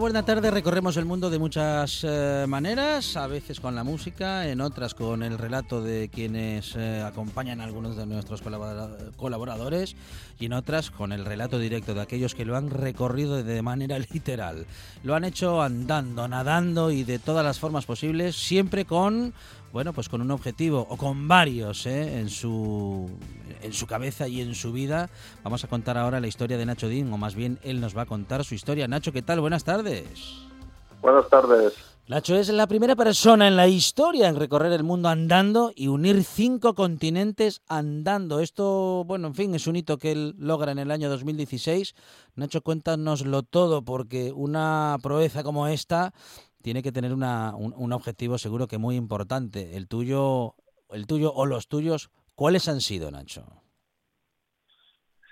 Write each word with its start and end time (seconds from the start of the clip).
Buena 0.00 0.24
tarde 0.24 0.50
recorremos 0.50 0.96
el 0.96 1.04
mundo 1.04 1.28
de 1.28 1.38
muchas 1.38 2.00
eh, 2.04 2.46
maneras, 2.48 3.18
a 3.18 3.26
veces 3.26 3.60
con 3.60 3.74
la 3.74 3.84
música, 3.84 4.48
en 4.48 4.62
otras 4.62 4.94
con 4.94 5.22
el 5.22 5.36
relato 5.36 5.82
de 5.82 6.08
quienes 6.08 6.74
eh, 6.74 7.02
acompañan 7.02 7.60
a 7.60 7.64
algunos 7.64 7.96
de 7.96 8.06
nuestros 8.06 8.40
colaboradores 8.40 9.96
y 10.38 10.46
en 10.46 10.54
otras 10.54 10.90
con 10.90 11.12
el 11.12 11.26
relato 11.26 11.58
directo 11.58 11.92
de 11.92 12.00
aquellos 12.00 12.34
que 12.34 12.46
lo 12.46 12.56
han 12.56 12.70
recorrido 12.70 13.42
de 13.42 13.60
manera 13.60 13.98
literal. 14.12 14.64
Lo 15.02 15.14
han 15.14 15.24
hecho 15.24 15.60
andando, 15.60 16.26
nadando 16.26 16.90
y 16.90 17.04
de 17.04 17.18
todas 17.18 17.44
las 17.44 17.58
formas 17.58 17.84
posibles, 17.84 18.36
siempre 18.36 18.86
con 18.86 19.34
bueno, 19.72 19.92
pues 19.92 20.08
con 20.08 20.20
un 20.20 20.30
objetivo 20.30 20.86
o 20.88 20.96
con 20.96 21.28
varios 21.28 21.86
¿eh? 21.86 22.18
en, 22.18 22.28
su, 22.28 23.08
en 23.62 23.72
su 23.72 23.86
cabeza 23.86 24.26
y 24.26 24.40
en 24.40 24.54
su 24.54 24.72
vida. 24.72 25.10
Vamos 25.44 25.64
a 25.64 25.68
contar 25.68 25.96
ahora 25.96 26.20
la 26.20 26.26
historia 26.26 26.58
de 26.58 26.66
Nacho 26.66 26.88
Dean, 26.88 27.12
o 27.12 27.18
más 27.18 27.34
bien 27.34 27.58
él 27.62 27.80
nos 27.80 27.96
va 27.96 28.02
a 28.02 28.06
contar 28.06 28.44
su 28.44 28.54
historia. 28.54 28.88
Nacho, 28.88 29.12
¿qué 29.12 29.22
tal? 29.22 29.40
Buenas 29.40 29.64
tardes. 29.64 30.42
Buenas 31.00 31.28
tardes. 31.28 31.74
Nacho 32.10 32.34
es 32.34 32.48
la 32.48 32.66
primera 32.66 32.96
persona 32.96 33.46
en 33.46 33.54
la 33.54 33.68
historia 33.68 34.28
en 34.28 34.34
recorrer 34.34 34.72
el 34.72 34.82
mundo 34.82 35.08
andando 35.08 35.70
y 35.76 35.86
unir 35.86 36.24
cinco 36.24 36.74
continentes 36.74 37.62
andando. 37.68 38.40
Esto, 38.40 39.04
bueno, 39.04 39.28
en 39.28 39.34
fin, 39.36 39.54
es 39.54 39.68
un 39.68 39.76
hito 39.76 39.96
que 39.96 40.10
él 40.10 40.34
logra 40.36 40.72
en 40.72 40.80
el 40.80 40.90
año 40.90 41.08
2016. 41.08 41.94
Nacho, 42.34 42.62
cuéntanoslo 42.62 43.44
todo, 43.44 43.82
porque 43.82 44.32
una 44.32 44.98
proeza 45.00 45.44
como 45.44 45.68
esta 45.68 46.12
tiene 46.62 46.82
que 46.82 46.92
tener 46.92 47.12
una, 47.12 47.54
un, 47.56 47.92
objetivo 47.92 48.38
seguro 48.38 48.66
que 48.66 48.78
muy 48.78 48.96
importante. 48.96 49.76
El 49.76 49.88
tuyo, 49.88 50.54
el 50.90 51.06
tuyo 51.06 51.32
o 51.32 51.46
los 51.46 51.68
tuyos, 51.68 52.10
¿cuáles 52.34 52.68
han 52.68 52.80
sido, 52.80 53.10
Nacho? 53.10 53.44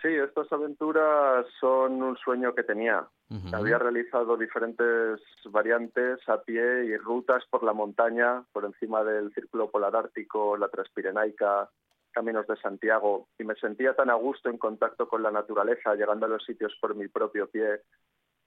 Sí, 0.02 0.08
estas 0.08 0.50
aventuras 0.52 1.46
son 1.60 2.02
un 2.02 2.16
sueño 2.16 2.54
que 2.54 2.62
tenía. 2.62 3.08
Había 3.52 3.78
realizado 3.78 4.38
diferentes 4.38 5.20
variantes 5.44 6.26
a 6.28 6.40
pie 6.40 6.86
y 6.86 6.96
rutas 6.96 7.44
por 7.50 7.62
la 7.62 7.74
montaña, 7.74 8.44
por 8.52 8.64
encima 8.64 9.04
del 9.04 9.34
Círculo 9.34 9.70
Polar 9.70 9.94
Ártico, 9.96 10.56
la 10.56 10.68
Transpirenaica, 10.68 11.68
Caminos 12.10 12.46
de 12.46 12.56
Santiago, 12.56 13.28
y 13.38 13.44
me 13.44 13.54
sentía 13.56 13.94
tan 13.94 14.08
a 14.08 14.14
gusto 14.14 14.48
en 14.48 14.56
contacto 14.56 15.08
con 15.08 15.22
la 15.22 15.30
naturaleza, 15.30 15.94
llegando 15.94 16.24
a 16.24 16.30
los 16.30 16.42
sitios 16.42 16.74
por 16.80 16.94
mi 16.94 17.08
propio 17.08 17.50
pie, 17.50 17.82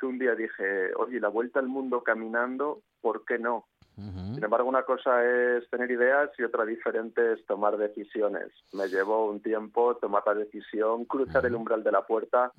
que 0.01 0.07
un 0.07 0.17
día 0.17 0.33
dije, 0.33 0.93
oye, 0.95 1.19
la 1.19 1.29
vuelta 1.29 1.59
al 1.59 1.67
mundo 1.67 2.01
caminando, 2.01 2.81
¿por 3.01 3.23
qué 3.23 3.37
no? 3.37 3.67
Sin 3.95 4.43
embargo, 4.43 4.67
una 4.67 4.81
cosa 4.81 5.23
es 5.23 5.69
tener 5.69 5.91
ideas 5.91 6.31
y 6.39 6.43
otra 6.43 6.65
diferente 6.65 7.33
es 7.33 7.45
tomar 7.45 7.77
decisiones. 7.77 8.47
Me 8.73 8.87
llevó 8.87 9.29
un 9.29 9.41
tiempo 9.41 9.95
tomar 9.97 10.23
la 10.25 10.33
decisión, 10.33 11.05
cruzar 11.05 11.45
el 11.45 11.53
umbral 11.53 11.83
de 11.83 11.91
la 11.91 12.01
puerta. 12.01 12.51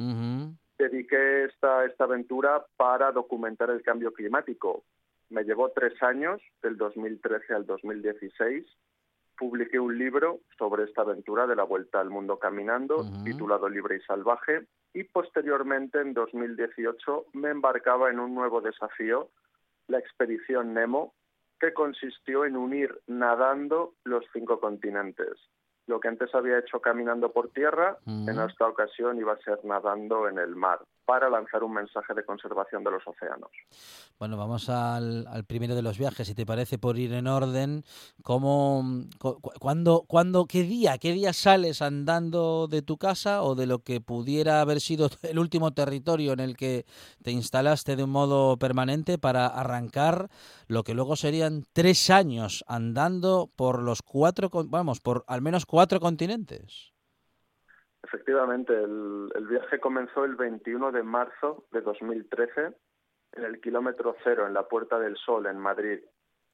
Dediqué 0.78 1.46
esta, 1.46 1.84
esta 1.84 2.04
aventura 2.04 2.64
para 2.76 3.10
documentar 3.10 3.70
el 3.70 3.82
cambio 3.82 4.12
climático. 4.12 4.84
Me 5.30 5.42
llevó 5.42 5.70
tres 5.70 6.00
años, 6.00 6.40
del 6.62 6.76
2013 6.76 7.54
al 7.54 7.66
2016. 7.66 8.64
Publiqué 9.36 9.80
un 9.80 9.98
libro 9.98 10.40
sobre 10.56 10.84
esta 10.84 11.02
aventura 11.02 11.48
de 11.48 11.56
la 11.56 11.64
vuelta 11.64 11.98
al 11.98 12.10
mundo 12.10 12.38
caminando, 12.38 13.04
titulado 13.24 13.68
Libre 13.68 13.96
y 13.96 14.00
Salvaje, 14.02 14.66
y 14.94 15.04
posteriormente, 15.04 16.00
en 16.00 16.14
2018, 16.14 17.26
me 17.32 17.50
embarcaba 17.50 18.10
en 18.10 18.20
un 18.20 18.34
nuevo 18.34 18.60
desafío, 18.60 19.28
la 19.88 19.98
expedición 19.98 20.74
Nemo, 20.74 21.14
que 21.58 21.72
consistió 21.72 22.44
en 22.44 22.56
unir 22.56 23.00
nadando 23.06 23.94
los 24.04 24.24
cinco 24.32 24.60
continentes. 24.60 25.38
Lo 25.86 26.00
que 26.00 26.08
antes 26.08 26.34
había 26.34 26.58
hecho 26.58 26.80
caminando 26.80 27.32
por 27.32 27.50
tierra, 27.50 27.98
en 28.06 28.28
esta 28.28 28.68
ocasión 28.68 29.18
iba 29.18 29.32
a 29.32 29.38
ser 29.38 29.64
nadando 29.64 30.28
en 30.28 30.38
el 30.38 30.54
mar 30.54 30.80
para 31.04 31.28
lanzar 31.28 31.62
un 31.64 31.74
mensaje 31.74 32.14
de 32.14 32.24
conservación 32.24 32.84
de 32.84 32.90
los 32.90 33.06
océanos. 33.06 33.50
Bueno, 34.18 34.36
vamos 34.36 34.68
al, 34.68 35.26
primero 35.46 35.74
de 35.74 35.82
los 35.82 35.98
viajes, 35.98 36.28
si 36.28 36.34
te 36.34 36.46
parece, 36.46 36.78
por 36.78 36.98
ir 36.98 37.12
en 37.12 37.26
orden. 37.26 37.84
¿Cómo, 38.22 38.84
cuándo, 39.58 40.04
cuándo, 40.06 40.46
qué 40.46 40.62
día, 40.62 40.98
qué 40.98 41.12
día 41.12 41.32
sales 41.32 41.82
andando 41.82 42.68
de 42.68 42.82
tu 42.82 42.98
casa 42.98 43.42
o 43.42 43.54
de 43.54 43.66
lo 43.66 43.80
que 43.80 44.00
pudiera 44.00 44.60
haber 44.60 44.80
sido 44.80 45.08
el 45.22 45.38
último 45.38 45.72
territorio 45.72 46.32
en 46.32 46.40
el 46.40 46.56
que 46.56 46.84
te 47.22 47.32
instalaste 47.32 47.96
de 47.96 48.04
un 48.04 48.10
modo 48.10 48.56
permanente 48.58 49.18
para 49.18 49.46
arrancar 49.46 50.28
lo 50.68 50.84
que 50.84 50.94
luego 50.94 51.16
serían 51.16 51.64
tres 51.72 52.10
años 52.10 52.64
andando 52.68 53.50
por 53.56 53.82
los 53.82 54.02
cuatro, 54.02 54.50
vamos, 54.52 55.00
por 55.00 55.24
al 55.26 55.42
menos 55.42 55.66
cuatro 55.66 56.00
continentes? 56.00 56.91
Efectivamente, 58.02 58.74
el, 58.74 59.46
viaje 59.48 59.78
comenzó 59.78 60.24
el 60.24 60.34
21 60.34 60.92
de 60.92 61.02
marzo 61.02 61.64
de 61.70 61.80
2013 61.80 62.72
en 63.32 63.44
el 63.44 63.60
kilómetro 63.60 64.16
cero 64.24 64.46
en 64.46 64.54
la 64.54 64.68
Puerta 64.68 64.98
del 64.98 65.16
Sol 65.16 65.46
en 65.46 65.58
Madrid. 65.58 66.00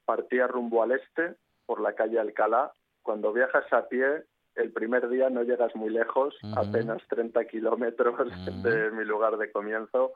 Partía 0.04 0.46
rumbo 0.46 0.82
al 0.82 0.92
este 0.92 1.36
por 1.66 1.80
la 1.80 1.94
calle 1.94 2.18
Alcalá. 2.18 2.72
Cuando 3.02 3.32
viajas 3.32 3.72
a 3.72 3.88
pie, 3.88 4.24
el 4.54 4.72
primer 4.72 5.08
día 5.08 5.30
no 5.30 5.42
llegas 5.42 5.74
muy 5.74 5.90
lejos, 5.90 6.36
apenas 6.56 7.02
30 7.08 7.44
kilómetros 7.46 8.30
de 8.62 8.90
mi 8.90 9.04
lugar 9.04 9.38
de 9.38 9.50
comienzo. 9.50 10.12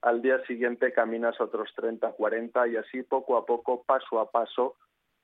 Al 0.00 0.20
día 0.20 0.44
siguiente 0.46 0.92
caminas 0.92 1.40
otros 1.40 1.70
30, 1.76 2.12
40 2.12 2.68
y 2.68 2.76
así 2.76 3.02
poco 3.02 3.36
a 3.36 3.46
poco, 3.46 3.84
paso 3.84 4.18
a 4.18 4.30
paso, 4.30 4.76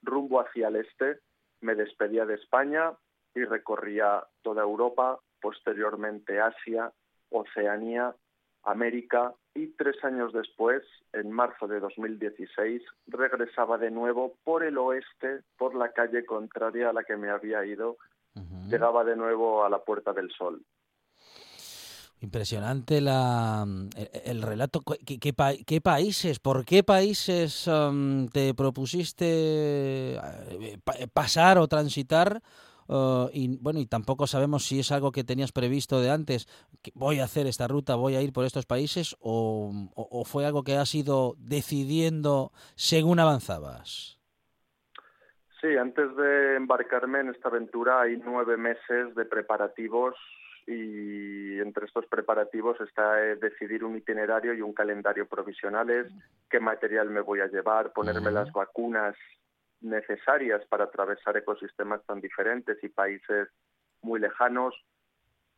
rumbo 0.03 0.41
hacia 0.41 0.69
el 0.69 0.77
este. 0.77 1.19
Me 1.61 1.75
despedía 1.75 2.25
de 2.27 2.35
España 2.35 2.93
y 3.35 3.45
recorría 3.45 4.25
toda 4.43 4.63
Europa, 4.63 5.19
posteriormente 5.41 6.41
Asia, 6.41 6.93
Oceanía, 7.31 8.15
América 8.65 9.35
y 9.55 9.69
tres 9.69 9.97
años 10.05 10.33
después, 10.33 10.83
en 11.13 11.31
marzo 11.31 11.67
de 11.67 11.81
2016, 11.81 12.83
regresaba 13.07 13.79
de 13.79 13.91
nuevo 13.91 14.35
por 14.45 14.63
el 14.63 14.79
oeste, 14.79 15.41
por 15.57 15.75
la 15.75 15.93
calle 15.93 16.25
contraria 16.25 16.91
a 16.91 16.93
la 16.93 17.05
que 17.05 17.17
me 17.17 17.31
había 17.31 17.65
ido, 17.65 17.97
llegaba 18.69 19.03
de 19.05 19.17
nuevo 19.17 19.65
a 19.65 19.71
la 19.71 19.83
Puerta 19.83 20.13
del 20.13 20.31
Sol. 20.31 20.63
Impresionante 22.21 23.01
la, 23.01 23.65
el, 24.25 24.43
relato. 24.43 24.81
¿Qué, 25.07 25.19
qué, 25.19 25.81
países, 25.81 26.41
por 26.41 26.65
qué 26.65 26.83
países 26.83 27.69
um, 27.69 28.29
te 28.29 28.55
propusiste 28.55 30.17
eh, 30.17 30.79
pasar 31.13 31.59
o 31.59 31.69
transitar 31.69 32.43
Uh, 32.89 33.29
y 33.35 33.59
bueno, 33.59 33.81
y 33.81 33.87
tampoco 33.87 34.27
sabemos 34.27 34.67
si 34.67 34.81
es 34.81 34.91
algo 34.93 35.13
que 35.13 35.23
tenías 35.23 35.53
previsto 35.53 36.01
de 36.01 36.11
antes, 36.11 36.47
que 36.83 36.91
voy 36.95 37.21
a 37.21 37.25
hacer 37.25 37.47
esta 37.47 37.69
ruta, 37.69 37.97
voy 37.97 38.17
a 38.17 38.23
ir 38.23 38.33
por 38.33 38.47
estos 38.47 38.65
países, 38.65 39.15
o, 39.21 39.71
fue 40.25 40.47
algo 40.47 40.65
que 40.65 40.77
has 40.77 40.95
ido 40.95 41.35
decidiendo 41.39 42.51
según 42.77 43.21
avanzabas. 43.21 44.19
Sí, 45.61 45.77
antes 45.77 46.17
de 46.17 46.57
embarcarme 46.57 47.21
en 47.21 47.29
esta 47.29 47.49
aventura 47.49 48.01
hay 48.01 48.17
nueve 48.17 48.57
meses 48.57 49.15
de 49.15 49.25
preparativos 49.27 50.15
y 50.67 51.59
entre 51.61 51.87
estos 51.87 52.07
preparativos 52.07 52.81
está 52.81 53.23
eh, 53.23 53.37
decidir 53.37 53.85
un 53.85 53.97
itinerario 53.97 54.55
y 54.55 54.63
un 54.63 54.73
calendario 54.73 55.27
provisionales, 55.27 56.07
qué 56.49 56.61
material 56.61 57.11
me 57.11 57.21
voy 57.21 57.41
a 57.41 57.49
llevar, 57.49 57.93
ponerme 57.93 58.31
las 58.31 58.53
vacunas 58.53 59.17
necesarias 59.81 60.65
para 60.67 60.85
atravesar 60.85 61.37
ecosistemas 61.37 62.05
tan 62.07 62.21
diferentes 62.21 62.83
y 62.83 62.89
países 62.89 63.49
muy 64.03 64.21
lejanos, 64.21 64.75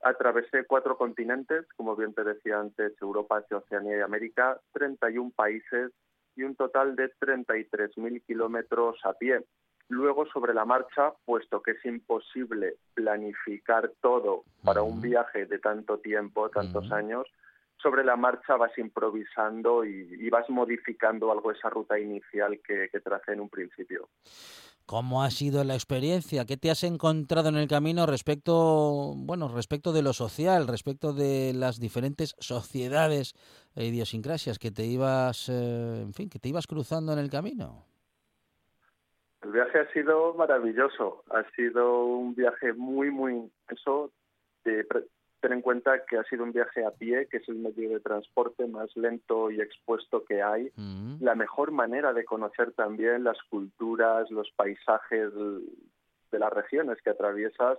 Atravesé 0.03 0.65
cuatro 0.65 0.97
continentes, 0.97 1.67
como 1.77 1.95
bien 1.95 2.15
te 2.15 2.25
decía 2.25 2.59
antes, 2.59 2.95
Europa, 3.03 3.39
Asia, 3.39 3.59
Oceanía 3.59 3.99
y 3.99 4.01
América, 4.01 4.59
31 4.73 5.31
países 5.37 5.93
y 6.37 6.43
un 6.43 6.57
total 6.57 6.97
de 6.97 7.13
33.000 7.17 8.25
kilómetros 8.25 8.97
a 9.05 9.13
pie. 9.13 9.45
Luego, 9.89 10.25
sobre 10.27 10.55
la 10.55 10.65
marcha, 10.65 11.13
puesto 11.27 11.61
que 11.61 11.73
es 11.73 11.85
imposible 11.85 12.77
planificar 12.95 13.91
todo 14.01 14.45
para 14.65 14.83
un 14.83 15.03
viaje 15.03 15.45
de 15.45 15.59
tanto 15.59 15.99
tiempo, 15.99 16.49
tantos 16.49 16.91
años, 16.93 17.27
sobre 17.83 18.05
la 18.05 18.17
marcha 18.17 18.57
vas 18.57 18.77
improvisando 18.79 19.85
y, 19.85 20.29
vas 20.31 20.49
modificando 20.49 21.33
algo 21.33 21.51
esa 21.51 21.71
ruta 21.71 21.99
inicial 21.99 22.61
que, 22.67 22.89
que 22.91 23.01
tracé 23.01 23.33
en 23.33 23.41
un 23.41 23.49
principio. 23.49 24.09
¿Cómo 24.91 25.23
ha 25.23 25.31
sido 25.31 25.63
la 25.63 25.75
experiencia? 25.75 26.47
¿Qué 26.47 26.57
te 26.57 26.69
has 26.69 26.83
encontrado 26.83 27.49
en 27.49 27.55
el 27.55 27.69
camino 27.69 28.07
respecto, 28.07 29.13
bueno, 29.17 29.47
respecto 29.47 29.93
de 29.93 30.03
lo 30.03 30.13
social, 30.13 30.67
respecto 30.67 31.13
de 31.13 31.53
las 31.55 31.79
diferentes 31.79 32.35
sociedades 32.41 33.35
e 33.77 33.85
idiosincrasias 33.85 34.59
que 34.59 34.73
te 34.73 34.85
ibas, 34.87 35.49
eh, 35.49 36.03
en 36.03 36.13
fin, 36.13 36.29
que 36.29 36.41
te 36.41 36.49
ibas 36.49 36.67
cruzando 36.67 37.13
en 37.13 37.21
el 37.21 37.31
camino? 37.31 37.85
El 39.43 39.53
viaje 39.53 39.79
ha 39.79 39.93
sido 39.93 40.35
maravilloso, 40.35 41.23
ha 41.31 41.49
sido 41.53 42.05
un 42.05 42.35
viaje 42.35 42.73
muy, 42.73 43.13
muy 43.13 43.35
intenso 43.35 44.11
de 44.65 44.85
ten 45.41 45.53
en 45.53 45.63
cuenta 45.63 46.05
que 46.05 46.19
ha 46.19 46.25
sido 46.25 46.45
un 46.45 46.53
viaje 46.53 46.85
a 46.85 46.91
pie, 46.91 47.27
que 47.31 47.39
es 47.39 47.49
el 47.49 47.57
medio 47.57 47.91
de 47.91 48.01
transporte 48.01 48.67
más 48.67 48.95
lento 48.97 49.51
y 49.51 49.61
expuesto 49.61 50.25
que 50.25 50.43
hay. 50.43 50.71
Mm. 50.77 51.17
La 51.21 51.35
mejor 51.35 51.73
manera 51.73 52.13
de 52.13 52.25
conocer 52.25 52.73
también 52.73 53.25
las 53.25 53.39
culturas, 53.49 54.31
los 54.31 54.51
paisajes 54.53 55.33
de 55.35 56.39
las 56.39 56.53
regiones 56.53 56.99
que 57.03 57.11
atraviesas. 57.11 57.79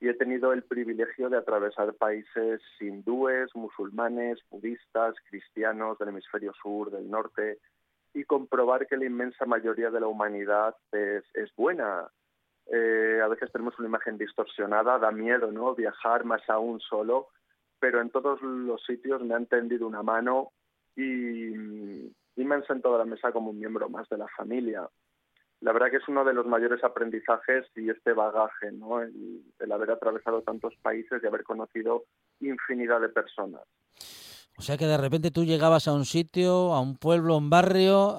Y 0.00 0.08
he 0.08 0.14
tenido 0.14 0.52
el 0.52 0.62
privilegio 0.62 1.28
de 1.28 1.38
atravesar 1.38 1.92
países 1.94 2.60
hindúes, 2.80 3.54
musulmanes, 3.54 4.38
budistas, 4.48 5.14
cristianos 5.28 5.98
del 5.98 6.10
hemisferio 6.10 6.52
sur, 6.62 6.90
del 6.90 7.10
norte, 7.10 7.58
y 8.14 8.24
comprobar 8.24 8.86
que 8.86 8.96
la 8.96 9.06
inmensa 9.06 9.44
mayoría 9.44 9.90
de 9.90 10.00
la 10.00 10.06
humanidad 10.06 10.76
es, 10.92 11.24
es 11.34 11.54
buena, 11.56 12.08
eh, 12.70 13.20
a 13.22 13.28
veces 13.28 13.50
tenemos 13.50 13.78
una 13.78 13.88
imagen 13.88 14.18
distorsionada, 14.18 14.98
da 14.98 15.10
miedo, 15.10 15.50
¿no? 15.50 15.74
Viajar 15.74 16.24
más 16.24 16.42
aún 16.48 16.80
solo, 16.80 17.28
pero 17.80 18.00
en 18.00 18.10
todos 18.10 18.42
los 18.42 18.82
sitios 18.84 19.22
me 19.22 19.34
han 19.34 19.46
tendido 19.46 19.86
una 19.86 20.02
mano 20.02 20.52
y, 20.96 21.54
me 22.36 22.54
han 22.54 22.64
sentado 22.66 22.94
a 22.94 22.98
la 22.98 23.04
mesa 23.04 23.32
como 23.32 23.50
un 23.50 23.58
miembro 23.58 23.88
más 23.88 24.08
de 24.08 24.16
la 24.16 24.28
familia. 24.28 24.88
La 25.60 25.72
verdad 25.72 25.90
que 25.90 25.96
es 25.96 26.08
uno 26.08 26.24
de 26.24 26.32
los 26.32 26.46
mayores 26.46 26.82
aprendizajes 26.84 27.66
y 27.74 27.90
este 27.90 28.12
bagaje, 28.12 28.70
¿no? 28.72 29.02
el 29.02 29.72
haber 29.72 29.90
atravesado 29.90 30.42
tantos 30.42 30.74
países 30.80 31.20
y 31.22 31.26
haber 31.26 31.42
conocido 31.42 32.04
infinidad 32.40 33.00
de 33.00 33.08
personas. 33.08 33.62
O 34.58 34.62
sea 34.62 34.76
que 34.76 34.88
de 34.88 34.96
repente 34.96 35.30
tú 35.30 35.44
llegabas 35.44 35.86
a 35.86 35.92
un 35.92 36.04
sitio, 36.04 36.74
a 36.74 36.80
un 36.80 36.96
pueblo, 36.96 37.34
a 37.34 37.36
un 37.36 37.48
barrio, 37.48 38.18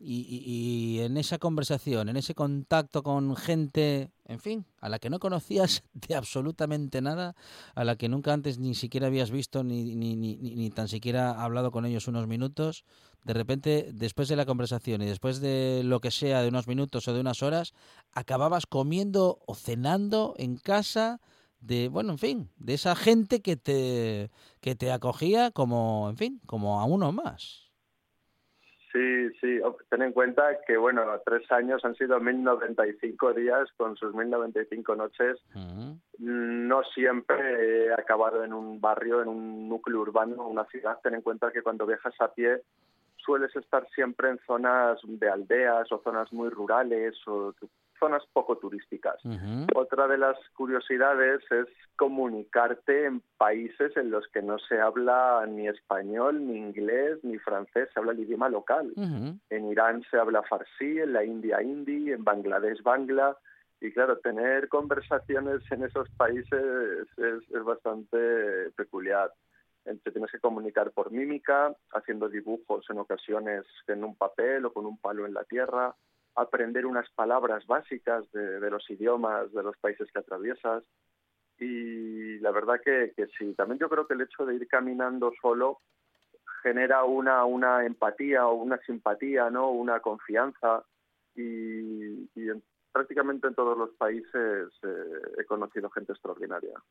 y, 0.00 1.00
en 1.00 1.16
esa 1.16 1.38
conversación, 1.38 2.08
en 2.08 2.16
ese 2.16 2.36
contacto 2.36 3.02
con 3.02 3.34
gente, 3.34 4.12
en 4.26 4.38
fin, 4.38 4.66
a 4.80 4.88
la 4.88 5.00
que 5.00 5.10
no 5.10 5.18
conocías 5.18 5.82
de 5.94 6.14
absolutamente 6.14 7.02
nada, 7.02 7.34
a 7.74 7.82
la 7.82 7.96
que 7.96 8.08
nunca 8.08 8.32
antes 8.32 8.60
ni 8.60 8.76
siquiera 8.76 9.08
habías 9.08 9.32
visto 9.32 9.64
ni, 9.64 9.96
ni, 9.96 10.14
ni, 10.14 10.36
ni 10.36 10.70
tan 10.70 10.86
siquiera 10.86 11.42
hablado 11.42 11.72
con 11.72 11.84
ellos 11.86 12.06
unos 12.06 12.28
minutos, 12.28 12.84
de 13.24 13.34
repente, 13.34 13.90
después 13.92 14.28
de 14.28 14.36
la 14.36 14.46
conversación 14.46 15.02
y 15.02 15.06
después 15.06 15.40
de 15.40 15.82
lo 15.84 16.00
que 16.00 16.12
sea, 16.12 16.40
de 16.40 16.50
unos 16.50 16.68
minutos 16.68 17.08
o 17.08 17.12
de 17.12 17.20
unas 17.20 17.42
horas, 17.42 17.74
acababas 18.12 18.66
comiendo 18.66 19.40
o 19.44 19.56
cenando 19.56 20.36
en 20.38 20.56
casa 20.56 21.20
de, 21.60 21.88
bueno, 21.88 22.12
en 22.12 22.18
fin, 22.18 22.50
de 22.56 22.74
esa 22.74 22.94
gente 22.94 23.42
que 23.42 23.56
te, 23.56 24.30
que 24.60 24.74
te 24.74 24.92
acogía 24.92 25.50
como, 25.50 26.08
en 26.10 26.16
fin, 26.16 26.40
como 26.46 26.80
a 26.80 26.84
uno 26.84 27.12
más. 27.12 27.68
Sí, 28.92 29.28
sí, 29.40 29.60
ten 29.90 30.02
en 30.02 30.12
cuenta 30.12 30.60
que, 30.66 30.76
bueno, 30.78 31.02
tres 31.24 31.50
años 31.52 31.84
han 31.84 31.94
sido 31.94 32.18
1095 32.20 33.34
días 33.34 33.68
con 33.76 33.96
sus 33.96 34.14
1095 34.14 34.96
noches. 34.96 35.38
No 36.18 36.82
siempre 36.94 37.86
he 37.86 37.92
acabado 37.92 38.42
en 38.44 38.54
un 38.54 38.80
barrio, 38.80 39.20
en 39.20 39.28
un 39.28 39.68
núcleo 39.68 40.00
urbano, 40.00 40.48
una 40.48 40.64
ciudad. 40.66 40.98
Ten 41.02 41.14
en 41.14 41.22
cuenta 41.22 41.52
que 41.52 41.62
cuando 41.62 41.86
viajas 41.86 42.14
a 42.20 42.32
pie 42.32 42.62
sueles 43.16 43.54
estar 43.56 43.86
siempre 43.94 44.30
en 44.30 44.40
zonas 44.46 44.98
de 45.04 45.28
aldeas 45.28 45.92
o 45.92 46.00
zonas 46.02 46.32
muy 46.32 46.48
rurales 46.48 47.14
o 47.26 47.52
zonas 47.98 48.22
poco 48.32 48.56
turísticas. 48.58 49.16
Otra 49.74 50.06
de 50.08 50.18
las 50.18 50.36
curiosidades 50.54 51.40
es 51.50 51.66
comunicarte 51.96 53.06
en 53.06 53.22
países 53.36 53.96
en 53.96 54.10
los 54.10 54.26
que 54.28 54.42
no 54.42 54.58
se 54.58 54.80
habla 54.80 55.44
ni 55.48 55.68
español, 55.68 56.46
ni 56.46 56.58
inglés, 56.58 57.18
ni 57.22 57.38
francés, 57.38 57.88
se 57.92 57.98
habla 57.98 58.12
el 58.12 58.20
idioma 58.20 58.48
local. 58.48 58.92
En 59.50 59.70
Irán 59.70 60.04
se 60.10 60.18
habla 60.18 60.42
farsi, 60.42 61.00
en 61.00 61.12
la 61.12 61.24
India 61.24 61.62
hindi, 61.62 62.12
en 62.12 62.24
Bangladesh 62.24 62.82
bangla. 62.82 63.36
Y 63.80 63.92
claro, 63.92 64.18
tener 64.18 64.68
conversaciones 64.68 65.62
en 65.70 65.84
esos 65.84 66.08
países 66.10 66.62
es, 67.16 67.50
es 67.50 67.64
bastante 67.64 68.70
peculiar. 68.76 69.32
Te 69.84 70.10
tienes 70.10 70.30
que 70.30 70.40
comunicar 70.40 70.90
por 70.90 71.10
mímica, 71.10 71.74
haciendo 71.92 72.28
dibujos 72.28 72.84
en 72.90 72.98
ocasiones 72.98 73.64
en 73.86 74.04
un 74.04 74.16
papel 74.16 74.66
o 74.66 74.72
con 74.72 74.84
un 74.84 74.98
palo 74.98 75.26
en 75.26 75.32
la 75.32 75.44
tierra 75.44 75.94
aprender 76.40 76.86
unas 76.86 77.08
palabras 77.10 77.66
básicas 77.66 78.30
de, 78.32 78.70
los 78.70 78.88
idiomas 78.90 79.52
de 79.52 79.62
los 79.62 79.76
países 79.78 80.10
que 80.12 80.18
atraviesas. 80.18 80.84
Y 81.58 82.38
la 82.38 82.52
verdad 82.52 82.80
que, 82.84 83.12
sí, 83.38 83.54
también 83.54 83.78
yo 83.78 83.88
creo 83.88 84.06
que 84.06 84.14
el 84.14 84.20
hecho 84.20 84.46
de 84.46 84.54
ir 84.54 84.68
caminando 84.68 85.32
solo 85.40 85.80
genera 86.62 87.04
una, 87.04 87.44
una 87.44 87.84
empatía 87.84 88.46
o 88.46 88.54
una 88.54 88.78
simpatía, 88.78 89.50
¿no? 89.50 89.70
una 89.70 90.00
confianza. 90.00 90.84
Y, 91.34 92.28
prácticamente 92.90 93.46
en 93.46 93.54
todos 93.54 93.78
los 93.78 93.90
países 93.90 94.68
eh, 94.82 95.22
he 95.38 95.44
conocido 95.44 95.88
gente 95.90 96.12
extraordinaria. 96.12 96.82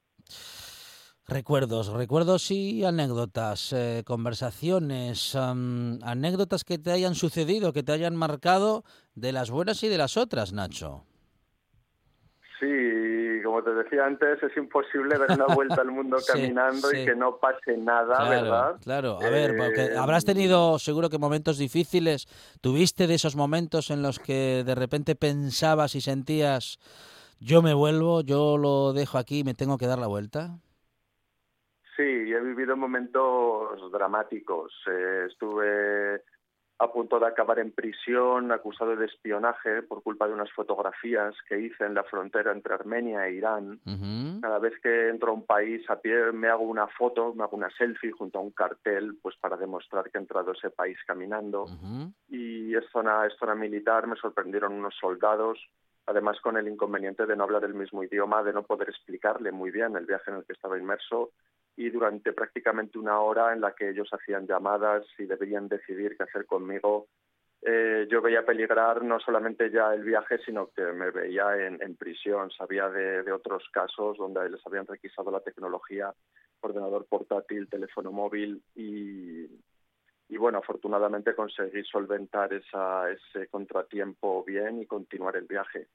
Recuerdos, 1.29 1.91
recuerdos 1.91 2.51
y 2.51 2.85
anécdotas, 2.85 3.74
eh, 3.74 4.03
conversaciones, 4.06 5.35
anécdotas 5.35 6.63
que 6.63 6.77
te 6.77 6.91
hayan 6.91 7.15
sucedido, 7.15 7.74
que 7.74 7.83
te 7.83 7.91
hayan 7.91 8.15
marcado 8.15 8.85
de 9.13 9.33
las 9.33 9.51
buenas 9.51 9.83
y 9.83 9.89
de 9.89 9.97
las 9.97 10.15
otras, 10.15 10.53
Nacho. 10.53 11.03
Sí, 12.62 13.41
como 13.44 13.62
te 13.62 13.71
decía 13.71 14.06
antes, 14.06 14.41
es 14.41 14.56
imposible 14.56 15.18
dar 15.18 15.33
una 15.33 15.53
vuelta 15.53 15.81
al 15.81 15.91
mundo 15.91 16.15
caminando 16.25 16.94
y 16.94 17.03
que 17.03 17.13
no 17.13 17.35
pase 17.35 17.75
nada, 17.77 18.30
¿verdad? 18.30 18.75
Claro, 18.81 19.19
a 19.21 19.30
ver, 19.30 19.57
porque 19.57 19.81
eh, 19.81 19.97
habrás 19.97 20.23
tenido 20.23 20.80
seguro 20.80 21.09
que 21.09 21.18
momentos 21.18 21.57
difíciles. 21.57 22.27
¿Tuviste 22.62 23.06
de 23.06 23.15
esos 23.15 23.35
momentos 23.35 23.92
en 23.92 24.01
los 24.01 24.19
que 24.19 24.63
de 24.66 24.75
repente 24.75 25.16
pensabas 25.16 25.94
y 25.95 25.99
sentías, 25.99 26.80
yo 27.42 27.61
me 27.61 27.73
vuelvo, 27.73 28.21
yo 28.21 28.57
lo 28.57 28.94
dejo 28.94 29.18
aquí, 29.18 29.44
me 29.44 29.54
tengo 29.54 29.78
que 29.78 29.87
dar 29.87 29.99
la 29.99 30.07
vuelta? 30.07 30.57
Sí, 31.97 32.04
he 32.04 32.39
vivido 32.39 32.77
momentos 32.77 33.92
dramáticos. 33.92 34.71
Eh, 34.87 35.25
estuve 35.31 36.21
a 36.77 36.92
punto 36.92 37.19
de 37.19 37.25
acabar 37.25 37.57
en 37.57 37.71
prisión, 37.71 38.51
acusado 38.51 38.95
de 38.95 39.07
espionaje 39.07 39.81
por 39.81 40.04
culpa 40.04 40.27
de 40.27 40.33
unas 40.35 40.51
fotografías 40.51 41.33
que 41.49 41.59
hice 41.59 41.85
en 41.85 41.95
la 41.95 42.04
frontera 42.04 42.51
entre 42.51 42.75
Armenia 42.75 43.27
e 43.27 43.33
Irán. 43.33 43.80
Cada 44.42 44.59
vez 44.59 44.80
que 44.83 45.09
entro 45.09 45.31
a 45.31 45.33
un 45.33 45.47
país 45.47 45.89
a 45.89 45.99
pie 45.99 46.31
me 46.33 46.49
hago 46.49 46.66
una 46.66 46.85
foto, 46.85 47.33
me 47.33 47.44
hago 47.44 47.57
una 47.57 47.71
selfie 47.71 48.11
junto 48.11 48.37
a 48.37 48.44
un 48.44 48.51
cartel, 48.51 49.18
pues 49.19 49.35
para 49.37 49.57
demostrar 49.57 50.11
que 50.11 50.19
he 50.19 50.21
entrado 50.21 50.51
a 50.51 50.54
ese 50.54 50.69
país 50.69 50.99
caminando. 51.07 51.66
Y 52.27 52.75
es 52.75 52.85
zona, 52.92 53.25
es 53.25 53.33
zona 53.39 53.56
militar, 53.56 54.06
me 54.06 54.18
sorprendieron 54.18 54.73
unos 54.73 54.94
soldados, 55.01 55.57
además 56.06 56.39
con 56.42 56.57
el 56.57 56.68
inconveniente 56.68 57.25
de 57.25 57.35
no 57.35 57.45
hablar 57.45 57.63
el 57.63 57.73
mismo 57.73 58.04
idioma, 58.04 58.44
de 58.44 58.54
no 58.54 58.61
poder 58.61 58.89
explicarle 58.89 59.51
muy 59.51 59.71
bien 59.71 59.95
el 59.95 60.06
viaje 60.06 60.30
en 60.30 60.37
el 60.37 60.45
que 60.45 60.54
estaba 60.54 60.77
inmerso 60.77 61.31
y 61.77 61.91
durante 61.91 62.33
prácticamente 62.33 62.97
una 62.97 63.19
hora 63.19 63.53
en 63.53 63.61
la 63.61 63.73
que 63.73 63.89
ellos 63.89 64.09
hacían 64.11 64.47
llamadas 64.47 65.05
y 65.19 65.25
deberían 65.25 65.67
decidir 65.67 66.17
qué 66.17 66.23
hacer 66.23 66.47
conmigo, 66.47 67.07
eh, 67.61 68.07
yo 68.09 68.19
veía 68.19 68.43
peligrar 68.43 69.03
no 69.03 69.19
solamente 69.19 69.69
ya 69.69 69.93
el 69.93 70.03
viaje, 70.03 70.39
sino 70.39 70.71
que 70.71 70.81
me 70.81 71.11
veía 71.11 71.67
en, 71.67 71.95
prisión. 71.95 72.49
Sabía 72.49 72.89
de, 72.89 73.31
otros 73.31 73.63
casos 73.71 74.17
donde 74.17 74.49
les 74.49 74.65
habían 74.65 74.87
requisado 74.87 75.29
la 75.29 75.39
tecnología, 75.39 76.11
ordenador 76.61 77.05
portátil, 77.05 77.69
teléfono 77.69 78.11
móvil 78.11 78.63
y, 78.73 79.47
bueno, 80.35 80.57
afortunadamente 80.57 81.35
conseguí 81.35 81.83
solventar 81.83 82.51
ese 82.53 83.47
contratiempo 83.49 84.43
bien 84.43 84.81
y 84.81 84.87
continuar 84.87 85.35
el 85.35 85.45
viaje 85.45 85.87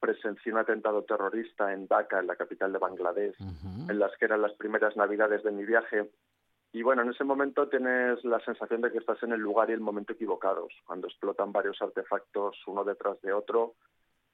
presencié 0.00 0.52
un 0.52 0.58
atentado 0.58 1.04
terrorista 1.04 1.72
en 1.72 1.86
Dhaka, 1.86 2.18
en 2.18 2.26
la 2.26 2.36
capital 2.36 2.72
de 2.72 2.78
Bangladesh, 2.78 3.36
en 3.88 3.98
las 3.98 4.16
que 4.16 4.24
eran 4.24 4.42
las 4.42 4.54
primeras 4.54 4.96
navidades 4.96 5.42
de 5.44 5.52
mi 5.52 5.64
viaje. 5.64 6.10
Y 6.72 6.82
bueno, 6.82 7.02
en 7.02 7.10
ese 7.10 7.24
momento 7.24 7.68
tienes 7.68 8.24
la 8.24 8.40
sensación 8.40 8.80
de 8.80 8.90
que 8.90 8.98
estás 8.98 9.22
en 9.22 9.32
el 9.32 9.40
lugar 9.40 9.70
y 9.70 9.74
el 9.74 9.80
momento 9.80 10.12
equivocados, 10.12 10.72
cuando 10.86 11.08
explotan 11.08 11.52
varios 11.52 11.80
artefactos 11.82 12.56
uno 12.66 12.84
detrás 12.84 13.20
de 13.22 13.32
otro. 13.32 13.74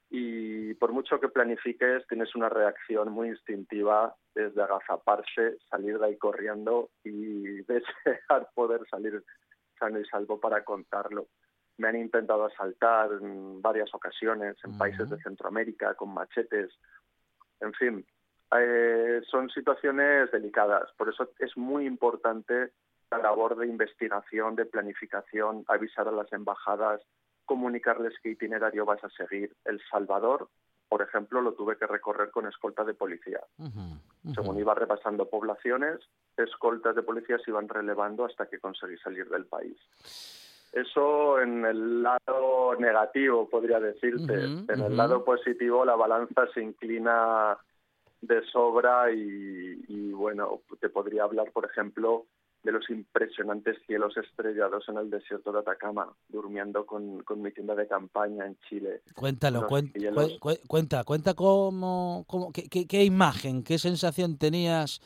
y 0.09 0.73
por 0.75 0.93
mucho 0.93 1.19
que 1.19 1.27
planifiques 1.27 2.07
tienes 2.07 2.33
una 2.33 2.47
reacción 2.47 3.11
muy 3.11 3.27
instintiva 3.27 4.15
desde 4.33 4.61
agazaparse, 4.61 5.57
salir 5.69 5.99
de 5.99 6.05
ahí 6.05 6.17
corriendo 6.17 6.89
y 7.03 7.61
desear 7.67 8.47
poder 8.55 8.87
salir 8.89 9.21
sano 9.77 9.99
y 9.99 10.05
salvo 10.05 10.39
para 10.39 10.63
contarlo. 10.63 11.27
Me 11.77 11.87
han 11.87 11.95
intentado 11.95 12.45
asaltar 12.45 13.11
en 13.21 13.61
varias 13.61 13.93
ocasiones 13.93 14.55
en 14.63 14.77
países 14.77 15.09
de 15.09 15.21
Centroamérica 15.21 15.93
con 15.93 16.13
machetes. 16.13 16.71
En 17.59 17.73
fin, 17.73 18.05
eh, 18.55 19.21
son 19.29 19.49
situaciones 19.49 20.31
delicadas. 20.31 20.89
Por 20.97 21.09
eso 21.09 21.29
es 21.39 21.55
muy 21.57 21.85
importante 21.85 22.71
la 23.11 23.19
labor 23.19 23.57
de 23.57 23.67
investigación, 23.67 24.55
de 24.55 24.65
planificación, 24.65 25.65
avisar 25.67 26.07
a 26.07 26.11
las 26.11 26.31
embajadas, 26.33 27.01
comunicarles 27.45 28.13
qué 28.21 28.31
itinerario 28.31 28.85
vas 28.85 29.03
a 29.03 29.09
seguir. 29.09 29.55
El 29.65 29.81
Salvador, 29.89 30.49
por 30.89 31.01
ejemplo, 31.01 31.41
lo 31.41 31.53
tuve 31.53 31.77
que 31.77 31.87
recorrer 31.87 32.31
con 32.31 32.47
escolta 32.47 32.83
de 32.83 32.93
policía. 32.93 33.41
Según 34.33 34.59
iba 34.59 34.73
repasando 34.75 35.29
poblaciones, 35.29 35.99
escoltas 36.35 36.95
de 36.95 37.03
policía 37.03 37.37
se 37.39 37.51
iban 37.51 37.69
relevando 37.69 38.25
hasta 38.25 38.47
que 38.47 38.59
conseguí 38.59 38.97
salir 38.97 39.29
del 39.29 39.45
país. 39.45 39.77
Eso 40.81 41.39
en 41.39 41.65
el 41.65 42.03
lado 42.03 42.75
negativo, 42.77 43.49
podría 43.49 43.79
decirte. 43.79 44.33
en 44.33 44.79
el 44.79 44.95
lado 44.95 45.23
positivo, 45.23 45.83
la 45.83 45.95
balanza 45.95 46.47
se 46.53 46.61
inclina 46.61 47.57
de 48.21 48.43
sobra 48.51 49.11
y, 49.11 49.83
y, 49.87 50.11
bueno, 50.11 50.61
te 50.79 50.89
podría 50.89 51.23
hablar, 51.23 51.51
por 51.51 51.65
ejemplo, 51.65 52.25
de 52.63 52.71
los 52.71 52.89
impresionantes 52.89 53.77
cielos 53.85 54.17
estrellados 54.17 54.87
en 54.89 54.97
el 54.97 55.09
desierto 55.09 55.51
de 55.51 55.59
Atacama, 55.59 56.13
durmiendo 56.27 56.85
con, 56.85 57.23
mi 57.41 57.51
tienda 57.51 57.75
de 57.75 57.87
campaña 57.87 58.45
en 58.45 58.57
Chile. 58.67 59.01
Cuéntalo, 59.15 59.67
cuenta, 60.67 61.03
cuenta 61.05 61.33
cómo, 61.33 62.25
cómo 62.27 62.51
qué, 62.51 62.85
qué, 62.85 63.03
imagen, 63.05 63.63
qué 63.63 63.77
sensación 63.77 64.37
tenías 64.37 64.99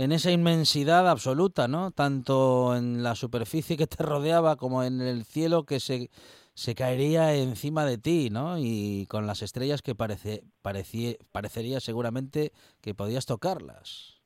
en 0.00 0.12
esa 0.12 0.30
inmensidad 0.30 1.10
absoluta, 1.10 1.68
¿no? 1.68 1.90
Tanto 1.90 2.74
en 2.74 3.02
la 3.02 3.14
superficie 3.14 3.76
que 3.76 3.86
te 3.86 4.02
rodeaba 4.02 4.56
como 4.56 4.82
en 4.82 5.02
el 5.02 5.24
cielo 5.24 5.64
que 5.64 5.78
se, 5.78 6.08
se 6.54 6.74
caería 6.74 7.34
encima 7.34 7.84
de 7.84 7.98
ti, 7.98 8.30
¿no? 8.30 8.56
Y 8.58 9.06
con 9.10 9.26
las 9.26 9.42
estrellas 9.42 9.82
que 9.82 9.94
parece, 9.94 10.42
parecería 10.62 11.80
seguramente 11.80 12.52
que 12.80 12.94
podías 12.94 13.26
tocarlas. 13.26 14.18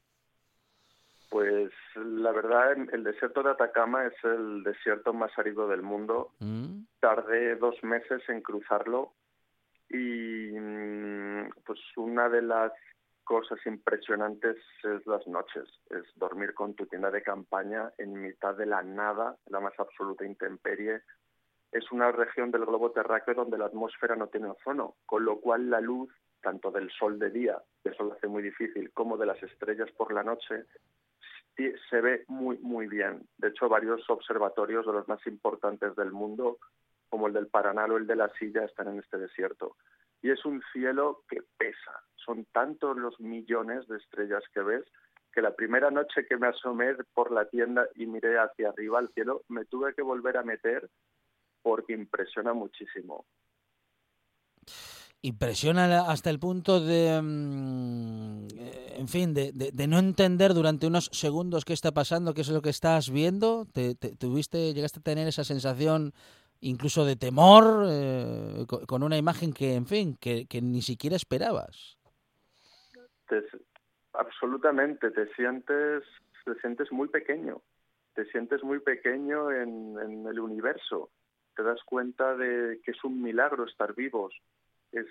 Pues 1.28 1.72
la 1.96 2.30
verdad, 2.30 2.76
el 2.92 3.02
desierto 3.02 3.42
de 3.42 3.50
Atacama 3.50 4.06
es 4.06 4.14
el 4.22 4.62
desierto 4.62 5.12
más 5.12 5.36
árido 5.36 5.66
del 5.66 5.82
mundo. 5.82 6.30
Mm. 6.38 6.84
Tardé 7.00 7.56
dos 7.56 7.74
meses 7.82 8.22
en 8.28 8.42
cruzarlo 8.42 9.12
y 9.90 10.52
mm, 10.56 11.50
pues 11.66 11.80
una 11.96 12.28
de 12.28 12.42
las 12.42 12.72
cosas 13.24 13.58
impresionantes 13.66 14.56
es 14.82 15.06
las 15.06 15.26
noches, 15.26 15.68
es 15.90 16.04
dormir 16.16 16.54
con 16.54 16.74
tu 16.74 16.86
tienda 16.86 17.10
de 17.10 17.22
campaña 17.22 17.90
en 17.98 18.20
mitad 18.20 18.54
de 18.54 18.66
la 18.66 18.82
nada, 18.82 19.36
la 19.46 19.60
más 19.60 19.72
absoluta 19.78 20.24
intemperie. 20.24 21.02
Es 21.72 21.90
una 21.90 22.12
región 22.12 22.50
del 22.50 22.66
globo 22.66 22.92
terráqueo 22.92 23.34
donde 23.34 23.58
la 23.58 23.66
atmósfera 23.66 24.14
no 24.14 24.28
tiene 24.28 24.48
ozono, 24.48 24.96
con 25.06 25.24
lo 25.24 25.40
cual 25.40 25.70
la 25.70 25.80
luz, 25.80 26.10
tanto 26.40 26.70
del 26.70 26.90
sol 26.90 27.18
de 27.18 27.30
día, 27.30 27.60
que 27.82 27.90
eso 27.90 28.04
lo 28.04 28.12
hace 28.12 28.28
muy 28.28 28.42
difícil, 28.42 28.92
como 28.92 29.16
de 29.16 29.26
las 29.26 29.42
estrellas 29.42 29.90
por 29.92 30.12
la 30.12 30.22
noche, 30.22 30.66
se 31.56 32.00
ve 32.00 32.24
muy, 32.28 32.58
muy 32.58 32.86
bien. 32.86 33.26
De 33.38 33.48
hecho, 33.48 33.68
varios 33.68 34.08
observatorios 34.08 34.86
de 34.86 34.92
los 34.92 35.08
más 35.08 35.24
importantes 35.26 35.94
del 35.96 36.12
mundo, 36.12 36.58
como 37.08 37.28
el 37.28 37.32
del 37.32 37.46
Paraná 37.46 37.86
o 37.86 37.96
el 37.96 38.06
de 38.06 38.16
la 38.16 38.28
Silla, 38.38 38.64
están 38.64 38.88
en 38.88 38.98
este 38.98 39.18
desierto. 39.18 39.76
Y 40.24 40.30
es 40.30 40.42
un 40.46 40.62
cielo 40.72 41.22
que 41.28 41.42
pesa. 41.58 42.02
Son 42.16 42.46
tantos 42.46 42.96
los 42.96 43.20
millones 43.20 43.86
de 43.88 43.98
estrellas 43.98 44.42
que 44.54 44.62
ves 44.62 44.84
que 45.30 45.42
la 45.42 45.54
primera 45.54 45.90
noche 45.90 46.24
que 46.26 46.38
me 46.38 46.46
asomé 46.46 46.94
por 47.12 47.30
la 47.30 47.44
tienda 47.50 47.86
y 47.94 48.06
miré 48.06 48.38
hacia 48.38 48.70
arriba 48.70 49.00
al 49.00 49.12
cielo, 49.12 49.42
me 49.48 49.66
tuve 49.66 49.92
que 49.92 50.00
volver 50.00 50.38
a 50.38 50.42
meter 50.42 50.88
porque 51.60 51.92
impresiona 51.92 52.54
muchísimo 52.54 53.26
impresiona 55.24 56.02
hasta 56.10 56.28
el 56.28 56.38
punto 56.38 56.80
de, 56.80 57.18
mm, 57.22 58.46
en 58.98 59.08
fin, 59.08 59.32
de, 59.32 59.52
de, 59.52 59.86
no 59.86 59.98
entender 59.98 60.52
durante 60.52 60.86
unos 60.86 61.08
segundos 61.12 61.64
qué 61.64 61.72
está 61.72 61.92
pasando, 61.92 62.34
qué 62.34 62.42
es 62.42 62.50
lo 62.50 62.60
que 62.60 62.68
estás 62.68 63.08
viendo. 63.08 63.66
¿Te, 63.72 63.94
tuviste, 63.94 64.74
llegaste 64.74 65.00
a 65.00 65.02
tener 65.02 65.26
esa 65.26 65.42
sensación 65.42 66.12
incluso 66.60 67.04
de 67.04 67.16
temor 67.16 67.86
eh, 67.88 68.66
con 68.86 69.02
una 69.02 69.16
imagen 69.16 69.52
que, 69.52 69.74
en 69.74 69.86
fin, 69.86 70.16
que, 70.20 70.46
que 70.46 70.62
ni 70.62 70.82
siquiera 70.82 71.16
esperabas? 71.16 71.98
absolutamente, 74.12 75.10
te 75.10 75.26
sientes, 75.34 76.04
te 76.44 76.54
sientes 76.60 76.90
muy 76.92 77.08
pequeño, 77.08 77.62
te 78.14 78.24
sientes 78.26 78.62
muy 78.62 78.80
pequeño 78.80 79.50
en, 79.50 79.98
en 79.98 80.26
el 80.26 80.40
universo. 80.40 81.10
Te 81.56 81.62
das 81.62 81.80
cuenta 81.84 82.36
de 82.36 82.80
que 82.84 82.90
es 82.90 83.04
un 83.04 83.22
milagro 83.22 83.64
estar 83.64 83.94
vivos, 83.94 84.34
es, 84.92 85.06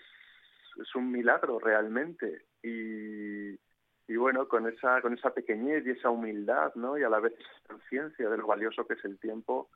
es 0.81 0.95
un 0.95 1.11
milagro 1.11 1.59
realmente. 1.59 2.45
Y, 2.61 3.53
y 4.07 4.15
bueno, 4.17 4.47
con 4.47 4.67
esa, 4.67 5.01
con 5.01 5.13
esa 5.13 5.33
pequeñez 5.33 5.85
y 5.85 5.91
esa 5.91 6.09
humildad, 6.09 6.73
¿no? 6.75 6.97
Y 6.97 7.03
a 7.03 7.09
la 7.09 7.19
vez 7.19 7.33
esa 7.33 7.67
conciencia 7.67 8.29
de 8.29 8.37
lo 8.37 8.47
valioso 8.47 8.85
que 8.85 8.95
es 8.95 9.05
el 9.05 9.17
tiempo, 9.19 9.69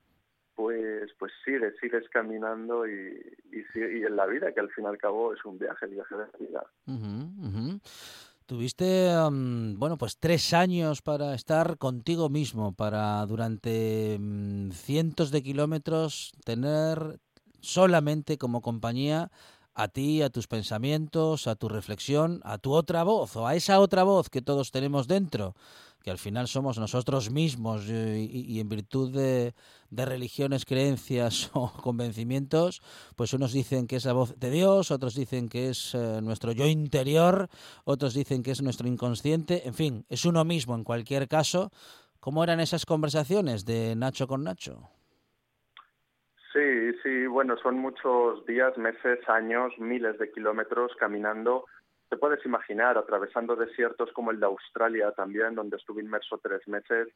pues, 0.58 1.12
pues 1.20 1.32
sigues, 1.46 1.76
sigues 1.80 2.10
caminando 2.10 2.88
y, 2.88 3.22
y, 3.52 4.04
en 4.04 4.16
la 4.16 4.26
vida, 4.26 4.52
que 4.52 4.60
al 4.60 4.72
fin 4.72 4.86
y 4.86 4.88
al 4.88 4.98
cabo 4.98 5.32
es 5.32 5.46
un 5.46 5.60
viaje, 5.60 5.86
el 5.86 5.92
viaje 5.92 6.16
de 6.16 6.22
la 6.22 6.38
vida. 6.40 7.80
Tuviste, 8.48 9.12
bueno, 9.30 10.00
pues 10.00 10.18
tres 10.18 10.56
años 10.56 11.04
para 11.04 11.36
estar 11.36 11.78
contigo 11.78 12.30
mismo, 12.30 12.74
para 12.74 13.24
durante 13.28 14.18
mm, 14.20 14.72
cientos 14.72 15.30
de 15.30 15.44
kilómetros 15.44 16.32
tener 16.44 17.20
solamente 17.60 18.40
como 18.40 18.62
compañía 18.62 19.30
a 19.76 19.90
ti, 19.90 20.24
a 20.24 20.32
tus 20.32 20.48
pensamientos, 20.48 21.46
a 21.46 21.56
tu 21.56 21.70
reflexión, 21.70 22.42
a 22.44 22.58
tu 22.58 22.74
otra 22.74 23.04
voz 23.04 23.36
o 23.36 23.46
a 23.46 23.54
esa 23.54 23.80
otra 23.80 24.02
voz 24.02 24.32
que 24.32 24.42
todos 24.42 24.72
tenemos 24.72 25.08
dentro, 25.08 25.54
que 26.08 26.12
al 26.12 26.18
final 26.18 26.48
somos 26.48 26.80
nosotros 26.80 27.32
mismos 27.32 27.90
eh, 27.90 28.16
y, 28.18 28.62
en 28.62 28.70
virtud 28.70 29.14
de, 29.14 29.54
religiones, 29.92 30.64
creencias 30.64 31.52
o 31.54 31.70
convencimientos, 31.84 32.82
pues 33.18 33.34
unos 33.34 33.52
dicen 33.52 33.88
que 33.88 33.98
es 33.98 34.06
la 34.06 34.14
voz 34.14 34.40
de 34.40 34.50
Dios, 34.50 34.90
otros 34.90 35.16
dicen 35.16 35.50
que 35.50 35.68
es 35.68 35.94
eh, 35.94 36.22
nuestro 36.24 36.54
yo 36.54 36.66
interior, 36.66 37.50
otros 37.84 38.14
dicen 38.14 38.42
que 38.42 38.52
es 38.52 38.62
nuestro 38.62 38.88
inconsciente, 38.88 39.68
en 39.68 39.74
fin, 39.74 40.06
es 40.08 40.24
uno 40.24 40.46
mismo 40.46 40.76
en 40.76 40.86
cualquier 40.86 41.28
caso. 41.28 41.72
¿Cómo 42.22 42.42
eran 42.42 42.62
esas 42.62 42.86
conversaciones 42.86 43.66
de 43.66 43.94
Nacho 43.98 44.28
con 44.28 44.46
Nacho? 44.46 44.90
Sí, 46.54 46.94
sí, 47.04 47.28
bueno, 47.28 47.58
son 47.58 47.80
muchos 47.80 48.46
días, 48.46 48.78
meses, 48.78 49.20
años, 49.28 49.74
miles 49.78 50.18
de 50.20 50.32
kilómetros 50.32 50.94
caminando. 50.98 51.66
Te 52.10 52.18
puedes 52.18 52.46
imaginar, 52.46 52.98
atravesando 52.98 53.56
desiertos 53.56 54.12
como 54.14 54.32
el 54.32 54.40
de 54.40 54.46
Australia 54.46 55.12
también, 55.12 55.56
donde 55.56 55.78
estuve 55.78 56.02
inmerso 56.02 56.40
tres 56.42 56.66
meses. 56.68 57.10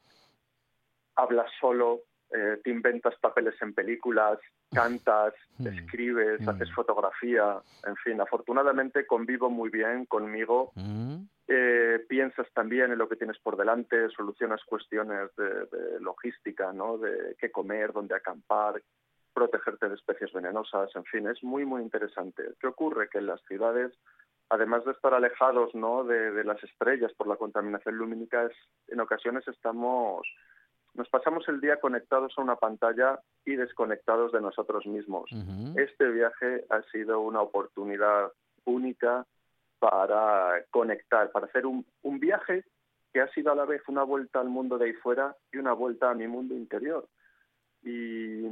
Hablas 1.16 1.50
solo, 1.60 2.02
eh, 2.30 2.58
te 2.62 2.70
inventas 2.70 3.14
papeles 3.20 3.54
en 3.60 3.74
películas, 3.74 4.38
cantas, 4.70 5.34
mm. 5.58 5.66
escribes, 5.66 6.40
mm. 6.40 6.48
haces 6.48 6.72
fotografía, 6.74 7.60
en 7.86 7.96
fin, 7.96 8.20
afortunadamente 8.20 9.06
convivo 9.06 9.50
muy 9.50 9.70
bien 9.70 10.06
conmigo. 10.06 10.72
Mm. 10.74 11.24
Eh, 11.48 12.04
piensas 12.08 12.46
también 12.54 12.92
en 12.92 12.98
lo 12.98 13.08
que 13.08 13.16
tienes 13.16 13.38
por 13.38 13.56
delante, 13.56 14.08
solucionas 14.10 14.62
cuestiones 14.64 15.34
de, 15.36 15.66
de 15.66 16.00
logística, 16.00 16.72
¿no? 16.72 16.96
De 16.96 17.36
qué 17.38 17.50
comer, 17.50 17.92
dónde 17.92 18.14
acampar, 18.14 18.80
protegerte 19.34 19.88
de 19.88 19.94
especies 19.94 20.32
venenosas, 20.32 20.94
en 20.94 21.04
fin, 21.04 21.26
es 21.26 21.42
muy, 21.42 21.64
muy 21.64 21.82
interesante. 21.82 22.42
¿Qué 22.60 22.66
ocurre? 22.66 23.08
Que 23.08 23.18
en 23.18 23.26
las 23.26 23.42
ciudades, 23.42 23.92
además 24.52 24.84
de 24.84 24.92
estar 24.92 25.14
alejados 25.14 25.74
¿no? 25.74 26.04
de, 26.04 26.44
las 26.44 26.62
estrellas 26.62 27.10
por 27.14 27.26
la 27.26 27.36
contaminación 27.36 27.96
lumínica, 27.96 28.50
en 28.88 29.00
ocasiones 29.00 29.48
estamos, 29.48 30.28
nos 30.92 31.08
pasamos 31.08 31.48
el 31.48 31.58
día 31.62 31.80
conectados 31.80 32.34
a 32.36 32.42
una 32.42 32.56
pantalla 32.56 33.18
y 33.46 33.56
desconectados 33.56 34.30
de 34.30 34.42
nosotros 34.42 34.86
mismos. 34.86 35.30
Este 35.76 36.10
viaje 36.10 36.66
ha 36.68 36.82
sido 36.92 37.20
una 37.20 37.40
oportunidad 37.40 38.30
única 38.66 39.24
para 39.78 40.62
conectar, 40.70 41.32
para 41.32 41.46
hacer 41.46 41.64
un, 41.64 41.86
un 42.02 42.20
viaje 42.20 42.64
que 43.14 43.22
ha 43.22 43.28
sido 43.28 43.52
a 43.52 43.56
la 43.56 43.64
vez 43.64 43.80
una 43.88 44.02
vuelta 44.02 44.40
al 44.40 44.50
mundo 44.50 44.76
de 44.76 44.86
ahí 44.86 44.92
fuera 44.92 45.34
y 45.50 45.56
una 45.56 45.72
vuelta 45.72 46.10
a 46.10 46.14
mi 46.14 46.28
mundo 46.28 46.54
interior 46.54 47.08
y, 47.84 48.42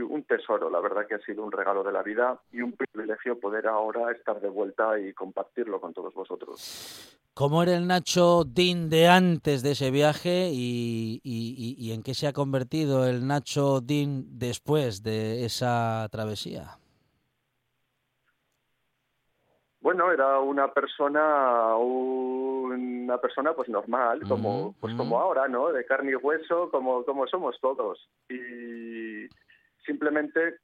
un 0.00 0.22
tesoro, 0.24 0.70
la 0.70 0.80
verdad 0.80 1.06
que 1.06 1.14
ha 1.14 1.20
sido 1.20 1.44
un 1.44 1.52
regalo 1.52 1.82
de 1.82 1.92
la 1.92 2.02
vida 2.02 2.40
y 2.52 2.60
un 2.60 2.72
privilegio 2.72 3.38
poder 3.38 3.66
ahora 3.66 4.12
estar 4.12 4.40
de 4.40 4.48
vuelta 4.48 4.98
y 4.98 5.12
compartirlo 5.12 5.80
con 5.80 5.92
todos 5.92 6.14
vosotros. 6.14 7.18
¿Cómo 7.34 7.62
era 7.62 7.76
el 7.76 7.86
Nacho 7.86 8.44
Dean 8.44 8.88
de 8.88 9.08
antes 9.08 9.62
de 9.62 9.72
ese 9.72 9.90
viaje 9.90 10.50
y, 10.52 11.20
y 11.24 11.92
en 11.92 12.02
qué 12.02 12.14
se 12.14 12.26
ha 12.26 12.32
convertido 12.32 13.06
el 13.06 13.26
Nacho 13.26 13.80
Dean 13.80 14.24
después 14.38 15.02
de 15.02 15.44
esa 15.44 16.08
travesía? 16.10 16.78
Bueno, 19.84 20.10
era 20.10 20.38
una 20.40 20.72
persona, 20.72 21.76
una 21.76 23.18
persona 23.18 23.52
pues 23.52 23.68
normal, 23.68 24.22
como, 24.26 24.74
pues 24.80 24.94
como 24.94 25.20
ahora, 25.20 25.46
¿no? 25.46 25.70
De 25.72 25.84
carne 25.84 26.12
y 26.12 26.14
hueso, 26.14 26.70
como, 26.70 27.04
como 27.04 27.26
somos 27.26 27.60
todos. 27.60 28.08
Y 28.30 29.28
simplemente 29.84 30.56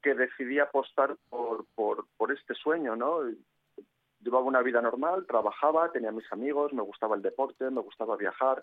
que 0.00 0.14
decidí 0.14 0.60
apostar 0.60 1.16
por, 1.28 1.66
por, 1.74 2.06
por 2.16 2.30
este 2.30 2.54
sueño, 2.54 2.94
¿no? 2.94 3.22
Llevaba 4.20 4.44
una 4.44 4.62
vida 4.62 4.80
normal, 4.80 5.26
trabajaba, 5.26 5.90
tenía 5.90 6.12
mis 6.12 6.32
amigos, 6.32 6.72
me 6.72 6.82
gustaba 6.82 7.16
el 7.16 7.22
deporte, 7.22 7.68
me 7.68 7.80
gustaba 7.80 8.16
viajar, 8.16 8.62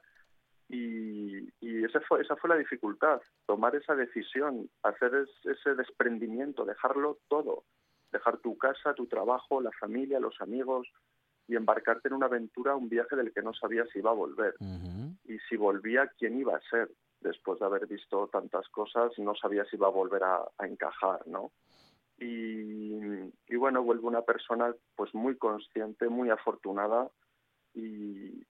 y, 0.70 1.40
y 1.60 1.84
esa, 1.84 2.00
fue, 2.08 2.22
esa 2.22 2.38
fue 2.38 2.50
la 2.50 2.56
dificultad, 2.56 3.20
tomar 3.46 3.76
esa 3.76 3.96
decisión, 3.96 4.70
hacer 4.82 5.26
ese 5.44 5.76
desprendimiento, 5.76 6.64
dejarlo 6.64 7.18
todo, 7.28 7.66
dejar 8.12 8.38
tu 8.38 8.58
casa, 8.58 8.94
tu 8.94 9.08
trabajo, 9.08 9.62
la 9.62 9.72
familia, 9.80 10.20
los 10.20 10.40
amigos 10.42 10.88
y 11.48 11.56
embarcarte 11.56 12.08
en 12.08 12.14
una 12.16 12.28
aventura, 12.28 12.76
un 12.76 12.90
viaje 12.90 13.16
del 13.16 13.34
que 13.34 13.42
no 13.42 13.54
sabía 13.54 13.86
si 13.88 14.00
iba 14.00 14.12
a 14.12 14.16
volver. 14.16 14.56
Y 15.26 15.38
si 15.50 15.58
volvía, 15.58 16.12
¿quién 16.18 16.40
iba 16.40 16.56
a 16.56 16.70
ser? 16.70 16.92
Después 17.22 17.60
de 17.60 17.66
haber 17.66 17.88
visto 17.88 18.28
tantas 18.28 18.68
cosas, 18.70 19.12
no 19.18 19.36
sabía 19.36 19.66
si 19.66 19.76
iba 19.76 19.88
a 19.88 19.92
volver 19.92 20.24
a, 20.24 20.46
encajar, 20.60 21.28
¿no? 21.28 21.52
Y, 22.20 22.94
y, 23.48 23.56
bueno, 23.56 23.82
vuelvo 23.82 24.08
una 24.08 24.22
persona 24.22 24.76
pues 24.96 25.14
muy 25.16 25.38
consciente, 25.38 26.10
muy 26.10 26.30
afortunada, 26.30 27.10
y, 27.74 28.46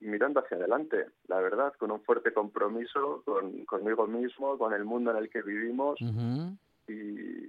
mirando 0.00 0.40
hacia 0.40 0.56
adelante, 0.56 1.06
la 1.28 1.40
verdad, 1.40 1.72
con 1.78 1.90
un 1.90 2.02
fuerte 2.02 2.32
compromiso 2.32 3.22
con, 3.24 3.64
conmigo 3.64 4.06
mismo, 4.06 4.58
con 4.58 4.72
el 4.72 4.84
mundo 4.84 5.10
en 5.10 5.16
el 5.16 5.30
que 5.30 5.42
vivimos 5.42 5.98
y, 6.88 7.48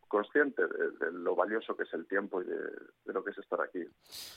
consciente 0.11 0.61
de, 0.61 1.11
lo 1.13 1.35
valioso 1.35 1.75
que 1.75 1.83
es 1.83 1.93
el 1.93 2.05
tiempo 2.05 2.41
y 2.41 2.45
de, 2.45 3.13
lo 3.13 3.23
que 3.23 3.31
es 3.31 3.37
estar 3.37 3.59
aquí. 3.61 3.79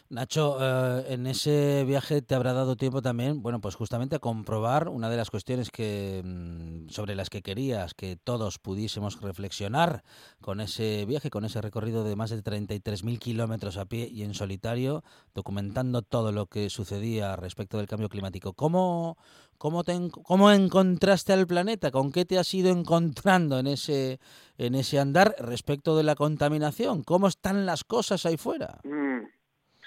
Nacho, 0.09 0.57
eh, 0.61 1.07
en 1.09 1.27
ese 1.27 1.85
viaje 1.85 2.23
te 2.23 2.37
habrá 2.37 2.53
dado 2.53 2.77
tiempo 2.77 3.03
también, 3.03 3.43
bueno, 3.43 3.61
pues 3.61 3.75
justamente 3.75 4.17
a 4.17 4.21
comprobar 4.21 4.89
una 4.89 5.11
de 5.11 5.17
las 5.17 5.31
cuestiones 5.31 5.71
que 5.71 6.23
mm, 6.25 6.89
sobre 6.89 7.17
las 7.17 7.29
que 7.29 7.43
querías 7.43 7.95
que 7.95 8.17
todos 8.17 8.59
pudiésemos 8.59 9.21
reflexionar 9.21 10.05
con 10.41 10.61
ese 10.61 11.05
viaje, 11.07 11.31
con 11.31 11.45
ese 11.45 11.61
recorrido 11.61 12.05
de 12.05 12.15
más 12.15 12.31
de 12.31 12.43
33.000 12.43 13.19
kilómetros 13.19 13.77
a 13.77 13.87
pie 13.87 14.09
y 14.09 14.23
en 14.23 14.35
solitario, 14.35 15.03
documentando 15.35 16.03
todo 16.03 16.31
lo 16.31 16.47
que 16.47 16.71
sucedía 16.71 17.35
respecto 17.35 17.79
del 17.79 17.89
cambio 17.89 18.09
climático. 18.09 18.53
¿Cómo, 18.53 19.19
cómo, 19.59 19.83
te, 19.83 19.99
cómo 20.23 20.53
encontraste 20.53 21.33
al 21.33 21.49
planeta? 21.49 21.91
¿Con 21.91 22.13
qué 22.13 22.25
te 22.25 22.39
has 22.39 22.53
ido 22.55 22.71
encontrando 22.71 23.59
en 23.59 23.67
ese, 23.67 24.21
en 24.59 24.75
ese 24.77 25.01
andar 25.01 25.35
respecto 25.65 25.97
de 25.97 26.03
la 26.03 26.15
contaminación? 26.15 27.03
¿Cómo 27.05 27.27
están 27.27 27.65
las 27.65 27.85
cosas 27.85 28.27
ahí 28.27 28.37
fuera? 28.37 28.81
Mm, 28.85 29.21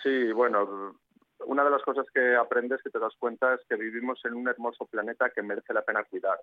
sí, 0.01 0.31
bueno, 0.31 0.98
una 1.46 1.63
de 1.63 1.69
las 1.69 1.84
cosas 1.84 2.07
que 2.12 2.36
aprendes, 2.36 2.81
que 2.81 2.89
te 2.89 2.98
das 2.98 3.13
cuenta, 3.19 3.53
es 3.53 3.62
que 3.69 3.75
vivimos 3.75 4.19
en 4.25 4.34
un 4.34 4.48
hermoso 4.48 4.88
planeta 4.88 5.29
que 5.29 5.43
merece 5.43 5.75
la 5.75 5.84
pena 5.84 6.03
cuidar. 6.03 6.39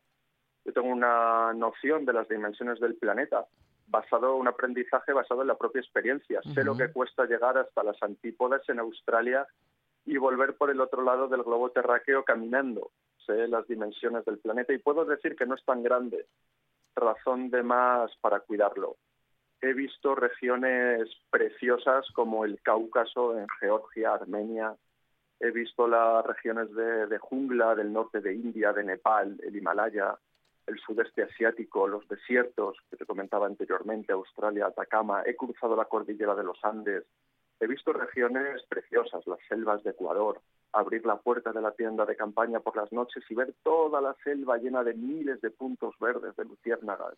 Yo 0.64 0.72
tengo 0.72 0.86
una 0.86 1.52
noción 1.52 2.04
de 2.04 2.12
las 2.12 2.28
dimensiones 2.28 2.78
del 2.78 2.94
planeta, 2.94 3.44
basado 3.88 4.36
un 4.36 4.46
aprendizaje 4.46 5.12
basado 5.12 5.42
en 5.42 5.48
la 5.48 5.58
propia 5.58 5.80
experiencia. 5.80 6.40
Sé 6.54 6.62
lo 6.62 6.76
que 6.76 6.92
cuesta 6.92 7.24
llegar 7.24 7.58
hasta 7.58 7.82
las 7.82 8.00
antípodas 8.04 8.62
en 8.68 8.78
Australia 8.78 9.48
y 10.06 10.16
volver 10.16 10.56
por 10.56 10.70
el 10.70 10.80
otro 10.80 11.02
lado 11.02 11.26
del 11.26 11.42
globo 11.42 11.70
terráqueo 11.70 12.22
caminando. 12.22 12.92
Sé 13.26 13.48
las 13.48 13.66
dimensiones 13.66 14.24
del 14.26 14.38
planeta 14.38 14.72
y 14.72 14.78
puedo 14.78 15.04
decir 15.04 15.34
que 15.34 15.44
no 15.44 15.56
es 15.56 15.64
tan 15.64 15.82
grande 15.82 16.24
razón 16.94 17.50
de 17.50 17.64
más 17.64 18.12
para 18.20 18.38
cuidarlo. 18.38 18.96
He 19.64 19.72
visto 19.72 20.14
regiones 20.14 21.08
preciosas 21.30 22.04
como 22.12 22.44
el 22.44 22.60
Cáucaso 22.60 23.38
en 23.38 23.46
Georgia, 23.60 24.12
Armenia. 24.12 24.76
He 25.40 25.52
visto 25.52 25.88
las 25.88 26.22
regiones 26.26 26.68
de, 26.74 27.16
jungla 27.18 27.74
del 27.74 27.90
norte 27.90 28.20
de 28.20 28.34
India, 28.34 28.74
de 28.74 28.84
Nepal, 28.84 29.40
el 29.42 29.56
Himalaya, 29.56 30.18
el 30.66 30.78
sudeste 30.80 31.22
asiático, 31.22 31.88
los 31.88 32.06
desiertos 32.08 32.76
que 32.90 32.98
te 32.98 33.06
comentaba 33.06 33.46
anteriormente, 33.46 34.12
Australia, 34.12 34.66
Atacama. 34.66 35.22
He 35.24 35.34
cruzado 35.34 35.74
la 35.74 35.86
cordillera 35.86 36.34
de 36.34 36.44
los 36.44 36.62
Andes. 36.62 37.04
He 37.58 37.66
visto 37.66 37.94
regiones 37.94 38.62
preciosas, 38.68 39.26
las 39.26 39.38
selvas 39.48 39.82
de 39.82 39.92
Ecuador, 39.92 40.42
abrir 40.74 41.06
la 41.06 41.16
puerta 41.16 41.52
de 41.52 41.62
la 41.62 41.70
tienda 41.72 42.04
de 42.04 42.16
campaña 42.16 42.60
por 42.60 42.76
las 42.76 42.92
noches 42.92 43.24
y 43.30 43.34
ver 43.34 43.54
toda 43.62 44.02
la 44.02 44.14
selva 44.24 44.58
llena 44.58 44.84
de 44.84 44.92
miles 44.92 45.40
de 45.40 45.50
puntos 45.50 45.94
verdes, 45.98 46.36
de 46.36 46.44
luciérnagas. 46.44 47.14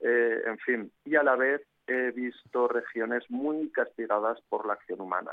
Eh, 0.00 0.42
en 0.46 0.58
fin, 0.58 0.92
y 1.04 1.16
a 1.16 1.22
la 1.22 1.36
vez 1.36 1.62
he 1.86 2.10
visto 2.12 2.68
regiones 2.68 3.24
muy 3.30 3.70
castigadas 3.70 4.40
por 4.48 4.66
la 4.66 4.74
acción 4.74 5.00
humana. 5.00 5.32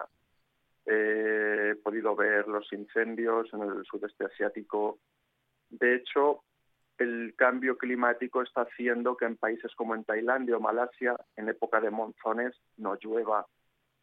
he 0.86 1.76
podido 1.84 2.16
ver 2.16 2.48
los 2.48 2.72
incendios 2.72 3.54
en 3.54 3.62
el 3.62 3.84
sudeste 3.86 4.26
asiático. 4.26 5.00
De 5.70 5.96
hecho, 5.96 6.44
el 6.98 7.34
cambio 7.36 7.78
climático 7.78 8.42
está 8.42 8.62
haciendo 8.62 9.18
que 9.18 9.26
en 9.26 9.36
países 9.36 9.76
como 9.76 9.96
en 9.96 10.06
Tailandia 10.06 10.56
o 10.56 10.62
Malasia, 10.62 11.16
en 11.36 11.50
época 11.50 11.82
de 11.82 11.92
monzones, 11.92 12.56
no 12.78 12.96
llueva 12.96 13.46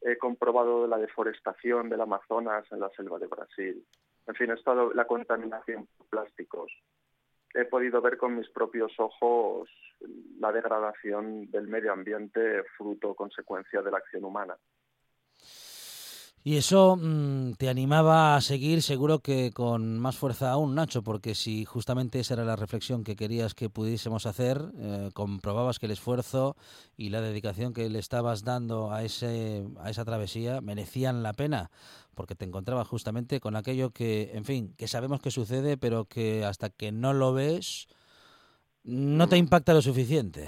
he 0.05 0.19
comprobado 0.19 0.87
la 0.87 0.99
deforestación 0.99 1.89
del 1.89 2.03
Amazonas 2.03 2.65
en 2.71 2.81
la 2.81 2.91
selva 2.91 3.19
de 3.19 3.27
Brasil. 3.27 3.85
En 4.27 4.35
fin, 4.35 4.51
he 4.51 4.55
estado 4.55 4.93
la 4.93 5.07
contaminación 5.07 5.89
por 5.97 6.07
plásticos. 6.09 6.71
He 7.55 7.65
podido 7.65 8.03
ver 8.03 8.17
con 8.17 8.37
mis 8.37 8.49
propios 8.51 8.93
ojos 8.99 9.71
la 10.41 10.51
degradación 10.51 11.51
del 11.51 11.69
medio 11.69 11.93
ambiente 11.93 12.65
fruto, 12.77 13.15
consecuencia 13.15 13.81
de 13.81 13.91
la 13.93 13.99
acción 13.99 14.25
humana. 14.25 14.57
Y 16.47 16.59
eso 16.59 16.99
mm, 17.01 17.55
te 17.55 17.71
animaba 17.71 18.37
a 18.37 18.41
seguir 18.43 18.83
seguro 18.83 19.21
que 19.21 19.51
con 19.51 19.99
más 19.99 20.19
fuerza 20.19 20.51
aún, 20.51 20.75
Nacho, 20.75 21.03
porque 21.03 21.35
si 21.35 21.65
justamente 21.65 22.21
esa 22.21 22.35
era 22.35 22.45
la 22.45 22.55
reflexión 22.55 23.03
que 23.03 23.17
querías 23.17 23.55
que 23.55 23.71
pudiésemos 23.71 24.27
hacer, 24.27 24.63
eh, 24.79 25.09
comprobabas 25.15 25.79
que 25.79 25.87
el 25.87 25.93
esfuerzo 25.93 26.55
y 26.99 27.09
la 27.09 27.23
dedicación 27.23 27.73
que 27.73 27.89
le 27.89 27.99
estabas 27.99 28.45
dando 28.45 28.93
a, 28.93 29.05
ese, 29.05 29.65
a 29.81 29.89
esa 29.89 30.05
travesía 30.05 30.61
merecían 30.61 31.23
la 31.23 31.33
pena, 31.33 31.71
porque 32.15 32.35
te 32.35 32.45
encontrabas 32.45 32.89
justamente 32.89 33.41
con 33.41 33.57
aquello 33.57 33.89
que, 33.89 34.33
en 34.35 34.45
fin, 34.45 34.75
que 34.77 34.87
sabemos 34.87 35.23
que 35.23 35.31
sucede, 35.31 35.79
pero 35.79 36.05
que 36.05 36.45
hasta 36.45 36.69
que 36.69 36.93
no 36.93 37.15
lo 37.15 37.33
ves, 37.33 37.89
no 38.83 39.31
te 39.31 39.39
impacta 39.39 39.73
lo 39.73 39.81
suficiente. 39.81 40.47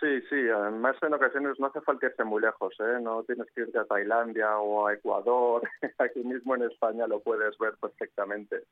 Sí, 0.00 0.22
sí, 0.30 0.48
además 0.48 0.96
en 1.02 1.12
ocasiones 1.12 1.60
no 1.60 1.66
hace 1.66 1.82
falta 1.82 2.06
irse 2.06 2.24
muy 2.24 2.40
lejos, 2.40 2.74
¿eh? 2.80 2.98
no 3.02 3.22
tienes 3.24 3.46
que 3.54 3.62
irte 3.62 3.78
a 3.78 3.84
Tailandia 3.84 4.58
o 4.58 4.86
a 4.86 4.94
Ecuador, 4.94 5.62
aquí 5.98 6.20
mismo 6.20 6.54
en 6.54 6.62
España 6.62 7.06
lo 7.06 7.20
puedes 7.20 7.58
ver 7.58 7.74
perfectamente. 7.78 8.64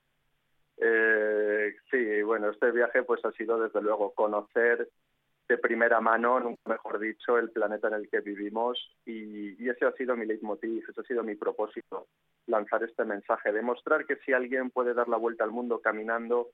Eh, 0.79 1.75
sí, 1.91 2.23
bueno, 2.23 2.49
este 2.51 2.71
viaje 2.71 3.03
pues 3.03 3.23
ha 3.27 3.33
sido 3.33 3.61
desde 3.61 3.83
luego 3.83 4.15
conocer 4.15 4.89
de 5.49 5.59
primera 5.59 6.01
mano, 6.01 6.57
mejor 6.65 6.99
dicho, 6.99 7.37
el 7.37 7.51
planeta 7.51 7.89
en 7.89 7.95
el 7.95 8.09
que 8.09 8.21
vivimos 8.21 8.79
y, 9.05 9.63
y 9.63 9.69
ese 9.69 9.85
ha 9.85 9.93
sido 9.93 10.17
mi 10.17 10.25
leitmotiv, 10.25 10.85
ese 10.89 11.01
ha 11.01 11.05
sido 11.05 11.23
mi 11.23 11.35
propósito, 11.35 12.07
lanzar 12.47 12.83
este 12.85 13.05
mensaje, 13.05 13.53
demostrar 13.53 14.07
que 14.07 14.17
si 14.25 14.33
alguien 14.33 14.71
puede 14.71 14.95
dar 14.95 15.09
la 15.09 15.19
vuelta 15.19 15.45
al 15.45 15.51
mundo 15.51 15.81
caminando, 15.81 16.49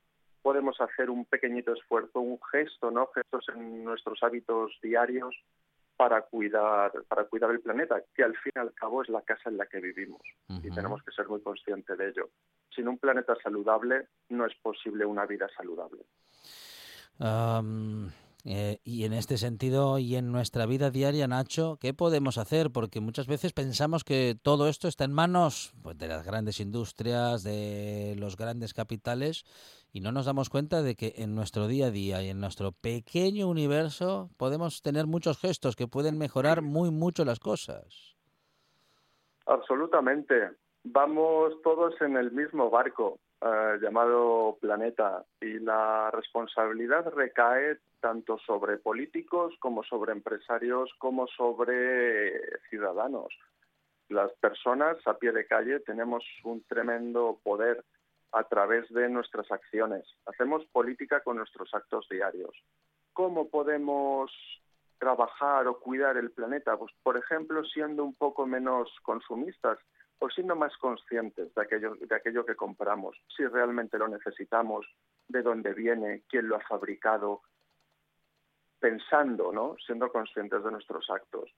podemos 0.45 0.79
hacer 0.79 1.09
un 1.09 1.25
pequeñito 1.25 1.73
esfuerzo, 1.73 2.21
un 2.21 2.39
gesto, 2.53 2.91
¿no? 2.91 3.07
Gestos 3.15 3.47
en 3.49 3.83
nuestros 3.83 4.23
hábitos 4.23 4.79
diarios 4.83 5.35
para 5.97 6.21
cuidar, 6.21 6.93
para 7.09 7.25
cuidar 7.25 7.51
el 7.51 7.61
planeta, 7.61 8.03
que 8.15 8.25
al 8.25 8.37
fin 8.37 8.53
y 8.55 8.59
al 8.59 8.75
cabo 8.75 9.03
es 9.03 9.09
la 9.09 9.23
casa 9.23 9.49
en 9.49 9.57
la 9.57 9.65
que 9.65 9.81
vivimos 9.81 10.21
y 10.49 10.71
tenemos 10.71 11.03
que 11.03 11.13
ser 11.13 11.29
muy 11.29 11.41
conscientes 11.41 11.97
de 11.97 12.09
ello. 12.11 12.29
Sin 12.75 12.89
un 12.89 12.99
planeta 12.99 13.35
saludable 13.43 14.09
no 14.29 14.45
es 14.45 14.55
posible 14.57 15.07
una 15.07 15.25
vida 15.25 15.49
saludable. 15.57 16.05
Eh, 18.47 18.79
y 18.85 19.05
en 19.05 19.15
este 19.15 19.39
sentido 19.39 19.99
y 19.99 20.17
en 20.17 20.31
nuestra 20.31 20.67
vida 20.67 20.91
diaria, 20.91 21.27
Nacho, 21.27 21.79
¿qué 21.81 21.95
podemos 21.95 22.37
hacer? 22.37 22.71
Porque 22.71 23.01
muchas 23.01 23.27
veces 23.27 23.55
pensamos 23.55 24.05
que 24.05 24.37
todo 24.41 24.69
esto 24.69 24.87
está 24.87 25.05
en 25.05 25.15
manos 25.15 25.73
pues, 25.83 25.97
de 25.97 26.09
las 26.09 26.27
grandes 26.27 26.61
industrias, 26.61 27.43
de 27.43 28.15
los 28.19 28.37
grandes 28.37 28.75
capitales, 28.75 29.47
y 29.93 30.01
no 30.01 30.13
nos 30.13 30.27
damos 30.27 30.51
cuenta 30.51 30.83
de 30.83 30.95
que 30.95 31.15
en 31.17 31.35
nuestro 31.35 31.69
día 31.69 31.87
a 31.87 31.91
día 31.91 32.23
y 32.23 32.29
en 32.29 32.41
nuestro 32.41 32.73
pequeño 32.73 33.49
universo 33.49 34.29
podemos 34.37 34.83
tener 34.83 35.07
muchos 35.07 35.39
gestos 35.39 35.75
que 35.75 35.89
pueden 35.89 36.19
mejorar 36.19 36.61
muy 36.61 36.91
mucho 36.91 37.25
las 37.25 37.39
cosas. 37.39 38.15
Absolutamente. 39.47 40.51
Vamos 40.85 41.55
todos 41.63 41.95
en 42.03 42.19
el 42.19 42.31
mismo 42.31 42.69
barco. 42.69 43.19
Eh, 43.40 43.79
llamado 43.81 44.57
Planeta 44.61 45.25
y 45.40 45.59
la 45.59 46.11
responsabilidad 46.11 47.12
recae 47.12 47.79
tanto 48.01 48.38
sobre 48.38 48.79
políticos 48.79 49.55
como 49.59 49.83
sobre 49.83 50.12
empresarios 50.12 50.90
como 50.99 51.27
sobre 51.27 52.59
ciudadanos. 52.70 53.35
Las 54.09 54.33
personas 54.35 54.97
a 55.07 55.14
pie 55.14 55.33
de 55.33 55.47
calle 55.47 55.81
tenemos 55.81 56.25
un 56.44 56.62
tremendo 56.64 57.40
poder 57.42 57.85
a 58.33 58.44
través 58.44 58.88
de 58.90 59.09
nuestras 59.09 59.51
acciones. 59.51 60.07
Hacemos 60.27 60.64
política 60.66 61.20
con 61.20 61.37
nuestros 61.37 61.73
actos 61.75 62.07
diarios. 62.11 62.55
¿Cómo 63.12 63.49
podemos 63.49 64.31
trabajar 64.99 65.66
o 65.66 65.79
cuidar 65.79 66.16
el 66.16 66.31
planeta? 66.31 66.77
Pues, 66.77 66.92
por 67.03 67.16
ejemplo, 67.16 67.64
siendo 67.64 68.05
un 68.05 68.14
poco 68.14 68.47
menos 68.47 68.90
consumistas 69.03 69.79
o 70.18 70.31
siendo 70.31 70.57
más 70.57 70.77
conscientes 70.79 71.55
de 71.55 71.62
aquello, 71.62 71.94
de 71.96 72.14
aquello 72.14 72.46
que 72.46 72.57
compramos, 72.57 73.16
si 73.37 73.46
realmente 73.46 73.98
lo 73.98 74.09
necesitamos, 74.09 74.87
de 75.29 75.42
dónde 75.42 75.72
viene, 75.74 76.22
quién 76.29 76.48
lo 76.48 76.57
ha 76.57 76.61
fabricado, 76.61 77.42
pensando, 78.79 79.53
¿no? 79.53 79.77
Siendo 79.85 80.11
conscientes 80.12 80.62
de 80.62 80.70
nuestros 80.70 81.09
actos. 81.11 81.50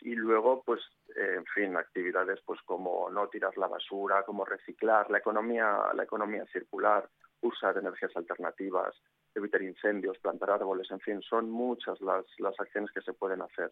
Y 0.00 0.14
luego, 0.16 0.62
pues, 0.64 0.80
eh, 1.14 1.34
en 1.36 1.46
fin, 1.46 1.76
actividades 1.76 2.40
pues 2.44 2.60
como 2.62 3.08
no 3.10 3.28
tirar 3.28 3.56
la 3.56 3.68
basura, 3.68 4.24
como 4.24 4.44
reciclar, 4.44 5.08
la 5.10 5.18
economía, 5.18 5.92
la 5.94 6.02
economía 6.02 6.44
circular, 6.46 7.08
usar 7.42 7.78
energías 7.78 8.16
alternativas, 8.16 8.94
evitar 9.34 9.62
incendios, 9.62 10.18
plantar 10.18 10.50
árboles, 10.50 10.90
en 10.90 11.00
fin, 11.00 11.22
son 11.22 11.50
muchas 11.50 12.00
las, 12.00 12.24
las 12.38 12.58
acciones 12.58 12.90
que 12.90 13.02
se 13.02 13.12
pueden 13.12 13.42
hacer. 13.42 13.70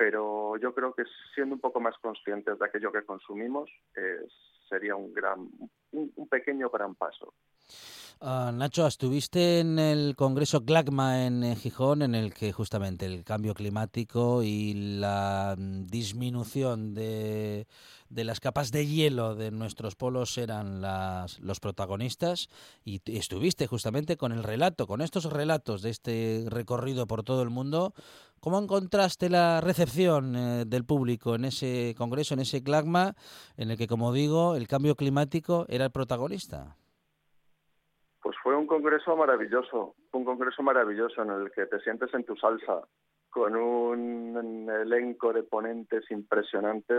Pero 0.00 0.56
yo 0.56 0.72
creo 0.72 0.94
que 0.94 1.02
siendo 1.34 1.56
un 1.56 1.60
poco 1.60 1.78
más 1.78 1.94
conscientes 1.98 2.58
de 2.58 2.64
aquello 2.64 2.90
que 2.90 3.04
consumimos 3.04 3.68
eh, 3.94 4.26
sería 4.66 4.96
un 4.96 5.12
gran, 5.12 5.46
un, 5.92 6.26
pequeño 6.26 6.70
gran 6.70 6.94
paso. 6.94 7.34
Ah, 8.22 8.50
Nacho, 8.50 8.86
estuviste 8.86 9.60
en 9.60 9.78
el 9.78 10.16
Congreso 10.16 10.62
GLACMA 10.62 11.26
en 11.26 11.54
Gijón, 11.54 12.00
en 12.00 12.14
el 12.14 12.32
que 12.32 12.50
justamente 12.50 13.04
el 13.04 13.24
cambio 13.24 13.52
climático 13.52 14.42
y 14.42 14.72
la 14.98 15.54
mm, 15.58 15.84
disminución 15.84 16.94
de 16.94 17.66
de 18.10 18.24
las 18.24 18.40
capas 18.40 18.72
de 18.72 18.86
hielo 18.86 19.36
de 19.36 19.52
nuestros 19.52 19.94
polos 19.94 20.36
eran 20.36 20.82
las, 20.82 21.38
los 21.38 21.60
protagonistas 21.60 22.48
y 22.84 23.00
estuviste 23.06 23.68
justamente 23.68 24.16
con 24.16 24.32
el 24.32 24.42
relato, 24.42 24.88
con 24.88 25.00
estos 25.00 25.24
relatos 25.26 25.80
de 25.80 25.90
este 25.90 26.44
recorrido 26.48 27.06
por 27.06 27.22
todo 27.22 27.42
el 27.42 27.50
mundo. 27.50 27.94
¿Cómo 28.40 28.58
encontraste 28.58 29.28
la 29.28 29.60
recepción 29.60 30.34
eh, 30.34 30.64
del 30.66 30.86
público 30.86 31.34
en 31.34 31.44
ese 31.44 31.94
congreso, 31.96 32.32
en 32.32 32.40
ese 32.40 32.62
clagma, 32.62 33.12
en 33.58 33.70
el 33.70 33.76
que, 33.76 33.86
como 33.86 34.14
digo, 34.14 34.56
el 34.56 34.66
cambio 34.66 34.94
climático 34.94 35.66
era 35.68 35.84
el 35.84 35.90
protagonista? 35.90 36.74
Pues 38.22 38.36
fue 38.42 38.56
un 38.56 38.66
congreso 38.66 39.14
maravilloso, 39.14 39.94
un 40.12 40.24
congreso 40.24 40.62
maravilloso 40.62 41.22
en 41.22 41.30
el 41.30 41.50
que 41.52 41.66
te 41.66 41.80
sientes 41.80 42.14
en 42.14 42.24
tu 42.24 42.34
salsa, 42.36 42.80
con 43.28 43.54
un 43.56 44.70
elenco 44.70 45.34
de 45.34 45.42
ponentes 45.42 46.10
impresionante 46.10 46.94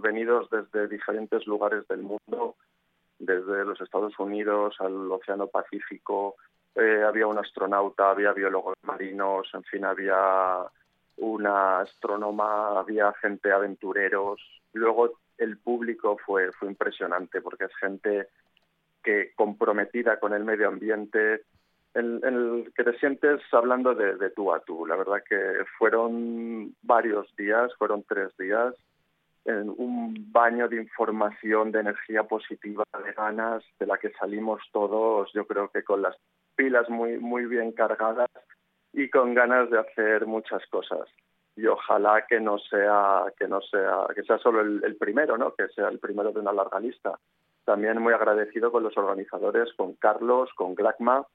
venidos 0.00 0.48
desde 0.48 0.86
diferentes 0.86 1.44
lugares 1.44 1.88
del 1.88 2.02
mundo, 2.02 2.54
desde 3.18 3.64
los 3.64 3.80
Estados 3.80 4.16
Unidos 4.18 4.76
al 4.78 5.10
Océano 5.10 5.48
Pacífico. 5.48 6.36
Eh, 6.74 7.02
había 7.06 7.26
un 7.26 7.38
astronauta, 7.38 8.10
había 8.10 8.32
biólogos 8.32 8.74
marinos, 8.82 9.48
en 9.52 9.62
fin, 9.64 9.84
había 9.84 10.64
una 11.18 11.80
astrónoma, 11.80 12.78
había 12.78 13.12
gente 13.14 13.52
aventureros. 13.52 14.40
Luego 14.72 15.18
el 15.38 15.58
público 15.58 16.16
fue, 16.24 16.52
fue 16.52 16.68
impresionante 16.68 17.40
porque 17.40 17.64
es 17.64 17.76
gente 17.76 18.28
que 19.02 19.32
comprometida 19.34 20.18
con 20.18 20.32
el 20.32 20.44
medio 20.44 20.68
ambiente, 20.68 21.42
en, 21.94 22.20
el 22.22 22.72
que 22.74 22.84
te 22.84 22.98
sientes 22.98 23.40
hablando 23.52 23.94
de, 23.94 24.30
tú 24.30 24.52
a 24.52 24.60
tú. 24.60 24.86
La 24.86 24.96
verdad 24.96 25.22
que 25.28 25.64
fueron 25.78 26.74
varios 26.82 27.34
días, 27.36 27.72
fueron 27.76 28.04
tres 28.04 28.34
días, 28.38 28.74
en 29.44 29.68
un 29.76 30.32
baño 30.32 30.68
de 30.68 30.76
información, 30.76 31.72
de 31.72 31.80
energía 31.80 32.22
positiva, 32.22 32.84
de 33.04 33.12
ganas, 33.12 33.64
de 33.78 33.86
la 33.86 33.98
que 33.98 34.10
salimos 34.12 34.62
todos, 34.72 35.30
yo 35.34 35.46
creo 35.46 35.68
que 35.68 35.82
con 35.82 36.00
las 36.00 36.16
pilas 36.54 36.88
muy, 36.88 37.18
muy 37.18 37.46
bien 37.46 37.72
cargadas 37.72 38.30
y 38.92 39.08
con 39.10 39.34
ganas 39.34 39.70
de 39.70 39.78
hacer 39.78 40.26
muchas 40.26 40.66
cosas. 40.68 41.08
Y 41.56 41.66
ojalá 41.66 42.24
que 42.26 42.40
no 42.40 42.58
sea, 42.58 43.24
que 43.38 43.46
no 43.46 43.60
sea, 43.60 44.06
que 44.14 44.22
sea 44.22 44.38
solo 44.38 44.60
el, 44.60 44.96
primero, 44.96 45.36
¿no? 45.36 45.54
Que 45.54 45.68
sea 45.68 45.88
el 45.88 45.98
primero 45.98 46.32
de 46.32 46.40
una 46.40 46.52
larga 46.52 46.80
lista. 46.80 47.18
También 47.64 48.00
muy 48.00 48.14
agradecido 48.14 48.72
con 48.72 48.82
los 48.82 48.96
organizadores, 48.96 49.72
con 49.74 49.94
Carlos, 49.94 50.50
con 50.56 50.74
Glacma, 50.74 51.26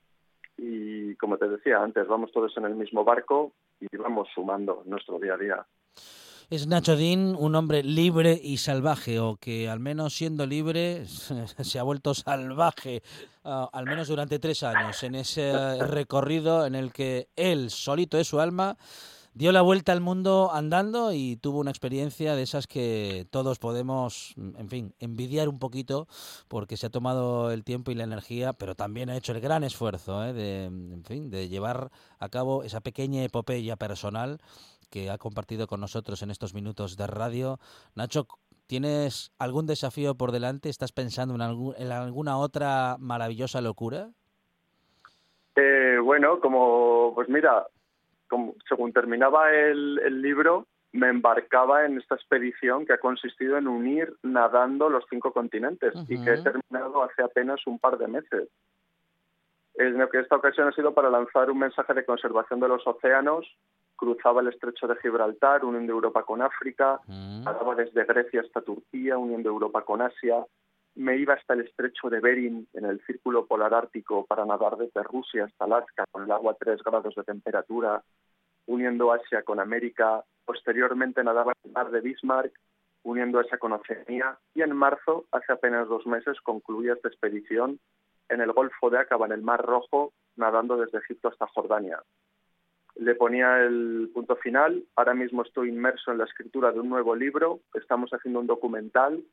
y 0.58 1.16
como 1.16 1.38
te 1.38 1.48
decía 1.48 1.82
antes, 1.82 2.08
vamos 2.08 2.32
todos 2.32 2.56
en 2.58 2.66
el 2.66 2.76
mismo 2.76 3.04
barco 3.04 3.54
y 3.80 3.96
vamos 3.96 4.28
sumando 4.34 4.82
nuestro 4.86 5.20
día 5.20 5.36
a 5.36 5.38
día. 5.38 5.66
Es 6.50 6.66
Nacho 6.66 6.96
Dean 6.96 7.36
un 7.38 7.56
hombre 7.56 7.84
libre 7.84 8.40
y 8.42 8.56
salvaje, 8.56 9.20
o 9.20 9.36
que 9.36 9.68
al 9.68 9.82
menos 9.82 10.16
siendo 10.16 10.46
libre 10.46 11.06
se 11.62 11.78
ha 11.78 11.84
vuelto 11.84 12.14
salvaje, 12.14 13.04
ah, 13.44 13.70
al 13.74 13.84
menos 13.84 14.08
durante 14.08 14.40
tres 14.40 14.64
años, 14.64 15.04
en 15.04 15.16
ese 15.16 15.52
recorrido 15.84 16.66
en 16.66 16.76
el 16.76 16.94
que 16.94 17.28
él, 17.36 17.70
solito 17.70 18.18
es 18.18 18.30
su 18.30 18.40
alma, 18.40 18.78
dio 19.34 19.52
la 19.52 19.62
vuelta 19.62 19.92
al 19.92 20.00
mundo 20.00 20.50
andando 20.54 21.12
y 21.12 21.36
tuvo 21.36 21.60
una 21.60 21.70
experiencia 21.70 22.34
de 22.34 22.44
esas 22.44 22.66
que 22.66 23.28
todos 23.30 23.60
podemos, 23.60 24.34
en 24.38 24.70
fin, 24.70 24.96
envidiar 25.00 25.50
un 25.50 25.60
poquito 25.60 26.08
porque 26.48 26.78
se 26.78 26.86
ha 26.86 26.90
tomado 26.90 27.52
el 27.52 27.66
tiempo 27.66 27.92
y 27.92 27.96
la 27.96 28.06
energía, 28.06 28.54
pero 28.54 28.74
también 28.74 29.10
ha 29.10 29.18
hecho 29.18 29.34
el 29.34 29.42
gran 29.42 29.66
esfuerzo 29.66 30.24
¿eh? 30.24 30.32
de, 30.32 30.64
en 30.64 31.04
fin, 31.04 31.30
de 31.30 31.50
llevar 31.50 31.92
a 32.20 32.30
cabo 32.30 32.64
esa 32.64 32.80
pequeña 32.80 33.22
epopeya 33.24 33.76
personal 33.76 34.40
que 34.90 35.10
ha 35.10 35.18
compartido 35.18 35.68
con 35.68 35.80
nosotros 35.80 36.22
en 36.22 36.32
estos 36.32 36.54
minutos 36.54 36.98
de 36.98 37.08
radio. 37.08 37.60
Nacho, 37.96 38.28
¿tienes 38.68 39.32
algún 39.40 39.66
desafío 39.66 40.16
por 40.16 40.32
delante? 40.32 40.70
¿Estás 40.70 40.92
pensando 40.92 41.36
en, 41.36 41.42
en 41.78 41.92
alguna 41.92 42.38
otra 42.38 42.98
maravillosa 43.00 43.62
locura? 43.62 44.10
Eh, 45.58 45.98
bueno, 46.00 46.40
como, 46.40 47.14
pues 47.16 47.28
mira, 47.30 47.66
según 48.70 48.94
terminaba 48.94 49.52
el, 49.52 50.22
libro, 50.22 50.68
me 50.92 51.10
embarcaba 51.10 51.86
en 51.86 51.98
esta 51.98 52.14
expedición 52.14 52.86
que 52.86 52.94
ha 52.94 53.00
consistido 53.00 53.58
en 53.58 53.68
unir 53.68 54.14
nadando 54.22 54.88
los 54.88 55.04
cinco 55.10 55.34
continentes 55.34 55.94
y 56.08 56.24
que 56.24 56.34
he 56.34 56.44
terminado 56.44 57.04
hace 57.04 57.24
apenas 57.24 57.66
un 57.66 57.80
par 57.80 57.98
de 57.98 58.08
meses. 58.08 58.50
En 59.76 60.08
que 60.10 60.20
esta 60.20 60.36
ocasión 60.36 60.68
ha 60.68 60.72
sido 60.72 60.94
para 60.94 61.10
lanzar 61.10 61.50
un 61.50 61.60
mensaje 61.60 61.94
de 61.96 62.06
conservación 62.06 62.60
de 62.60 62.68
los 62.68 62.86
océanos. 62.86 63.46
Cruzaba 63.98 64.42
el 64.42 64.50
estrecho 64.50 64.88
de 64.88 64.96
Gibraltar, 64.98 65.66
uniendo 65.66 65.92
Europa 65.92 66.22
con 66.24 66.44
África, 66.44 67.02
nadaba 67.08 67.74
desde 67.74 68.06
Grecia 68.06 68.42
hasta 68.42 68.62
Turquía, 68.62 69.18
uniendo 69.18 69.50
Europa 69.50 69.82
con 69.84 70.02
Asia. 70.04 70.46
Me 70.94 71.18
iba 71.18 71.34
hasta 71.34 71.56
el 71.56 71.62
estrecho 71.62 72.08
de 72.10 72.20
Bering, 72.20 72.68
en 72.74 72.86
el 72.86 73.04
círculo 73.06 73.48
polar 73.48 73.74
ártico, 73.74 74.26
para 74.28 74.46
nadar 74.46 74.78
desde 74.78 75.02
Rusia 75.02 75.46
hasta 75.46 75.66
Alaska, 75.66 76.06
con 76.12 76.24
el 76.24 76.32
agua 76.32 76.52
a 76.52 76.56
3 76.56 76.84
grados 76.84 77.16
de 77.16 77.24
temperatura, 77.24 78.04
uniendo 78.68 79.12
Asia 79.12 79.42
con 79.42 79.60
América. 79.60 80.24
Posteriormente 80.46 81.24
nadaba 81.24 81.54
en 81.54 81.70
el 81.70 81.74
mar 81.74 81.90
de 81.90 82.02
Bismarck, 82.02 82.54
uniendo 83.04 83.40
Asia 83.40 83.58
con 83.58 83.74
Oceanía. 83.74 84.38
Y 84.54 84.62
en 84.62 84.76
marzo, 84.76 85.26
hace 85.32 85.54
apenas 85.54 85.88
dos 85.88 86.06
meses, 86.06 86.40
concluía 86.42 86.94
esta 86.94 87.08
expedición 87.08 87.80
en 88.30 88.42
el 88.42 88.52
Golfo 88.52 88.92
de 88.92 89.00
Aqaba, 89.00 89.26
en 89.26 89.32
el 89.32 89.42
Mar 89.42 89.66
Rojo, 89.66 90.14
nadando 90.36 90.78
desde 90.78 91.00
Egipto 91.00 91.30
hasta 91.30 91.48
Jordania. 91.48 92.00
Le 93.00 93.16
ponía 93.16 93.64
el 93.64 94.10
punto 94.14 94.36
final. 94.38 94.84
Ahora 94.96 95.14
mismo 95.14 95.44
estoy 95.44 95.70
inmerso 95.70 96.12
en 96.12 96.20
la 96.20 96.26
escritura 96.26 96.72
de 96.72 96.80
un 96.80 96.90
nuevo 96.90 97.16
libro. 97.16 97.60
Estamos 97.74 98.12
haciendo 98.12 98.40
un 98.40 98.48
documental 98.48 99.24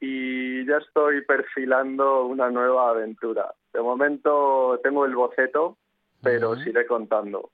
y 0.00 0.64
ya 0.66 0.78
estoy 0.78 1.22
perfilando 1.24 2.26
una 2.26 2.50
nueva 2.50 2.90
aventura. 2.90 3.54
De 3.72 3.80
momento 3.80 4.80
tengo 4.82 5.04
el 5.04 5.14
boceto, 5.14 5.76
pero 6.22 6.50
uh 6.50 6.60
iré 6.66 6.86
contando 6.86 7.50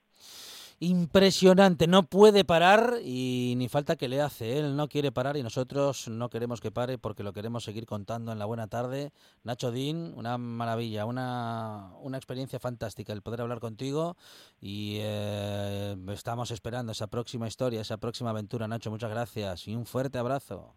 impresionante, 0.78 1.86
no 1.86 2.02
puede 2.02 2.44
parar 2.44 2.94
y 3.02 3.54
ni 3.56 3.68
falta 3.68 3.96
que 3.96 4.08
le 4.08 4.20
hace. 4.20 4.58
Él 4.58 4.76
no 4.76 4.88
quiere 4.88 5.12
parar 5.12 5.36
y 5.36 5.42
nosotros 5.42 6.08
no 6.08 6.28
queremos 6.28 6.60
que 6.60 6.70
pare 6.70 6.98
porque 6.98 7.22
lo 7.22 7.32
queremos 7.32 7.64
seguir 7.64 7.86
contando 7.86 8.32
en 8.32 8.38
la 8.38 8.44
buena 8.44 8.66
tarde. 8.66 9.10
Nacho 9.44 9.72
Dean, 9.72 10.12
una 10.16 10.38
maravilla, 10.38 11.06
una, 11.06 11.92
una 12.00 12.16
experiencia 12.16 12.58
fantástica 12.58 13.12
el 13.12 13.22
poder 13.22 13.40
hablar 13.40 13.60
contigo 13.60 14.16
y 14.60 14.98
eh, 15.00 15.96
estamos 16.08 16.50
esperando 16.50 16.92
esa 16.92 17.06
próxima 17.06 17.46
historia, 17.46 17.80
esa 17.80 17.96
próxima 17.96 18.30
aventura. 18.30 18.68
Nacho, 18.68 18.90
muchas 18.90 19.10
gracias 19.10 19.68
y 19.68 19.74
un 19.74 19.86
fuerte 19.86 20.18
abrazo. 20.18 20.74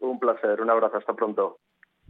Un 0.00 0.18
placer, 0.18 0.60
un 0.60 0.70
abrazo, 0.70 0.96
hasta 0.96 1.14
pronto. 1.14 1.58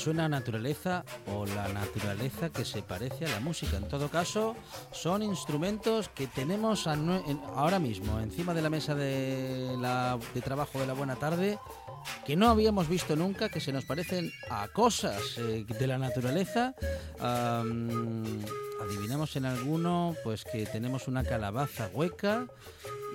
Suena 0.00 0.30
naturaleza 0.30 1.04
o 1.26 1.44
la 1.44 1.68
naturaleza 1.68 2.48
que 2.48 2.64
se 2.64 2.80
parece 2.80 3.26
a 3.26 3.28
la 3.28 3.40
música. 3.40 3.76
En 3.76 3.86
todo 3.86 4.08
caso, 4.08 4.56
son 4.92 5.22
instrumentos 5.22 6.08
que 6.08 6.26
tenemos 6.26 6.86
ahora 6.86 7.78
mismo 7.78 8.18
encima 8.18 8.54
de 8.54 8.62
la 8.62 8.70
mesa 8.70 8.94
de, 8.94 9.76
trabajo 10.42 10.80
de 10.80 10.86
la 10.86 10.94
buena 10.94 11.16
tarde 11.16 11.58
que 12.24 12.34
no 12.34 12.48
habíamos 12.48 12.88
visto 12.88 13.14
nunca, 13.14 13.50
que 13.50 13.60
se 13.60 13.74
nos 13.74 13.84
parecen 13.84 14.32
a 14.48 14.68
cosas 14.68 15.20
eh, 15.36 15.66
de 15.68 15.86
la 15.86 15.98
naturaleza. 15.98 16.74
Adivinamos 18.90 19.36
en 19.36 19.44
alguno 19.44 20.16
pues 20.24 20.44
que 20.44 20.66
tenemos 20.66 21.06
una 21.06 21.22
calabaza 21.22 21.88
hueca 21.94 22.46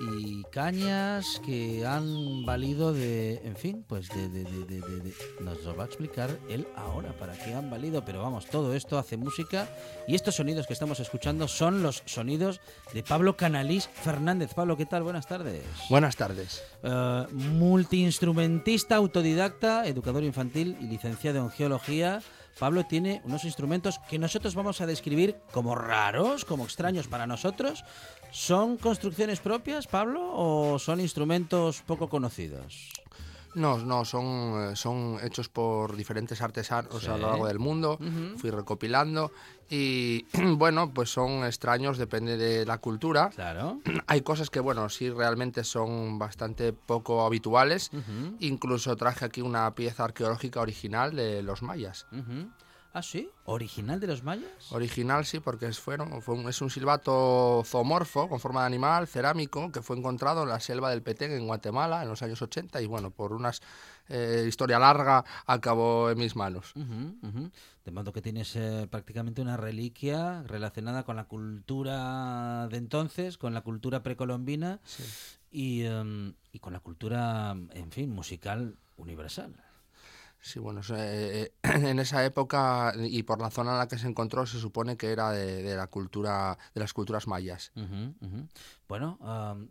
y 0.00 0.42
cañas 0.44 1.40
que 1.44 1.86
han 1.86 2.44
valido 2.46 2.92
de, 2.94 3.42
en 3.44 3.56
fin, 3.56 3.84
pues 3.86 4.08
de, 4.08 4.28
de, 4.28 4.44
de, 4.44 5.14
nos 5.40 5.62
lo 5.64 5.76
va 5.76 5.84
a 5.84 5.86
explicar 5.86 6.30
él 6.48 6.66
ahora 6.76 7.12
para 7.18 7.34
qué 7.34 7.54
han 7.54 7.70
valido, 7.70 8.04
pero 8.04 8.22
vamos, 8.22 8.46
todo 8.46 8.74
esto 8.74 8.98
hace 8.98 9.16
música 9.16 9.68
y 10.06 10.14
estos 10.14 10.36
sonidos 10.36 10.66
que 10.66 10.72
estamos 10.72 11.00
escuchando 11.00 11.46
son 11.46 11.82
los 11.82 12.02
sonidos 12.06 12.60
de 12.94 13.02
Pablo 13.02 13.36
Canalís 13.36 13.88
Fernández. 13.88 14.54
Pablo, 14.54 14.76
¿qué 14.76 14.86
tal? 14.86 15.02
Buenas 15.02 15.26
tardes. 15.26 15.62
Buenas 15.90 16.16
tardes. 16.16 16.62
Uh, 16.82 17.30
multiinstrumentista, 17.34 18.96
autodidacta, 18.96 19.86
educador 19.86 20.24
infantil 20.24 20.76
y 20.80 20.86
licenciado 20.86 21.40
en 21.40 21.50
geología. 21.50 22.22
Pablo 22.58 22.84
tiene 22.84 23.20
unos 23.24 23.44
instrumentos 23.44 23.98
que 24.08 24.18
nosotros 24.18 24.54
vamos 24.54 24.80
a 24.80 24.86
describir 24.86 25.36
como 25.52 25.74
raros, 25.74 26.44
como 26.44 26.64
extraños 26.64 27.06
para 27.06 27.26
nosotros, 27.26 27.84
¿Son 28.36 28.76
construcciones 28.76 29.40
propias, 29.40 29.86
Pablo, 29.86 30.20
o 30.34 30.78
son 30.78 31.00
instrumentos 31.00 31.82
poco 31.86 32.08
conocidos? 32.08 32.92
No, 33.56 33.78
no, 33.78 34.04
son, 34.04 34.72
eh, 34.72 34.76
son 34.76 35.18
hechos 35.22 35.48
por 35.48 35.96
diferentes 35.96 36.42
artesanos 36.42 37.08
a 37.08 37.16
lo 37.16 37.26
largo 37.26 37.46
del 37.46 37.58
mundo. 37.58 37.98
Fui 38.36 38.50
recopilando 38.50 39.32
y 39.70 40.26
bueno, 40.56 40.92
pues 40.92 41.08
son 41.08 41.42
extraños, 41.44 41.96
depende 41.96 42.36
de 42.36 42.66
la 42.66 42.76
cultura. 42.78 43.30
Claro. 43.30 43.80
Hay 44.06 44.20
cosas 44.20 44.50
que, 44.50 44.60
bueno, 44.60 44.90
sí 44.90 45.08
realmente 45.08 45.64
son 45.64 46.18
bastante 46.18 46.74
poco 46.74 47.24
habituales. 47.24 47.90
Incluso 48.40 48.94
traje 48.94 49.24
aquí 49.24 49.40
una 49.40 49.74
pieza 49.74 50.04
arqueológica 50.04 50.60
original 50.60 51.16
de 51.16 51.42
los 51.42 51.62
mayas. 51.62 52.06
¿Ah, 52.96 53.02
sí? 53.02 53.28
¿Original 53.44 54.00
de 54.00 54.06
los 54.06 54.22
mayas? 54.22 54.72
Original, 54.72 55.26
sí, 55.26 55.38
porque 55.38 55.66
es, 55.66 55.78
fueron, 55.78 56.22
fue 56.22 56.34
un, 56.34 56.48
es 56.48 56.62
un 56.62 56.70
silbato 56.70 57.62
zoomorfo 57.62 58.26
con 58.26 58.40
forma 58.40 58.60
de 58.62 58.68
animal, 58.68 59.06
cerámico, 59.06 59.70
que 59.70 59.82
fue 59.82 59.98
encontrado 59.98 60.44
en 60.44 60.48
la 60.48 60.60
selva 60.60 60.88
del 60.88 61.02
Petén, 61.02 61.30
en 61.32 61.46
Guatemala, 61.46 62.02
en 62.02 62.08
los 62.08 62.22
años 62.22 62.40
80, 62.40 62.80
y 62.80 62.86
bueno, 62.86 63.10
por 63.10 63.34
una 63.34 63.50
eh, 64.08 64.46
historia 64.48 64.78
larga 64.78 65.26
acabó 65.44 66.08
en 66.08 66.16
mis 66.16 66.36
manos. 66.36 66.72
De 67.84 67.90
modo 67.90 68.14
que 68.14 68.22
tienes 68.22 68.56
eh, 68.56 68.88
prácticamente 68.90 69.42
una 69.42 69.58
reliquia 69.58 70.42
relacionada 70.44 71.02
con 71.02 71.16
la 71.16 71.24
cultura 71.24 72.66
de 72.68 72.78
entonces, 72.78 73.36
con 73.36 73.52
la 73.52 73.60
cultura 73.60 74.02
precolombina 74.02 74.80
y, 75.50 75.82
em, 75.82 76.32
y 76.50 76.60
con 76.60 76.72
la 76.72 76.80
cultura, 76.80 77.50
en 77.50 77.92
fin, 77.92 78.08
musical 78.08 78.78
universal. 78.96 79.54
Sí, 80.40 80.58
bueno, 80.58 80.80
eh, 80.96 81.52
en 81.62 81.98
esa 81.98 82.24
época 82.24 82.92
y 82.96 83.22
por 83.24 83.40
la 83.40 83.50
zona 83.50 83.72
en 83.72 83.78
la 83.78 83.88
que 83.88 83.98
se 83.98 84.06
encontró 84.06 84.46
se 84.46 84.58
supone 84.58 84.96
que 84.96 85.10
era 85.10 85.30
de, 85.30 85.74
la 85.74 85.88
cultura, 85.88 86.56
de 86.74 86.80
las 86.80 86.92
culturas 86.92 87.26
mayas. 87.26 87.72
Bueno, 88.88 89.18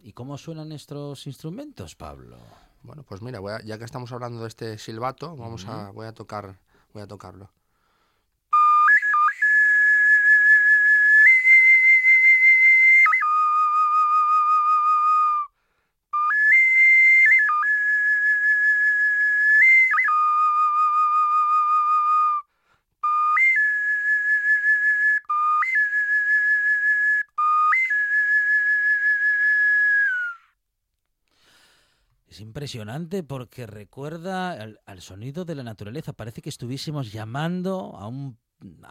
¿y 0.04 0.14
cómo 0.14 0.38
suenan 0.38 0.72
estos 0.72 1.28
instrumentos, 1.28 1.96
Pablo? 1.96 2.38
Bueno, 2.84 3.04
pues 3.04 3.22
mira, 3.22 3.40
ya 3.64 3.78
que 3.78 3.86
estamos 3.86 4.12
hablando 4.12 4.42
de 4.42 4.48
este 4.48 4.78
silbato, 4.78 5.36
vamos 5.36 5.66
a, 5.68 5.92
voy 5.92 6.08
a 6.08 6.14
tocar, 6.14 6.60
voy 6.94 7.02
a 7.02 7.08
tocarlo. 7.08 7.50
Es 32.36 32.42
impresionante 32.42 33.24
porque 33.24 33.66
recuerda 33.66 34.52
al, 34.52 35.02
sonido 35.02 35.46
de 35.46 35.56
la 35.56 35.64
naturaleza. 35.64 36.12
Parece 36.12 36.42
que 36.42 36.50
estuviésemos 36.50 37.14
llamando 37.14 37.96
a 37.96 38.10
un 38.10 38.38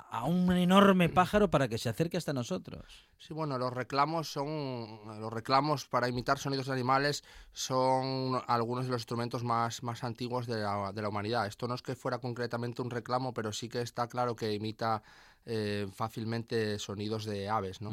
a 0.09 0.25
un 0.25 0.51
enorme 0.53 1.09
pájaro 1.09 1.51
para 1.51 1.69
que 1.69 1.77
se 1.77 1.91
acerque 1.91 2.17
hasta 2.17 2.33
nosotros. 2.33 3.11
Sí, 3.19 3.35
bueno, 3.35 3.59
los 3.59 3.73
reclamos 3.73 4.31
son 4.33 5.01
los 5.21 5.33
reclamos 5.33 5.87
para 5.87 6.09
imitar 6.09 6.39
sonidos 6.39 6.67
de 6.67 6.73
animales 6.73 7.25
son 7.53 8.41
algunos 8.47 8.87
de 8.87 8.93
los 8.93 9.03
instrumentos 9.03 9.43
más, 9.45 9.83
más 9.83 10.05
antiguos 10.05 10.47
de 10.47 10.63
la, 10.63 10.93
de 10.93 11.03
la 11.03 11.09
humanidad. 11.11 11.47
Esto 11.47 11.69
no 11.69 11.75
es 11.75 11.83
que 11.83 11.97
fuera 11.97 12.19
concretamente 12.19 12.81
un 12.81 12.91
reclamo, 12.91 13.35
pero 13.35 13.53
sí 13.53 13.69
que 13.69 13.83
está 13.83 14.07
claro 14.07 14.37
que 14.37 14.55
imita 14.55 15.03
eh, 15.45 15.87
fácilmente 15.93 16.79
sonidos 16.79 17.27
de 17.27 17.51
aves, 17.51 17.83
¿no? 17.83 17.91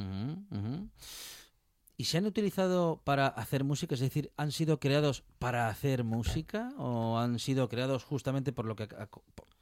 ¿Y 2.01 2.05
se 2.05 2.17
han 2.17 2.25
utilizado 2.25 2.99
para 3.03 3.27
hacer 3.27 3.63
música? 3.63 3.93
Es 3.93 4.01
decir, 4.01 4.31
¿han 4.35 4.51
sido 4.51 4.79
creados 4.79 5.23
para 5.37 5.67
hacer 5.67 6.03
música 6.03 6.73
o 6.79 7.19
han 7.19 7.37
sido 7.37 7.69
creados 7.69 8.05
justamente 8.05 8.51
por 8.51 8.65
lo 8.65 8.75
que 8.75 8.89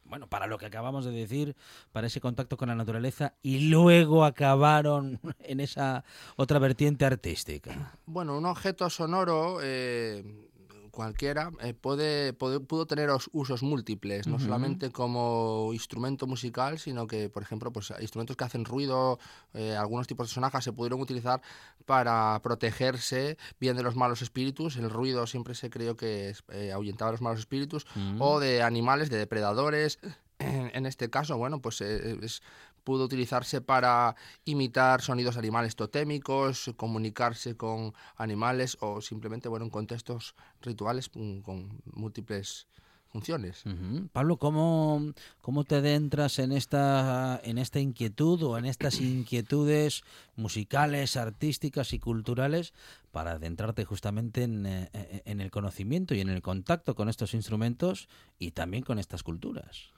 bueno, 0.06 0.28
para 0.28 0.47
lo 0.47 0.58
que 0.58 0.65
acabamos 0.65 1.04
de 1.04 1.12
decir, 1.12 1.58
para 1.91 2.08
ese 2.08 2.21
contacto 2.21 2.56
con 2.56 2.69
la 2.69 2.75
naturaleza 2.75 3.34
y 3.41 3.67
luego 3.67 4.23
acabaron 4.23 5.19
en 5.39 5.60
esa 5.60 6.06
otra 6.38 6.60
vertiente 6.60 7.04
artística? 7.04 7.91
Bueno, 8.06 8.38
un 8.38 8.45
objeto 8.45 8.89
sonoro 8.89 9.60
eh, 9.62 10.48
cualquiera 10.91 11.52
eh, 11.62 11.73
puede, 11.73 12.34
pudo 12.34 12.86
tener 12.86 13.10
usos 13.32 13.63
múltiples, 13.63 14.28
no 14.28 14.39
solamente 14.39 14.91
como 14.91 15.71
instrumento 15.73 16.28
musical, 16.28 16.80
sino 16.80 17.08
que, 17.08 17.30
por 17.30 17.43
ejemplo, 17.43 17.71
pues 17.71 17.93
instrumentos 17.99 18.36
que 18.36 18.43
hacen 18.43 18.65
ruido, 18.65 19.19
eh, 19.54 19.75
algunos 19.75 20.08
tipos 20.08 20.28
de 20.28 20.34
sonajas 20.34 20.63
se 20.63 20.73
pudieron 20.73 21.02
utilizar 21.02 21.41
para 21.86 22.39
protegerse 22.43 23.38
bien 23.60 23.75
de 23.75 23.84
los 23.84 23.95
malos 23.95 24.21
espíritus. 24.21 24.78
El 24.78 24.89
ruido 24.89 25.28
siempre 25.28 25.56
se 25.56 25.69
creyó 25.69 25.95
que 25.95 26.34
eh, 26.49 26.71
ahuyentaba 26.71 27.12
los 27.12 27.21
malos 27.21 27.39
espíritus, 27.39 27.86
o 28.19 28.39
de 28.39 28.62
animales, 28.62 29.10
de 29.10 29.17
depredadores. 29.17 29.99
En, 30.39 30.86
este 30.86 31.10
caso, 31.10 31.38
bueno, 31.38 31.62
pues 31.62 31.82
es 31.82 32.41
pudo 32.89 33.06
utilizarse 33.06 33.62
para 33.62 34.15
imitar 34.45 35.04
sonidos 35.04 35.38
animales 35.38 35.75
totémicos, 35.75 36.71
comunicarse 36.75 37.56
con 37.56 37.93
animales 38.17 38.78
o 38.80 38.99
simplemente, 38.99 39.47
bueno, 39.47 39.65
en 39.65 39.69
contextos 39.69 40.34
rituales 40.60 41.12
mm, 41.13 41.41
con, 41.41 41.84
múltiples 41.93 42.65
funciones. 43.10 43.63
Pablo, 44.12 44.38
¿cómo, 44.38 45.13
¿cómo 45.43 45.65
te 45.65 45.75
adentras 45.75 46.39
en 46.39 46.52
esta, 46.52 47.39
en 47.43 47.60
esta 47.60 47.80
inquietud 47.80 48.41
o 48.41 48.58
en 48.58 48.65
estas 48.65 48.99
inquietudes 49.02 50.02
musicales, 50.36 51.15
artísticas 51.15 51.93
y 51.93 51.99
culturales 51.99 52.73
para 53.12 53.34
adentrarte 53.34 53.86
justamente 53.86 54.41
en, 54.41 54.65
eh, 54.65 54.89
en 55.25 55.41
el 55.41 55.52
conocimiento 55.52 56.15
y 56.15 56.21
en 56.21 56.30
el 56.30 56.41
contacto 56.41 56.95
con 56.95 57.08
estos 57.08 57.36
instrumentos 57.36 58.10
y 58.39 58.49
también 58.49 58.82
con 58.82 58.97
estas 58.97 59.21
culturas? 59.21 59.91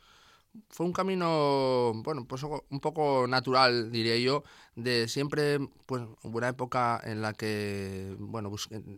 Fue 0.70 0.86
un 0.86 0.94
camino, 0.94 1.94
bueno, 2.04 2.26
pues 2.26 2.44
un 2.44 2.80
poco 2.80 3.26
natural, 3.28 3.92
diría 3.92 4.18
yo, 4.18 4.44
de 4.76 5.08
siempre, 5.08 5.60
pues 5.86 6.04
una 6.24 6.50
época 6.50 7.00
en 7.04 7.22
la 7.22 7.34
que, 7.34 8.16
bueno, 8.20 8.52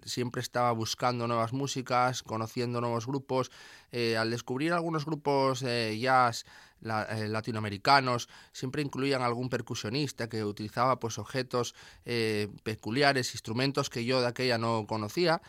siempre 0.03 0.41
estaba 0.41 0.71
buscando 0.71 1.27
nuevas 1.27 1.53
músicas, 1.53 2.23
conociendo 2.23 2.81
nuevos 2.81 3.05
grupos. 3.05 3.51
Eh, 3.91 4.17
al 4.17 4.31
descubrir 4.31 4.73
algunos 4.73 5.05
grupos 5.05 5.61
de 5.61 5.99
jazz 5.99 6.45
eh, 6.81 7.27
latinoamericanos, 7.27 8.29
siempre 8.51 8.81
incluían 8.81 9.21
algún 9.21 9.49
percusionista 9.49 10.29
que 10.29 10.43
utilizaba 10.43 10.99
pues 10.99 11.17
objetos 11.17 11.75
eh, 12.05 12.49
peculiares, 12.63 13.33
instrumentos 13.33 13.89
que 13.89 14.05
yo 14.05 14.21
de 14.21 14.27
aquella 14.27 14.57
no 14.57 14.85
conocía 14.87 15.41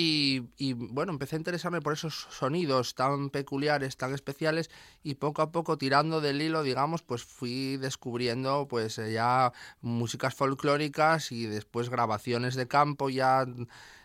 Y, 0.00 0.74
bueno, 0.74 1.10
empecé 1.10 1.34
a 1.34 1.40
interesarme 1.40 1.80
por 1.80 1.92
esos 1.92 2.28
sonidos 2.30 2.94
tan 2.94 3.30
peculiares, 3.30 3.96
tan 3.96 4.14
especiales 4.14 4.70
y 5.02 5.16
poco 5.16 5.42
a 5.42 5.50
poco 5.50 5.76
tirando 5.76 6.20
del 6.20 6.40
hilo, 6.40 6.62
digamos, 6.62 7.02
pues 7.02 7.24
fui 7.24 7.78
descubriendo 7.78 8.68
pues 8.68 8.96
eh, 9.00 9.12
ya 9.12 9.52
músicas 9.80 10.36
folclóricas 10.36 11.32
y 11.32 11.46
después 11.46 11.88
grabaciones 11.90 12.54
de 12.54 12.68
campo 12.68 13.10
ya 13.10 13.44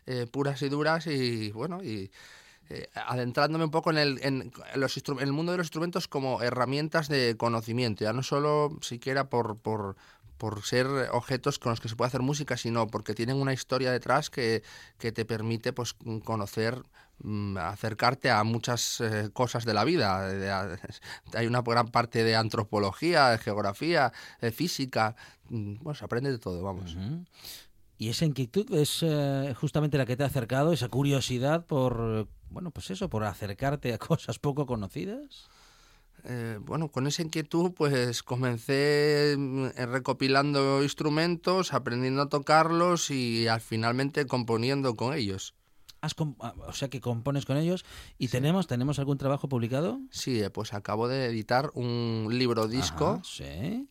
eh, 0.08 0.26
puras 0.26 0.64
y 0.64 0.70
duras 0.70 1.06
y 1.06 1.52
bueno, 1.52 1.84
y 1.84 2.10
eh, 2.70 2.90
adentrándome 2.96 3.66
un 3.66 3.72
poco 3.72 3.92
en 3.92 3.98
el, 3.98 4.20
en, 4.24 4.52
los 4.76 4.98
en 4.98 5.20
el 5.20 5.32
mundo 5.32 5.52
de 5.52 5.60
los 5.60 5.66
instrumentos 5.66 6.08
como 6.08 6.42
herramientas 6.42 7.10
de 7.10 7.36
conocimiento, 7.38 8.04
ya 8.06 8.14
no 8.14 8.24
solo 8.24 8.80
siquiera 8.82 9.30
por, 9.30 9.96
por 10.44 10.62
ser 10.64 10.88
objetos 11.14 11.58
con 11.58 11.70
los 11.70 11.80
que 11.80 11.88
se 11.88 11.96
puede 11.96 12.10
hacer 12.10 12.22
música, 12.22 12.58
sino 12.58 12.86
porque 12.88 13.14
tienen 13.14 13.38
una 13.38 13.54
historia 13.54 13.94
detrás 13.94 14.30
que, 14.30 14.62
que 14.98 15.14
te 15.14 15.24
permite 15.24 15.72
pues, 15.72 15.94
conocer, 16.26 16.84
mm, 17.20 17.56
acercarte 17.60 18.30
a 18.30 18.44
muchas 18.44 19.00
eh, 19.00 19.30
cosas 19.32 19.64
de 19.64 19.74
la 19.74 19.86
vida. 19.86 20.28
hay 21.34 21.48
una 21.48 21.62
gran 21.62 21.88
parte 21.88 22.26
de 22.26 22.36
antropología, 22.36 23.30
de 23.30 23.38
geografía, 23.38 24.12
de 24.42 24.52
física. 24.52 25.16
Se 25.50 26.04
aprende 26.04 26.30
de 26.30 26.40
todo, 26.40 26.62
vamos. 26.62 26.98
Y 27.98 28.10
esa 28.10 28.26
inquietud 28.26 28.70
es 28.74 29.00
eh, 29.02 29.56
justamente 29.58 29.98
la 29.98 30.06
que 30.06 30.18
te 30.18 30.24
ha 30.24 30.28
acercado, 30.28 30.74
esa 30.74 30.90
curiosidad 30.90 31.66
por, 31.66 32.28
bueno, 32.50 32.72
pues 32.72 32.92
eso, 32.92 33.10
por 33.10 33.24
acercarte 33.24 33.94
a 33.94 33.98
cosas 34.10 34.40
poco 34.40 34.66
conocidas. 34.66 35.48
Eh, 36.26 36.58
bueno, 36.62 36.90
con 36.90 37.08
esa 37.08 37.22
inquietud 37.22 37.72
pues 37.74 38.24
comencé 38.24 39.36
mm, 39.38 39.68
recopilando 39.92 40.82
instrumentos, 40.82 41.74
aprendiendo 41.74 42.22
a 42.22 42.30
tocarlos 42.30 43.12
y 43.12 43.48
al 43.48 43.62
finalmente 43.62 44.26
componiendo 44.26 44.96
con 44.96 45.14
ellos. 45.14 45.54
Ah, 46.04 46.54
o 46.68 46.74
sea 46.74 46.90
que 46.90 47.00
compones 47.00 47.46
con 47.46 47.56
ellos 47.56 47.86
y 48.18 48.28
tenemos 48.28 48.68
tenemos 48.68 49.00
algún 49.00 49.18
trabajo 49.18 49.48
publicado 49.48 50.02
sí 50.12 50.44
eh, 50.44 50.50
pues 50.50 50.74
acabo 50.74 51.08
de 51.08 51.28
editar 51.28 51.72
un 51.76 52.28
libro 52.30 52.68
disco 52.68 53.22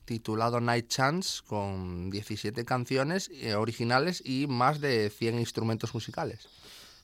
titulado 0.05 0.61
Night 0.61 0.89
Chance 0.89 1.41
con 1.47 2.11
17 2.11 2.67
canciones 2.67 3.31
eh, 3.33 3.55
originales 3.55 4.23
y 4.27 4.47
más 4.47 4.83
de 4.83 5.09
100 5.09 5.39
instrumentos 5.39 5.95
musicales 5.95 6.51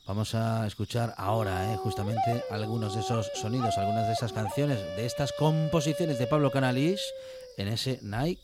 Vamos 0.09 0.35
a 0.35 0.67
escuchar 0.67 1.13
ahora, 1.19 1.71
eh, 1.71 1.77
justamente, 1.77 2.43
algunos 2.51 2.95
de 2.95 3.03
esos 3.03 3.31
sonidos, 3.35 3.77
algunas 3.77 4.07
de 4.07 4.15
esas 4.15 4.33
canciones, 4.33 4.79
de 4.97 5.05
estas 5.05 5.35
composiciones 5.35 6.19
de 6.19 6.27
Pablo 6.27 6.51
Canalis 6.51 7.03
en 7.59 7.69
ese 7.69 7.99
Night 8.01 8.41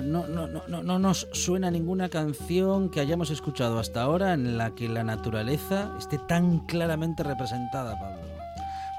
No, 0.00 0.26
no, 0.26 0.46
no, 0.46 0.82
no 0.82 0.98
nos 0.98 1.28
suena 1.32 1.70
ninguna 1.70 2.08
canción 2.08 2.90
que 2.90 3.00
hayamos 3.00 3.30
escuchado 3.30 3.78
hasta 3.78 4.02
ahora 4.02 4.34
en 4.34 4.58
la 4.58 4.74
que 4.74 4.88
la 4.88 5.04
naturaleza 5.04 5.92
esté 5.98 6.18
tan 6.18 6.60
claramente 6.60 7.22
representada, 7.22 7.98
Pablo. 7.98 8.22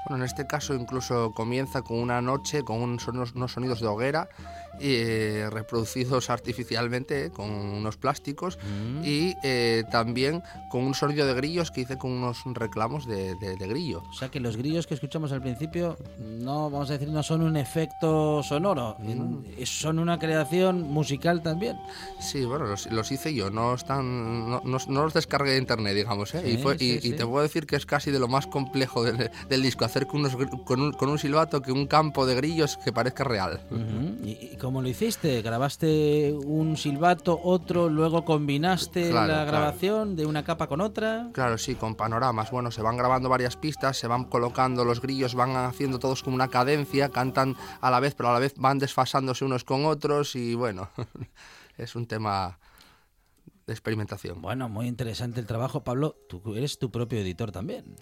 Bueno, 0.06 0.24
en 0.24 0.26
este 0.26 0.46
caso 0.46 0.74
incluso 0.74 1.32
comienza 1.32 1.82
con 1.82 1.98
una 1.98 2.22
noche, 2.22 2.64
con 2.64 2.80
unos 2.80 3.52
sonidos 3.52 3.80
de 3.80 3.86
hoguera 3.86 4.28
eh, 4.80 5.48
reproducidos 5.50 6.30
artificialmente 6.30 7.30
con 7.30 7.50
unos 7.50 7.96
plásticos 7.96 8.58
mm. 8.58 9.04
y 9.04 9.34
eh, 9.42 9.84
también 9.90 10.42
con 10.70 10.84
un 10.84 10.94
sonido 10.94 11.26
de 11.26 11.34
grillos 11.34 11.70
que 11.70 11.82
hice 11.82 11.98
con 11.98 12.12
unos 12.12 12.38
reclamos 12.54 13.06
de, 13.06 13.36
grillo. 13.58 14.02
O 14.08 14.12
sea 14.12 14.30
que 14.30 14.40
los 14.40 14.56
grillos 14.56 14.86
que 14.86 14.94
escuchamos 14.94 15.32
al 15.32 15.42
principio 15.42 15.96
no, 16.18 16.70
vamos 16.70 16.90
a 16.90 16.94
decir, 16.94 17.08
no 17.08 17.22
son 17.22 17.42
un 17.42 17.56
efecto 17.56 18.42
sonoro, 18.42 18.96
mm. 18.98 19.64
son 19.64 19.98
una 19.98 20.18
creación 20.18 20.82
musical 20.82 21.42
también. 21.42 21.78
Sí, 22.20 22.44
bueno, 22.44 22.66
los, 22.66 23.12
hice 23.12 23.34
yo, 23.34 23.50
no 23.50 23.74
están, 23.74 24.48
no, 24.48 24.78
los 24.88 25.14
descargué 25.14 25.52
de 25.52 25.58
internet, 25.58 25.94
digamos, 25.94 26.34
¿eh? 26.34 26.42
y, 26.78 27.12
te 27.12 27.26
puedo 27.26 27.42
decir 27.42 27.66
que 27.66 27.76
es 27.76 27.86
casi 27.86 28.10
de 28.10 28.18
lo 28.18 28.28
más 28.28 28.46
complejo 28.46 29.04
del, 29.04 29.62
disco, 29.62 29.84
hacer 29.84 30.06
con, 30.06 30.20
unos, 30.20 30.36
con, 30.64 30.80
un, 30.80 30.92
con, 30.92 31.08
un, 31.08 31.18
silbato 31.18 31.62
que 31.62 31.72
un 31.72 31.86
campo 31.86 32.26
de 32.26 32.34
grillos 32.34 32.76
que 32.76 32.92
parezca 32.92 33.24
real. 33.24 33.60
¿Y, 34.22 34.56
¿Cómo 34.68 34.82
lo 34.82 34.88
hiciste? 34.90 35.40
¿Grabaste 35.40 36.34
un 36.44 36.76
silbato, 36.76 37.40
otro, 37.42 37.88
luego 37.88 38.26
combinaste 38.26 39.10
la 39.10 39.46
grabación 39.46 40.14
de 40.14 40.26
una 40.26 40.44
capa 40.44 40.66
con 40.66 40.82
otra? 40.82 41.30
Claro, 41.32 41.56
sí, 41.56 41.74
con 41.74 41.94
panoramas. 41.94 42.50
Bueno, 42.50 42.70
se 42.70 42.82
van 42.82 42.98
grabando 42.98 43.30
varias 43.30 43.56
pistas, 43.56 43.96
se 43.96 44.06
van 44.08 44.24
colocando 44.24 44.84
los 44.84 45.00
grillos, 45.00 45.34
van 45.34 45.56
haciendo 45.56 45.98
todos 45.98 46.22
como 46.22 46.34
una 46.34 46.48
cadencia, 46.48 47.08
cantan 47.08 47.56
a 47.80 47.90
la 47.90 47.98
vez, 47.98 48.14
pero 48.14 48.28
a 48.28 48.34
la 48.34 48.40
vez 48.40 48.56
van 48.58 48.78
desfasándose 48.78 49.42
unos 49.46 49.64
con 49.64 49.86
otros 49.86 50.36
y 50.36 50.54
bueno, 50.54 50.90
es 51.78 51.96
un 51.96 52.06
tema 52.06 52.58
experimentación. 53.66 54.42
Bueno, 54.42 54.68
muy 54.68 54.86
interesante 54.86 55.40
el 55.40 55.46
trabajo. 55.46 55.82
Pablo, 55.82 56.14
tú 56.28 56.54
eres 56.54 56.78
tu 56.78 56.90
propio 56.90 57.20
editor 57.20 57.52
también. 57.52 57.96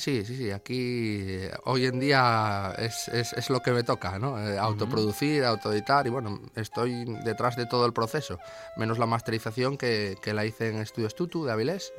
Sí, 0.00 0.24
sí, 0.24 0.34
sí. 0.34 0.50
Aquí 0.50 1.18
eh, 1.28 1.52
hoy 1.64 1.84
en 1.84 2.00
día 2.00 2.74
es, 2.78 3.08
es, 3.08 3.50
lo 3.50 3.60
que 3.60 3.70
me 3.70 3.82
toca, 3.82 4.18
¿no? 4.18 4.38
Eh, 4.40 4.58
autoproducir, 4.58 5.44
autoeditar 5.44 6.06
y 6.06 6.10
bueno, 6.10 6.40
estoy 6.56 7.04
detrás 7.22 7.54
de 7.54 7.66
todo 7.66 7.84
el 7.84 7.92
proceso, 7.92 8.38
menos 8.78 8.98
la 8.98 9.04
masterización 9.04 9.76
que, 9.76 10.16
que 10.22 10.32
la 10.32 10.46
hice 10.46 10.70
en 10.70 10.76
Estudios 10.76 11.14
Tutu 11.14 11.44
de 11.44 11.52
Avilés. 11.52 11.92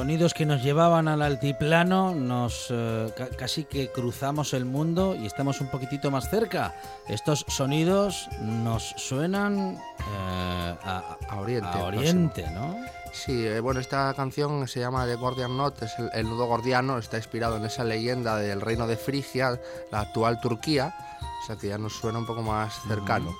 Sonidos 0.00 0.32
que 0.32 0.46
nos 0.46 0.62
llevaban 0.62 1.08
al 1.08 1.20
altiplano, 1.20 2.14
nos 2.14 2.68
eh, 2.70 3.12
casi 3.36 3.64
que 3.64 3.92
cruzamos 3.92 4.54
el 4.54 4.64
mundo 4.64 5.14
y 5.14 5.26
estamos 5.26 5.60
un 5.60 5.66
poquitito 5.66 6.10
más 6.10 6.30
cerca. 6.30 6.74
Estos 7.06 7.44
sonidos 7.48 8.26
nos 8.40 8.94
suenan 8.96 9.76
eh, 9.98 10.74
a, 10.82 11.18
Oriente, 11.36 12.50
¿no? 12.52 12.76
Sí, 13.12 13.46
eh, 13.46 13.60
bueno, 13.60 13.78
esta 13.78 14.14
canción 14.14 14.66
se 14.68 14.80
llama 14.80 15.04
The 15.04 15.16
Gordian 15.16 15.50
Knot, 15.50 15.82
es 15.82 15.92
el, 16.14 16.24
nudo 16.24 16.46
gordiano, 16.46 16.96
está 16.96 17.18
inspirado 17.18 17.58
en 17.58 17.66
esa 17.66 17.84
leyenda 17.84 18.36
del 18.36 18.62
reino 18.62 18.86
de 18.86 18.96
Frigia, 18.96 19.60
la 19.92 20.00
actual 20.00 20.40
Turquía, 20.40 20.94
o 21.42 21.46
sea 21.46 21.56
que 21.56 21.68
ya 21.68 21.76
nos 21.76 21.92
suena 21.92 22.20
un 22.20 22.26
poco 22.26 22.40
más 22.40 22.72
cercano. 22.88 23.36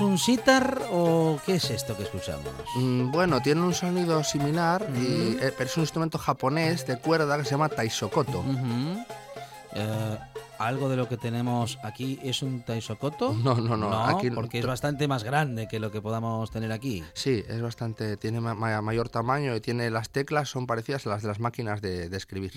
Un 0.00 0.18
sitar 0.18 0.82
o 0.90 1.38
qué 1.44 1.56
es 1.56 1.70
esto 1.70 1.96
que 1.96 2.04
escuchamos? 2.04 2.52
Mm, 2.76 3.10
bueno, 3.10 3.40
tiene 3.40 3.62
un 3.62 3.74
sonido 3.74 4.22
similar, 4.24 4.86
eh, 4.94 5.52
pero 5.56 5.68
es 5.68 5.76
un 5.76 5.82
instrumento 5.82 6.18
japonés 6.18 6.86
de 6.86 6.98
cuerda 6.98 7.36
que 7.38 7.44
se 7.44 7.50
llama 7.50 7.68
taisokoto 7.68 8.42
algo 10.58 10.88
de 10.88 10.96
lo 10.96 11.08
que 11.08 11.16
tenemos 11.16 11.78
aquí 11.82 12.18
es 12.22 12.42
un 12.42 12.64
Taisokoto? 12.64 13.34
No, 13.48 13.54
no, 13.54 13.76
no. 13.76 14.04
aquí 14.04 14.30
porque 14.30 14.58
es 14.58 14.66
bastante 14.66 15.08
más 15.08 15.24
grande 15.24 15.68
que 15.68 15.78
lo 15.80 15.90
que 15.90 16.02
podamos 16.02 16.50
tener 16.50 16.72
aquí. 16.72 17.04
Sí, 17.14 17.44
es 17.48 17.62
bastante, 17.62 18.16
tiene 18.16 18.40
mayor 18.40 19.08
tamaño 19.08 19.54
y 19.56 19.60
tiene 19.60 19.90
las 19.90 20.10
teclas 20.10 20.48
son 20.48 20.66
parecidas 20.66 21.06
a 21.06 21.10
las 21.10 21.22
de 21.22 21.28
las 21.28 21.40
máquinas 21.40 21.80
de, 21.80 22.06
escribir. 22.16 22.52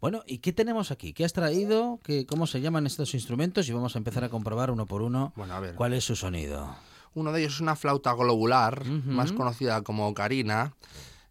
Bueno, 0.00 0.22
¿y 0.26 0.38
qué 0.38 0.52
tenemos 0.52 0.90
aquí? 0.90 1.12
¿Qué 1.12 1.24
has 1.24 1.32
traído? 1.32 2.00
¿Qué, 2.02 2.26
¿Cómo 2.26 2.46
se 2.46 2.60
llaman 2.60 2.86
estos 2.86 3.14
instrumentos? 3.14 3.68
Y 3.68 3.72
vamos 3.72 3.94
a 3.96 3.98
empezar 3.98 4.24
a 4.24 4.28
comprobar 4.28 4.70
uno 4.70 4.86
por 4.86 5.02
uno 5.02 5.32
bueno, 5.36 5.54
a 5.54 5.60
ver. 5.60 5.74
cuál 5.74 5.94
es 5.94 6.04
su 6.04 6.14
sonido. 6.14 6.76
Uno 7.14 7.32
de 7.32 7.40
ellos 7.40 7.54
es 7.54 7.60
una 7.60 7.76
flauta 7.76 8.12
globular, 8.12 8.84
más 8.84 9.32
conocida 9.32 9.80
como 9.80 10.12
carina. 10.12 10.74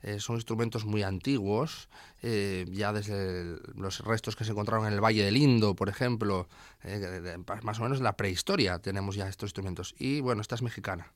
Eh, 0.02 0.20
son 0.20 0.36
instrumentos 0.36 0.84
muy 0.84 1.04
antiguos, 1.04 1.90
eh, 2.28 2.66
ya 2.72 2.92
desde 2.92 3.60
los 3.76 4.00
restos 4.00 4.36
que 4.36 4.44
se 4.46 4.52
encontraron 4.52 4.88
en 4.88 4.94
el 4.94 5.00
Valle 5.00 5.24
del 5.24 5.38
Indo, 5.38 5.76
por 5.76 5.90
ejemplo, 5.90 6.48
eh, 6.84 7.38
más 7.62 7.80
o 7.80 7.84
menos 7.84 8.02
la 8.02 8.18
prehistoria 8.18 8.80
tenemos 8.80 9.16
ya 9.16 9.30
estos 9.30 9.50
instrumentos. 9.50 9.94
Y 10.00 10.22
bueno, 10.22 10.42
esta 10.42 10.56
es 10.56 10.64
mexicana. 10.64 11.14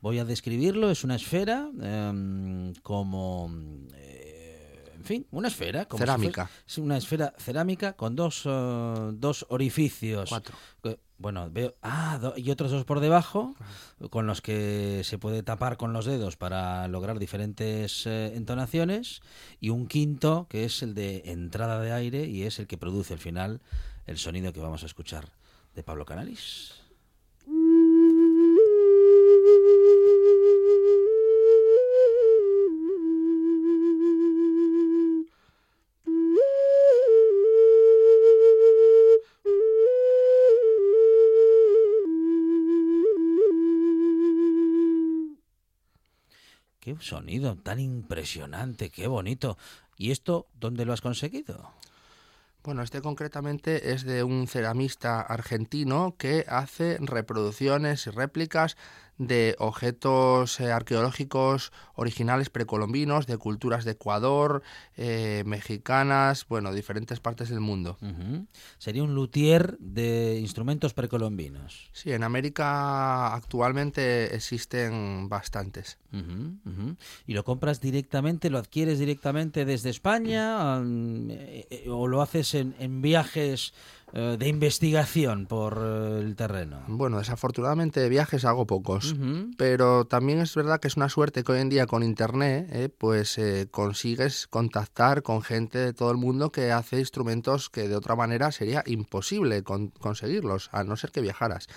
Voy 0.00 0.18
a 0.18 0.24
describirlo, 0.24 0.90
es 0.90 1.04
una 1.04 1.14
esfera 1.14 1.70
em, 1.80 2.74
como 2.82 3.48
en 3.48 5.04
fin, 5.04 5.26
una 5.30 5.46
esfera. 5.46 5.84
Como 5.84 6.00
cerámica. 6.00 6.50
una 6.78 6.96
esfera 6.96 7.32
cerámica 7.38 7.92
con 7.92 8.16
dos, 8.16 8.42
dos 8.42 9.46
orificios. 9.50 10.28
Cuatro. 10.30 10.56
Bueno, 11.18 11.50
veo. 11.50 11.74
Ah, 11.82 12.32
y 12.36 12.50
otros 12.52 12.70
dos 12.70 12.84
por 12.84 13.00
debajo, 13.00 13.56
con 14.10 14.28
los 14.28 14.40
que 14.40 15.02
se 15.02 15.18
puede 15.18 15.42
tapar 15.42 15.76
con 15.76 15.92
los 15.92 16.04
dedos 16.04 16.36
para 16.36 16.86
lograr 16.86 17.18
diferentes 17.18 18.06
eh, 18.06 18.36
entonaciones. 18.36 19.20
Y 19.60 19.70
un 19.70 19.88
quinto, 19.88 20.46
que 20.48 20.64
es 20.64 20.80
el 20.82 20.94
de 20.94 21.22
entrada 21.26 21.80
de 21.80 21.92
aire 21.92 22.26
y 22.26 22.44
es 22.44 22.60
el 22.60 22.68
que 22.68 22.78
produce 22.78 23.14
al 23.14 23.20
final 23.20 23.60
el 24.06 24.16
sonido 24.16 24.52
que 24.52 24.60
vamos 24.60 24.84
a 24.84 24.86
escuchar 24.86 25.28
de 25.74 25.82
Pablo 25.82 26.06
Canalis. 26.06 26.77
Qué 46.88 47.04
sonido 47.04 47.56
tan 47.56 47.80
impresionante, 47.80 48.88
qué 48.88 49.08
bonito. 49.08 49.58
¿Y 49.98 50.10
esto 50.10 50.46
dónde 50.58 50.86
lo 50.86 50.94
has 50.94 51.02
conseguido? 51.02 51.70
Bueno, 52.64 52.82
este 52.82 53.02
concretamente 53.02 53.92
es 53.92 54.04
de 54.04 54.22
un 54.22 54.48
ceramista 54.48 55.20
argentino 55.20 56.14
que 56.16 56.46
hace 56.48 56.96
reproducciones 57.00 58.06
y 58.06 58.10
réplicas 58.10 58.78
de 59.18 59.56
objetos 59.58 60.60
eh, 60.60 60.70
arqueológicos 60.70 61.72
originales 61.94 62.50
precolombinos, 62.50 63.26
de 63.26 63.36
culturas 63.36 63.84
de 63.84 63.92
Ecuador, 63.92 64.62
eh, 64.96 65.42
mexicanas, 65.44 66.46
bueno, 66.48 66.72
diferentes 66.72 67.18
partes 67.20 67.48
del 67.48 67.60
mundo. 67.60 67.98
Sería 68.78 69.02
un 69.02 69.14
luthier 69.14 69.76
de 69.78 70.38
instrumentos 70.40 70.94
precolombinos. 70.94 71.90
Sí, 71.92 72.12
en 72.12 72.22
América 72.22 73.34
actualmente 73.34 74.34
existen 74.34 75.28
bastantes. 75.28 75.98
¿Y 77.26 77.34
lo 77.34 77.44
compras 77.44 77.80
directamente, 77.80 78.50
lo 78.50 78.58
adquieres 78.58 78.98
directamente 78.98 79.64
desde 79.64 79.90
España 79.90 80.80
eh, 80.80 81.86
o 81.90 82.06
lo 82.06 82.22
haces 82.22 82.54
en, 82.54 82.74
en 82.78 83.02
viajes? 83.02 83.74
Eh, 84.14 84.36
de 84.38 84.48
investigación 84.48 85.46
por 85.46 85.78
eh, 85.82 86.20
el 86.20 86.34
terreno? 86.34 86.82
Bueno, 86.88 87.18
desafortunadamente 87.18 88.08
viajes 88.08 88.44
hago 88.46 88.66
pocos, 88.66 89.14
pero 89.58 90.06
también 90.06 90.40
es 90.40 90.54
verdad 90.54 90.80
que 90.80 90.88
es 90.88 90.96
una 90.96 91.10
suerte 91.10 91.44
que 91.44 91.52
hoy 91.52 91.60
en 91.60 91.68
día 91.68 91.86
con 91.86 92.02
Internet 92.02 92.68
eh, 92.72 92.88
pues 92.88 93.38
consigues 93.70 94.46
contactar 94.46 95.22
con 95.22 95.42
gente 95.42 95.78
de 95.78 95.92
todo 95.92 96.10
el 96.10 96.16
mundo 96.16 96.50
que 96.50 96.72
hace 96.72 96.98
instrumentos 96.98 97.68
que 97.68 97.86
de 97.86 97.96
otra 97.96 98.16
manera 98.16 98.50
sería 98.50 98.82
imposible 98.86 99.62
conseguirlos, 99.62 100.70
a 100.72 100.84
no 100.84 100.96
ser 100.96 101.10
que 101.10 101.20
viajaras. 101.20 101.68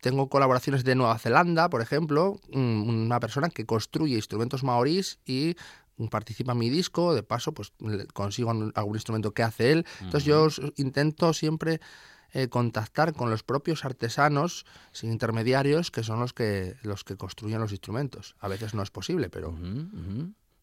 tengo 0.00 0.28
colaboraciones 0.28 0.84
de 0.84 0.94
Nueva 0.94 1.18
Zelanda, 1.18 1.68
por 1.70 1.82
ejemplo, 1.82 2.38
una 2.52 3.18
persona 3.20 3.48
que 3.48 3.66
construye 3.66 4.14
instrumentos 4.14 4.62
maorís 4.62 5.18
y 5.26 5.56
participa 6.08 6.52
en 6.52 6.58
mi 6.58 6.70
disco, 6.70 7.14
de 7.14 7.22
paso, 7.22 7.52
pues 7.52 7.72
consigo 8.12 8.50
algún 8.50 8.96
instrumento 8.96 9.32
que 9.32 9.42
hace 9.42 9.72
él. 9.72 9.86
Entonces 10.00 10.24
yo 10.24 10.48
intento 10.76 11.32
siempre 11.32 11.80
eh, 12.32 12.48
contactar 12.48 13.12
con 13.12 13.28
los 13.28 13.42
propios 13.42 13.84
artesanos 13.84 14.64
sin 14.92 15.10
intermediarios, 15.10 15.90
que 15.90 16.04
son 16.04 16.20
los 16.20 16.32
que 16.32 16.76
los 16.82 17.02
que 17.02 17.16
construyen 17.16 17.60
los 17.60 17.72
instrumentos. 17.72 18.36
A 18.38 18.46
veces 18.46 18.72
no 18.72 18.82
es 18.82 18.90
posible, 18.90 19.28
pero. 19.30 19.56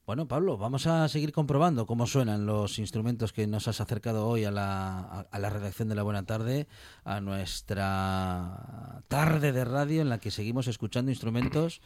Bueno, 0.05 0.25
Pablo, 0.25 0.57
vamos 0.57 0.87
a 0.87 1.09
seguir 1.09 1.33
comprobando 1.33 1.85
cómo 1.85 2.07
suenan 2.07 2.45
los 2.45 2.79
instrumentos 2.79 3.33
que 3.33 3.45
nos 3.45 3.67
has 3.67 3.81
acercado 3.81 4.25
hoy 4.25 4.45
a 4.45 4.51
la, 4.51 5.27
a 5.29 5.39
la 5.39 5.49
redacción 5.49 5.89
de 5.89 5.95
la 5.95 6.03
Buena 6.03 6.23
Tarde, 6.23 6.69
a 7.03 7.19
nuestra 7.19 9.03
tarde 9.09 9.51
de 9.51 9.65
radio 9.65 10.01
en 10.01 10.07
la 10.07 10.19
que 10.19 10.31
seguimos 10.31 10.69
escuchando 10.69 11.11
instrumentos 11.11 11.81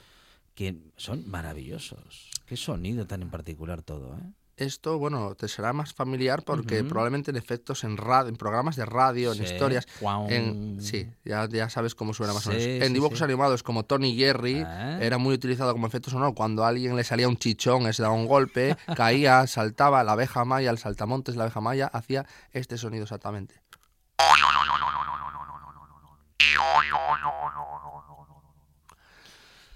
que 0.54 0.76
son 0.98 1.30
maravillosos. 1.30 2.30
Qué 2.46 2.58
sonido 2.58 3.08
tan 3.08 3.22
en 3.22 3.30
particular 3.30 3.82
todo, 3.82 4.18
¿eh? 4.18 4.34
Esto, 4.58 5.00
bueno, 5.00 5.34
te 5.34 5.48
será 5.48 5.74
más 5.74 5.92
familiar 5.92 6.44
porque 6.44 6.84
probablemente 6.84 7.32
en 7.32 7.38
efectos 7.38 7.84
en 7.84 7.98
radio, 7.98 8.30
en 8.30 8.36
programas 8.36 8.76
de 8.76 8.86
radio, 8.86 9.34
en 9.34 9.42
historias, 9.42 9.88
en, 10.30 10.80
sí, 10.80 11.10
ya, 11.26 11.48
ya 11.50 11.68
sabes 11.68 11.96
cómo 11.96 12.14
suena 12.14 12.32
más 12.34 12.46
o 12.46 12.52
menos. 12.52 12.86
En 12.86 12.94
dibujos 12.94 13.24
animados 13.24 13.64
como 13.64 13.86
Tony 13.86 14.16
Jerry 14.16 14.62
ah. 14.64 15.00
era 15.02 15.18
muy 15.18 15.34
utilizado 15.34 15.72
como 15.72 15.88
efecto 15.88 16.12
sonoro 16.12 16.36
cuando 16.36 16.64
a 16.64 16.68
alguien 16.68 16.96
le 16.96 17.04
salía 17.04 17.28
un 17.28 17.38
chichón, 17.38 17.92
se 17.92 18.04
daba 18.04 18.14
un 18.14 18.28
golpe, 18.28 18.78
caía, 18.96 19.48
saltaba, 19.48 20.04
la 20.04 20.12
abeja 20.12 20.46
maya, 20.46 20.70
el 20.70 20.78
saltamontes, 20.78 21.36
la 21.38 21.44
abeja 21.46 21.62
maya 21.62 21.88
hacía 21.88 22.28
este 22.52 22.78
sonido 22.78 23.04
exactamente 23.04 23.64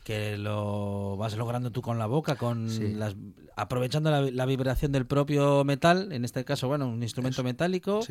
que 0.06 0.38
lo 0.38 1.18
vas 1.18 1.36
logrando 1.36 1.72
tú 1.72 1.82
con 1.82 1.98
la 1.98 2.06
boca, 2.06 2.36
con 2.36 2.68
las, 3.00 3.16
aprovechando 3.56 4.12
la, 4.12 4.46
vibración 4.46 4.92
del 4.92 5.08
propio 5.08 5.64
metal, 5.64 6.12
en 6.12 6.24
este 6.24 6.46
caso, 6.46 6.68
bueno, 6.68 6.88
un 6.88 7.02
instrumento 7.02 7.44
metálico, 7.44 8.02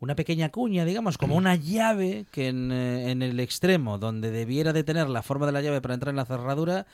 una 0.00 0.16
pequeña 0.16 0.48
cuña, 0.48 0.84
digamos, 0.84 1.18
como 1.18 1.36
una 1.36 1.54
llave 1.54 2.26
que 2.32 2.48
en, 2.48 2.72
eh, 2.72 3.12
en, 3.12 3.22
el 3.22 3.38
extremo, 3.38 3.96
donde 3.96 4.32
debiera 4.32 4.72
de 4.72 4.82
tener 4.82 5.08
la 5.08 5.22
forma 5.22 5.46
de 5.46 5.52
la 5.52 5.62
llave 5.62 5.80
para 5.80 5.94
entrar 5.94 6.10
en 6.10 6.16
la 6.16 6.24
cerradura, 6.24 6.84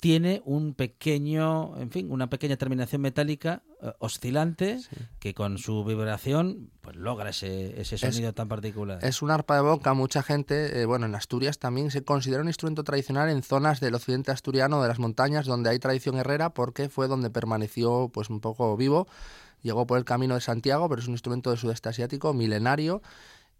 tiene 0.00 0.42
un 0.44 0.74
pequeño, 0.74 1.76
en 1.76 1.90
fin, 1.90 2.10
una 2.10 2.30
pequeña 2.30 2.56
terminación 2.56 3.02
metálica 3.02 3.62
eh, 3.82 3.92
oscilante 3.98 4.78
que 5.18 5.34
con 5.34 5.58
su 5.58 5.84
vibración 5.84 6.70
pues 6.80 6.96
logra 6.96 7.30
ese, 7.30 7.80
ese 7.80 7.98
sonido 7.98 8.32
tan 8.32 8.48
particular. 8.48 9.00
Es 9.02 9.22
un 9.22 9.30
arpa 9.30 9.56
de 9.56 9.62
boca, 9.62 9.94
mucha 9.94 10.22
gente, 10.22 10.80
eh, 10.80 10.86
bueno, 10.86 11.06
en 11.06 11.14
Asturias 11.16 11.58
también 11.58 11.90
se 11.90 12.04
considera 12.04 12.42
un 12.42 12.48
instrumento 12.48 12.84
tradicional 12.84 13.28
en 13.28 13.42
zonas 13.42 13.80
del 13.80 13.94
occidente 13.94 14.30
asturiano, 14.30 14.80
de 14.80 14.88
las 14.88 15.00
montañas, 15.00 15.46
donde 15.46 15.70
hay 15.70 15.80
tradición 15.80 16.16
herrera, 16.16 16.50
porque 16.50 16.88
fue 16.88 17.08
donde 17.08 17.30
permaneció 17.30 18.10
pues 18.12 18.30
un 18.30 18.40
poco 18.40 18.76
vivo. 18.76 19.08
Llegó 19.62 19.88
por 19.88 19.98
el 19.98 20.04
camino 20.04 20.36
de 20.36 20.40
Santiago, 20.40 20.88
pero 20.88 21.00
es 21.00 21.08
un 21.08 21.14
instrumento 21.14 21.50
del 21.50 21.58
sudeste 21.58 21.88
asiático, 21.88 22.32
milenario, 22.32 23.02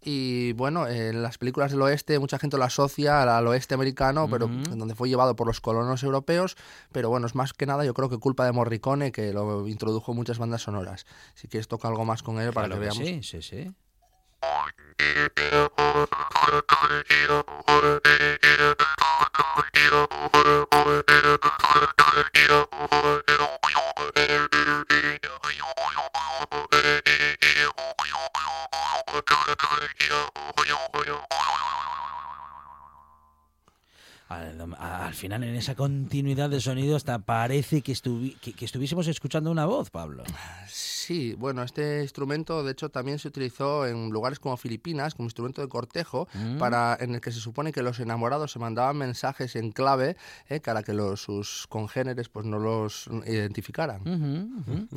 y 0.01 0.53
bueno, 0.53 0.87
en 0.87 1.21
las 1.21 1.37
películas 1.37 1.71
del 1.71 1.81
oeste 1.81 2.19
mucha 2.19 2.39
gente 2.39 2.57
lo 2.57 2.63
asocia 2.63 3.37
al, 3.37 3.47
oeste 3.47 3.73
americano, 3.73 4.27
pero 4.29 4.47
donde 4.47 4.95
fue 4.95 5.09
llevado 5.09 5.35
por 5.35 5.47
los 5.47 5.59
colonos 5.59 6.03
europeos. 6.03 6.55
Pero 6.91 7.09
bueno, 7.09 7.27
es 7.27 7.35
más 7.35 7.53
que 7.53 7.65
nada 7.65 7.83
yo 7.83 7.93
creo 7.93 8.09
que 8.09 8.17
culpa 8.17 8.45
de 8.45 8.51
Morricone, 8.51 9.11
que 9.11 9.33
lo 9.33 9.67
introdujo 9.67 10.13
muchas 10.13 10.39
bandas 10.39 10.61
sonoras. 10.61 11.05
Si 11.35 11.47
quieres 11.47 11.67
tocar 11.67 11.91
algo 11.91 12.05
más 12.05 12.23
con 12.23 12.39
él 12.39 12.53
para 12.53 12.69
que, 12.69 12.79
veamos. 12.79 12.97
Sí, 12.97 13.21
sí, 13.23 13.41
sí. 13.41 13.73
Ха-ха-ха, 27.97 29.81
я 29.99 30.29
понял, 30.55 30.77
понял. 30.91 31.19
Al, 34.29 35.13
final, 35.15 35.43
en 35.43 35.55
esa 35.55 35.73
continuidad 35.73 36.51
de 36.51 36.61
sonido, 36.61 36.95
hasta 36.95 37.17
parece 37.17 37.81
que, 37.81 37.95
que, 37.95 38.65
estuviésemos 38.65 39.07
escuchando 39.07 39.49
una 39.49 39.65
voz, 39.65 39.89
Pablo. 39.89 40.23
Sí, 40.67 41.33
bueno, 41.33 41.63
este 41.63 42.03
instrumento, 42.03 42.63
de 42.63 42.73
hecho, 42.73 42.89
también 42.89 43.17
se 43.17 43.29
utilizó 43.29 43.87
en 43.87 44.11
lugares 44.11 44.39
como 44.39 44.55
Filipinas, 44.55 45.15
como 45.15 45.25
instrumento 45.25 45.63
de 45.63 45.67
cortejo, 45.67 46.27
mm. 46.35 46.59
para, 46.59 46.95
en 46.99 47.15
el 47.15 47.21
que 47.21 47.31
se 47.31 47.39
supone 47.39 47.71
que 47.71 47.81
los 47.81 47.99
enamorados 47.99 48.51
se 48.51 48.59
mandaban 48.59 48.97
mensajes 48.97 49.55
en 49.55 49.71
clave 49.71 50.15
eh, 50.47 50.59
para 50.59 50.83
que 50.83 50.93
los, 50.93 51.23
sus 51.23 51.65
congéneres 51.67 52.29
pues, 52.29 52.45
no 52.45 52.59
los 52.59 53.09
identificaran. 53.25 54.03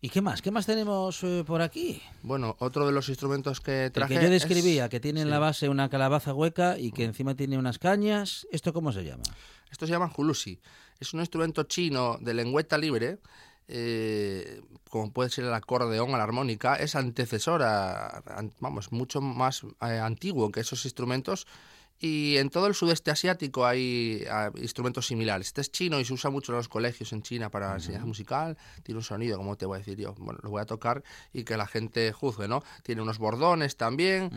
¿Y 0.00 0.10
qué 0.10 0.20
más? 0.20 0.42
¿Qué 0.42 0.52
más 0.52 0.66
tenemos 0.66 1.24
eh, 1.24 1.42
por 1.44 1.60
aquí? 1.60 2.00
Bueno, 2.22 2.54
otro 2.60 2.86
de 2.86 2.92
los 2.92 3.08
instrumentos 3.08 3.60
que 3.60 3.90
traje. 3.90 4.14
que 4.14 4.22
yo 4.22 4.30
describía, 4.30 4.88
que 4.88 5.00
tiene 5.00 5.22
en 5.22 5.30
la 5.30 5.40
base 5.40 5.68
una 5.68 5.88
calabaza 5.88 6.32
hueca 6.32 6.78
y 6.78 6.92
que 6.92 7.02
encima 7.02 7.34
tiene 7.34 7.58
unas 7.58 7.80
cañas. 7.80 8.46
¿Esto 8.52 8.75
cómo 8.76 8.92
se 8.92 9.04
llama? 9.04 9.22
Esto 9.70 9.86
se 9.86 9.92
llama 9.92 10.12
hulusi. 10.14 10.60
Es 11.00 11.14
un 11.14 11.20
instrumento 11.20 11.62
chino 11.62 12.18
de 12.20 12.34
lengüeta 12.34 12.76
libre. 12.76 13.20
Eh, 13.68 14.60
como 14.90 15.10
puede 15.12 15.30
ser 15.30 15.44
el 15.44 15.54
acordeón 15.54 16.12
o 16.12 16.16
la 16.18 16.22
armónica, 16.22 16.76
es 16.76 16.94
antecesora, 16.94 18.22
vamos, 18.60 18.92
mucho 18.92 19.22
más 19.22 19.62
eh, 19.64 19.98
antiguo 19.98 20.52
que 20.52 20.60
esos 20.60 20.84
instrumentos 20.84 21.46
y 21.98 22.36
en 22.36 22.50
todo 22.50 22.66
el 22.66 22.74
sudeste 22.74 23.10
asiático 23.10 23.64
hay 23.64 24.26
instrumentos 24.56 25.06
similares. 25.06 25.46
Este 25.46 25.62
es 25.62 25.72
chino 25.72 25.98
y 25.98 26.04
se 26.04 26.12
usa 26.12 26.28
mucho 26.28 26.52
en 26.52 26.58
los 26.58 26.68
colegios 26.68 27.14
en 27.14 27.22
China 27.22 27.50
para 27.50 27.72
enseñanza 27.72 28.06
musical. 28.06 28.58
Tiene 28.82 28.98
un 28.98 29.04
sonido, 29.04 29.38
como 29.38 29.56
te 29.56 29.64
voy 29.64 29.76
a 29.76 29.78
decir 29.78 29.96
yo. 29.96 30.14
Bueno, 30.18 30.38
lo 30.42 30.50
voy 30.50 30.60
a 30.60 30.66
tocar 30.66 31.02
y 31.32 31.44
que 31.44 31.56
la 31.56 31.66
gente 31.66 32.12
juzgue, 32.12 32.46
¿no? 32.46 32.62
Tiene 32.82 33.00
unos 33.00 33.16
bordones 33.16 33.78
también. 33.78 34.30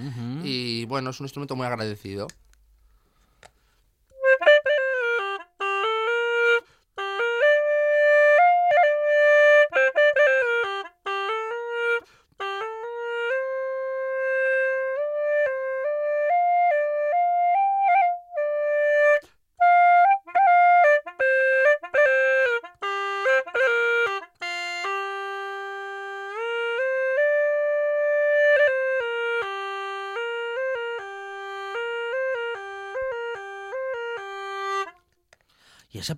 Y 0.46 0.86
bueno, 0.86 1.10
es 1.10 1.20
un 1.20 1.26
instrumento 1.26 1.58
muy 1.58 1.68
agradecido. 1.68 2.28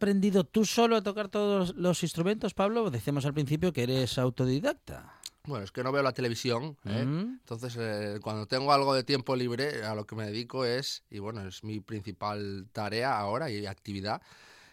Aprendido 0.02 0.44
tú 0.44 0.66
solo 0.66 0.96
a 0.96 1.04
tocar 1.04 1.28
todos 1.28 1.76
los 1.76 2.02
instrumentos, 2.02 2.56
Pablo? 2.56 2.90
Decíamos 2.90 3.24
al 3.28 3.36
principio 3.36 3.72
que 3.72 3.84
eres 3.84 4.18
autodidacta. 4.18 5.14
Bueno, 5.44 5.64
es 5.64 5.72
que 5.72 5.84
no 5.84 5.92
veo 5.92 6.02
la 6.02 6.12
televisión, 6.12 6.76
¿eh? 6.86 7.06
mm. 7.06 7.40
entonces 7.42 7.78
eh, 7.80 8.20
cuando 8.20 8.48
tengo 8.48 8.74
algo 8.74 8.96
de 8.96 9.04
tiempo 9.04 9.36
libre 9.36 9.84
a 9.84 9.94
lo 9.94 10.08
que 10.08 10.16
me 10.16 10.26
dedico 10.26 10.66
es, 10.66 11.04
y 11.12 11.20
bueno, 11.20 11.48
es 11.48 11.64
mi 11.64 11.82
principal 11.82 12.68
tarea 12.74 13.20
ahora 13.20 13.52
y 13.52 13.64
actividad, 13.68 14.24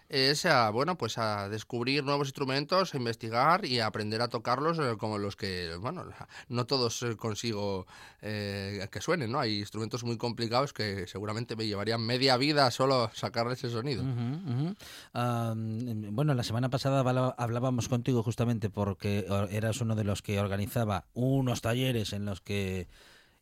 es 0.09 0.47
a, 0.47 0.71
bueno, 0.71 0.97
pues 0.97 1.19
a 1.19 1.49
descubrir 1.49 2.03
nuevos 2.03 2.29
instrumentos, 2.29 2.95
a 2.95 2.97
investigar 2.97 3.65
y 3.65 3.81
a 3.81 3.87
aprender 3.87 4.23
a 4.23 4.29
tocarlos 4.29 4.79
eh, 4.79 4.97
como 4.99 5.19
los 5.19 5.37
que, 5.37 5.77
bueno, 5.77 6.05
no 6.49 6.67
todos 6.67 7.03
eh, 7.03 7.17
consigo 7.17 7.87
eh, 8.23 8.89
que 8.91 9.01
suenen, 9.01 9.33
¿no? 9.33 9.41
Hay 9.41 9.59
instrumentos 9.59 10.05
muy 10.05 10.17
complicados 10.17 10.73
que 10.73 11.07
seguramente 11.07 11.57
me 11.57 11.67
llevarían 11.67 12.01
media 12.01 12.37
vida 12.37 12.71
solo 12.71 13.11
sacarles 13.15 13.63
el 13.65 13.71
sonido. 13.71 14.03
bueno, 15.13 16.35
la 16.35 16.43
semana 16.43 16.71
pasada 16.71 17.01
hablábamos 17.37 17.89
contigo 17.89 18.23
justamente 18.23 18.71
porque 18.71 19.27
eras 19.51 19.81
uno 19.81 19.95
de 19.95 20.05
los 20.05 20.23
que 20.23 20.41
organizaba 20.41 21.05
unos 21.13 21.61
talleres 21.61 22.13
en 22.13 22.25
los 22.25 22.41
que 22.41 22.89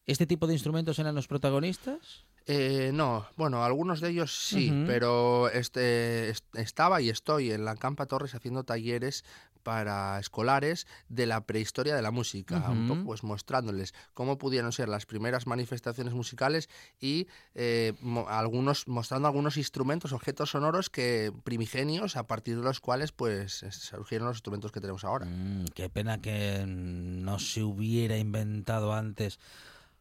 este 0.06 0.26
tipo 0.26 0.46
de 0.46 0.54
instrumentos 0.54 0.98
eran 0.98 1.14
los 1.14 1.28
protagonistas. 1.28 2.24
Eh, 2.48 2.92
no, 2.94 3.26
bueno, 3.36 3.64
algunos 3.64 4.00
de 4.00 4.10
ellos 4.10 4.32
sí, 4.32 4.72
pero 4.86 5.48
este, 5.50 6.32
estaba 6.54 7.00
y 7.00 7.08
estoy 7.08 7.50
en 7.50 7.64
la 7.64 7.74
Campa 7.74 8.06
Torres 8.06 8.36
haciendo 8.36 8.62
talleres 8.62 9.24
para 9.66 10.20
escolares 10.20 10.86
de 11.08 11.26
la 11.26 11.44
prehistoria 11.44 11.96
de 11.96 12.02
la 12.02 12.12
música, 12.12 12.70
un 12.70 12.86
poco 12.86 13.02
pues 13.02 13.24
mostrándoles 13.24 13.94
cómo 14.14 14.38
pudieron 14.38 14.70
ser 14.70 14.88
las 14.88 15.06
primeras 15.06 15.48
manifestaciones 15.48 16.14
musicales 16.14 16.68
y 17.00 17.26
eh, 17.56 17.92
algunos 18.28 18.86
mostrando 18.86 19.26
algunos 19.26 19.56
instrumentos, 19.56 20.12
objetos 20.12 20.50
sonoros 20.50 20.88
que 20.88 21.32
primigenios 21.42 22.14
a 22.14 22.28
partir 22.28 22.58
de 22.58 22.62
los 22.62 22.78
cuales 22.78 23.10
pues 23.10 23.64
surgieron 23.70 24.28
los 24.28 24.36
instrumentos 24.36 24.70
que 24.70 24.80
tenemos 24.80 25.04
ahora. 25.04 25.26
Mm, 25.26 25.64
qué 25.74 25.88
pena 25.88 26.20
que 26.20 26.64
no 26.64 27.40
se 27.40 27.64
hubiera 27.64 28.16
inventado 28.18 28.92
antes 28.92 29.40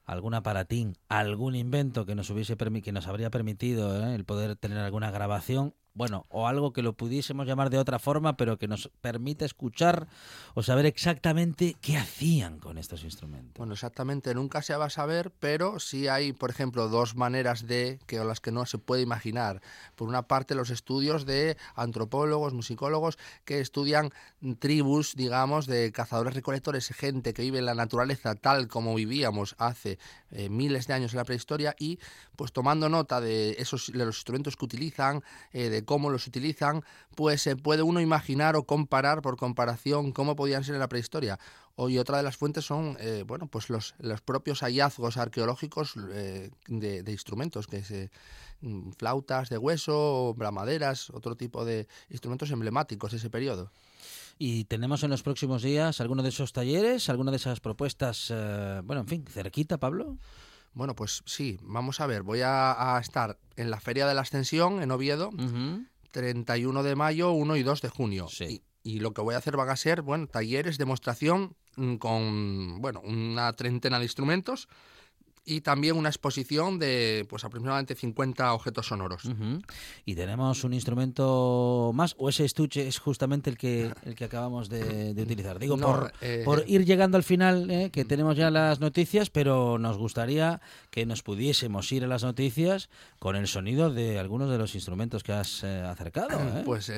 algún 0.06 0.34
aparatín, 0.34 0.95
algún 1.10 1.56
invento 1.56 2.06
que 2.06 2.16
nos 2.16 2.30
hubiese 2.30 2.56
que 2.82 2.91
nos 2.91 3.08
habría 3.08 3.30
permitido 3.30 4.08
¿eh? 4.08 4.16
el 4.16 4.26
poder 4.26 4.56
tener 4.56 4.78
alguna 4.78 5.12
grabación 5.12 5.74
bueno, 5.96 6.26
o 6.30 6.48
algo 6.48 6.74
que 6.74 6.82
lo 6.82 6.93
pudiésemos 6.93 7.48
llamar 7.48 7.70
de 7.70 7.78
otra 7.78 8.00
forma, 8.00 8.36
pero 8.36 8.60
que 8.60 8.68
nos 8.68 8.91
permita 9.00 9.46
escuchar 9.46 10.08
o 10.54 10.62
saber 10.62 10.86
exactamente 10.86 11.78
qué 11.82 11.98
hacían 11.98 12.60
con 12.60 12.78
estos 12.78 13.06
instrumentos. 13.06 13.58
Bueno, 13.58 13.74
exactamente, 13.74 14.36
nunca 14.36 14.62
se 14.62 14.76
va 14.76 14.86
a 14.86 14.89
saber, 14.89 15.32
pero 15.39 15.80
sí 15.80 16.10
hay, 16.10 16.34
por 16.34 16.50
ejemplo, 16.50 16.89
dos 16.89 17.16
maneras 17.16 17.66
de 17.66 18.00
que 18.08 18.24
las 18.26 18.41
que 18.41 18.52
no 18.52 18.66
se 18.66 18.78
puede 18.78 19.02
imaginar. 19.04 19.62
Por 19.96 20.10
una 20.10 20.24
parte, 20.24 20.54
los 20.54 20.70
estudios 20.70 21.26
de 21.26 21.56
antropólogos, 21.76 22.54
musicólogos 22.54 23.18
que 23.46 23.62
estudian 23.62 24.12
tribus, 24.60 25.16
digamos, 25.16 25.66
de 25.66 25.93
cazadores 25.93 26.34
recolectores, 26.34 26.88
gente 26.89 27.34
que 27.34 27.41
vive 27.41 27.60
en 27.60 27.66
la 27.66 27.74
naturaleza 27.74 28.36
tal 28.36 28.68
como 28.68 28.96
vivíamos 28.96 29.56
hace 29.60 29.98
eh, 30.32 30.50
miles 30.50 30.88
de 30.88 30.93
años 30.93 31.14
en 31.14 31.18
la 31.18 31.24
prehistoria 31.24 31.74
y 31.80 32.00
pues 32.36 32.52
tomando 32.52 32.89
nota 32.89 33.22
de 33.22 33.52
esos 33.60 33.91
de 33.93 34.06
los 34.06 34.18
instrumentos 34.18 34.58
que 34.58 34.66
utilizan, 34.66 35.24
eh, 35.54 35.70
de 35.70 35.85
cómo 35.86 36.10
los 36.10 36.28
utilizan, 36.28 36.84
pues 37.16 37.42
se 37.42 37.56
puede 37.56 37.84
uno 37.84 38.02
imaginar 38.02 38.56
o 38.56 38.64
comparar 38.64 39.22
por 39.22 39.38
comparación 39.38 40.12
cómo 40.12 40.36
podían 40.36 40.64
ser 40.64 40.76
en 40.76 40.80
la 40.80 40.90
prehistoria. 40.90 41.40
y 41.78 41.98
otra 41.98 42.18
de 42.18 42.24
las 42.24 42.38
fuentes 42.38 42.66
son 42.66 42.98
eh, 43.00 43.24
bueno, 43.26 43.48
pues 43.48 43.70
los, 43.70 43.96
los, 44.00 44.22
propios 44.22 44.62
hallazgos 44.62 45.18
arqueológicos 45.18 45.96
eh, 46.12 46.50
de, 46.68 47.12
instrumentos, 47.12 47.68
que 47.68 47.84
se, 47.84 48.12
mm, 48.62 48.92
flautas 48.92 49.50
de 49.50 49.58
hueso, 49.58 50.34
bramaderas, 50.36 51.10
otro 51.10 51.36
tipo 51.36 51.66
de 51.66 51.88
instrumentos 52.10 52.52
emblemáticos 52.52 53.12
de 53.12 53.18
ese 53.18 53.30
periodo. 53.30 53.72
Y 54.38 54.66
tenemos 54.66 55.04
en 55.04 55.12
los 55.12 55.24
próximos 55.24 55.62
días 55.62 56.02
alguno 56.02 56.22
de 56.22 56.30
esos 56.30 56.52
talleres, 56.52 57.10
alguna 57.10 57.32
de 57.32 57.38
esas 57.38 57.62
propuestas, 57.62 58.28
eh, 58.32 58.82
bueno, 58.84 59.02
en 59.02 59.08
fin, 59.08 59.26
cerquita, 59.28 59.78
Pablo. 59.78 60.18
Bueno, 60.76 60.94
pues 60.94 61.24
sí, 61.26 61.58
vamos 61.64 62.02
a 62.02 62.06
ver, 62.06 62.22
voy 62.22 62.42
a, 62.44 63.00
estar 63.02 63.40
en 63.56 63.72
la 63.72 63.80
Feria 63.80 64.06
de 64.06 64.14
la 64.14 64.22
Ascensión 64.22 64.84
en 64.84 64.92
Oviedo, 64.92 65.32
31 66.12 66.84
de 66.84 66.96
mayo, 66.96 67.32
1 67.32 67.56
y 67.56 67.64
2 67.64 67.82
de 67.82 67.90
junio. 67.90 68.28
Sí. 68.28 68.62
Y, 68.84 69.00
lo 69.00 69.14
que 69.14 69.22
voy 69.22 69.36
a 69.36 69.38
hacer 69.38 69.56
van 69.56 69.70
a 69.70 69.78
ser, 69.78 70.02
bueno, 70.02 70.28
talleres, 70.28 70.78
demostración 70.78 71.56
mm, 71.78 71.96
con, 71.96 72.82
bueno, 72.82 73.02
una 73.06 73.54
treintena 73.54 74.00
de 74.00 74.06
instrumentos 74.06 74.68
y 75.46 75.62
también 75.62 75.96
una 75.96 76.10
exposición 76.10 76.80
de 76.80 77.26
pues 77.30 77.43
aproximadamente 77.43 77.96
50 77.96 78.54
objetos 78.54 78.88
sonoros. 78.88 79.24
Y 80.06 80.16
tenemos 80.16 80.64
un 80.64 80.74
instrumento 80.74 81.91
más, 81.93 82.16
o 82.18 82.30
ese 82.30 82.46
estuche 82.46 82.88
es 82.88 82.98
justamente 82.98 83.50
el 83.50 83.58
que, 83.58 83.91
el 84.06 84.16
que 84.16 84.26
acabamos 84.26 84.70
de, 84.70 85.14
utilizar. 85.18 85.60
Digo, 85.60 85.78
por, 85.78 86.12
eh, 86.22 86.41
por, 86.43 86.64
ir 86.68 86.86
llegando 86.86 87.18
al 87.18 87.24
final, 87.24 87.70
eh, 87.70 87.89
que 87.91 88.06
tenemos 88.06 88.36
ya 88.36 88.50
las 88.50 88.80
noticias, 88.80 89.30
pero 89.30 89.78
nos 89.78 89.98
gustaría 89.98 90.62
que 90.89 91.06
nos 91.06 91.22
pudiésemos 91.22 91.91
ir 91.91 92.04
a 92.04 92.08
las 92.08 92.24
noticias 92.24 92.89
con 93.20 93.36
el 93.36 93.48
sonido 93.48 93.91
de 93.91 94.18
algunos 94.20 94.50
de 94.50 94.58
los 94.58 94.74
instrumentos 94.74 95.24
que 95.24 95.34
has 95.34 95.64
eh, 95.64 95.82
acercado. 95.82 96.39
Pues, 96.66 96.91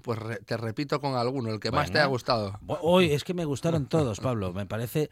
pues 0.00 0.18
te 0.46 0.56
repito 0.56 1.00
con 1.00 1.16
alguno, 1.16 1.50
el 1.50 1.60
que 1.60 1.70
más 1.70 1.90
te 1.90 1.98
ha 1.98 2.06
gustado. 2.06 2.58
Hoy 2.66 3.12
es 3.12 3.24
que 3.24 3.34
me 3.34 3.44
gustaron 3.44 3.86
todos, 3.86 4.20
Pablo. 4.20 4.52
Me 4.52 4.64
parece 4.64 5.10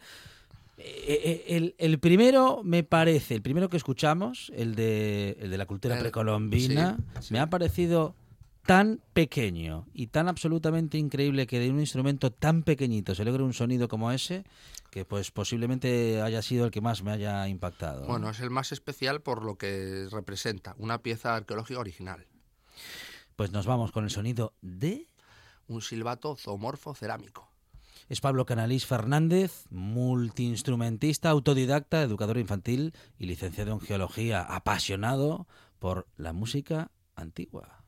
eh, 0.77 1.43
eh, 1.47 1.75
el, 1.77 1.99
primero 1.99 2.61
me 2.63 2.83
parece, 2.83 3.35
el 3.35 3.41
primero 3.41 3.69
que 3.69 3.77
escuchamos, 3.77 4.51
el 4.55 4.75
de, 4.75 5.37
el 5.39 5.51
de 5.51 5.57
la 5.57 5.65
cultura 5.65 5.99
precolombina, 5.99 6.97
me 7.29 7.39
ha 7.39 7.49
parecido 7.49 8.15
tan 8.65 9.01
pequeño 9.13 9.87
y 9.93 10.07
tan 10.07 10.27
absolutamente 10.27 10.97
increíble 10.97 11.47
que 11.47 11.59
de 11.59 11.69
un 11.69 11.79
instrumento 11.79 12.31
tan 12.31 12.63
pequeñito 12.63 13.15
se 13.15 13.25
logre 13.25 13.43
un 13.43 13.53
sonido 13.53 13.87
como 13.87 14.11
ese, 14.11 14.43
que 14.91 15.05
pues 15.05 15.31
posiblemente 15.31 16.21
haya 16.21 16.41
sido 16.41 16.65
el 16.65 16.71
que 16.71 16.81
más 16.81 17.03
me 17.03 17.11
haya 17.11 17.47
impactado. 17.47 18.05
Bueno, 18.05 18.29
es 18.29 18.39
el 18.39 18.49
más 18.49 18.71
especial 18.71 19.21
por 19.21 19.43
lo 19.43 19.57
que 19.57 20.07
representa, 20.11 20.75
una 20.77 20.99
pieza 20.99 21.35
arqueológica 21.35 21.79
original. 21.79 22.25
Pues 23.35 23.51
nos 23.51 23.65
vamos 23.65 23.91
con 23.91 24.03
el 24.03 24.09
sonido 24.09 24.53
de... 24.61 25.07
Un 25.67 25.81
silbato 25.81 26.35
zoomorfo 26.35 26.93
cerámico. 26.93 27.50
Es 28.11 28.19
Pablo 28.19 28.45
Canalís 28.45 28.85
Fernández, 28.85 29.67
multiinstrumentista, 29.69 31.29
autodidacta, 31.29 32.01
educador 32.01 32.39
infantil 32.39 32.93
y 33.17 33.25
licenciado 33.25 33.71
en 33.71 33.79
geología, 33.79 34.41
apasionado 34.41 35.47
por 35.79 36.09
la 36.17 36.33
música 36.33 36.91
antigua. 37.15 37.80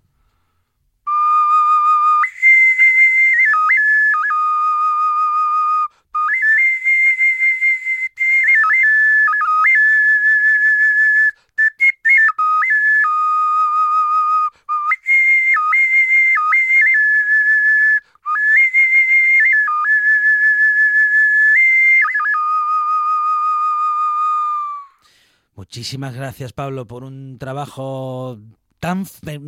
Muchísimas 25.74 26.14
gracias, 26.14 26.54
Pablo, 26.54 26.86
por 26.86 27.04
un 27.04 27.40
trabajo 27.40 28.38
tan 28.80 29.08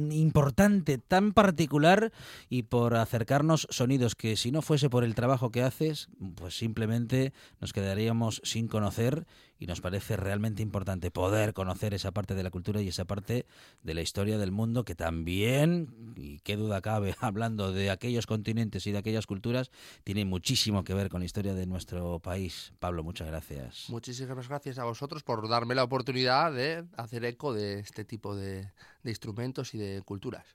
importante, 0.09 0.97
tan 0.97 1.33
particular 1.33 2.11
y 2.49 2.63
por 2.63 2.95
acercarnos 2.95 3.67
sonidos 3.69 4.15
que 4.15 4.35
si 4.35 4.51
no 4.51 4.63
fuese 4.63 4.89
por 4.89 5.03
el 5.03 5.13
trabajo 5.13 5.51
que 5.51 5.61
haces, 5.61 6.09
pues 6.33 6.57
simplemente 6.57 7.31
nos 7.61 7.73
quedaríamos 7.73 8.41
sin 8.43 8.67
conocer 8.67 9.27
y 9.59 9.67
nos 9.67 9.81
parece 9.81 10.17
realmente 10.17 10.61
importante 10.61 11.11
poder 11.11 11.53
conocer 11.53 11.93
esa 11.93 12.11
parte 12.11 12.35
de 12.35 12.43
la 12.43 12.49
cultura 12.49 12.81
y 12.81 12.87
esa 12.87 13.05
parte 13.05 13.45
de 13.83 13.93
la 13.93 14.01
historia 14.01 14.37
del 14.37 14.51
mundo 14.51 14.83
que 14.83 14.95
también, 14.95 16.13
y 16.15 16.39
qué 16.39 16.55
duda 16.55 16.81
cabe, 16.81 17.15
hablando 17.21 17.71
de 17.71 17.89
aquellos 17.89 18.25
continentes 18.25 18.85
y 18.87 18.91
de 18.91 18.97
aquellas 18.97 19.27
culturas, 19.27 19.71
tiene 20.03 20.25
muchísimo 20.25 20.83
que 20.83 20.93
ver 20.93 21.09
con 21.09 21.21
la 21.21 21.25
historia 21.25 21.53
de 21.53 21.65
nuestro 21.65 22.19
país. 22.19 22.73
Pablo, 22.79 23.03
muchas 23.03 23.27
gracias. 23.27 23.89
Muchísimas 23.89 24.47
gracias 24.47 24.79
a 24.79 24.83
vosotros 24.83 25.23
por 25.23 25.47
darme 25.47 25.75
la 25.75 25.83
oportunidad 25.83 26.51
de 26.51 26.85
hacer 26.97 27.25
eco 27.25 27.53
de 27.53 27.79
este 27.79 28.05
tipo 28.05 28.35
de, 28.35 28.71
de 29.03 29.09
instrumentos 29.09 29.73
y 29.73 29.77
de 29.77 30.01
culturas. 30.01 30.45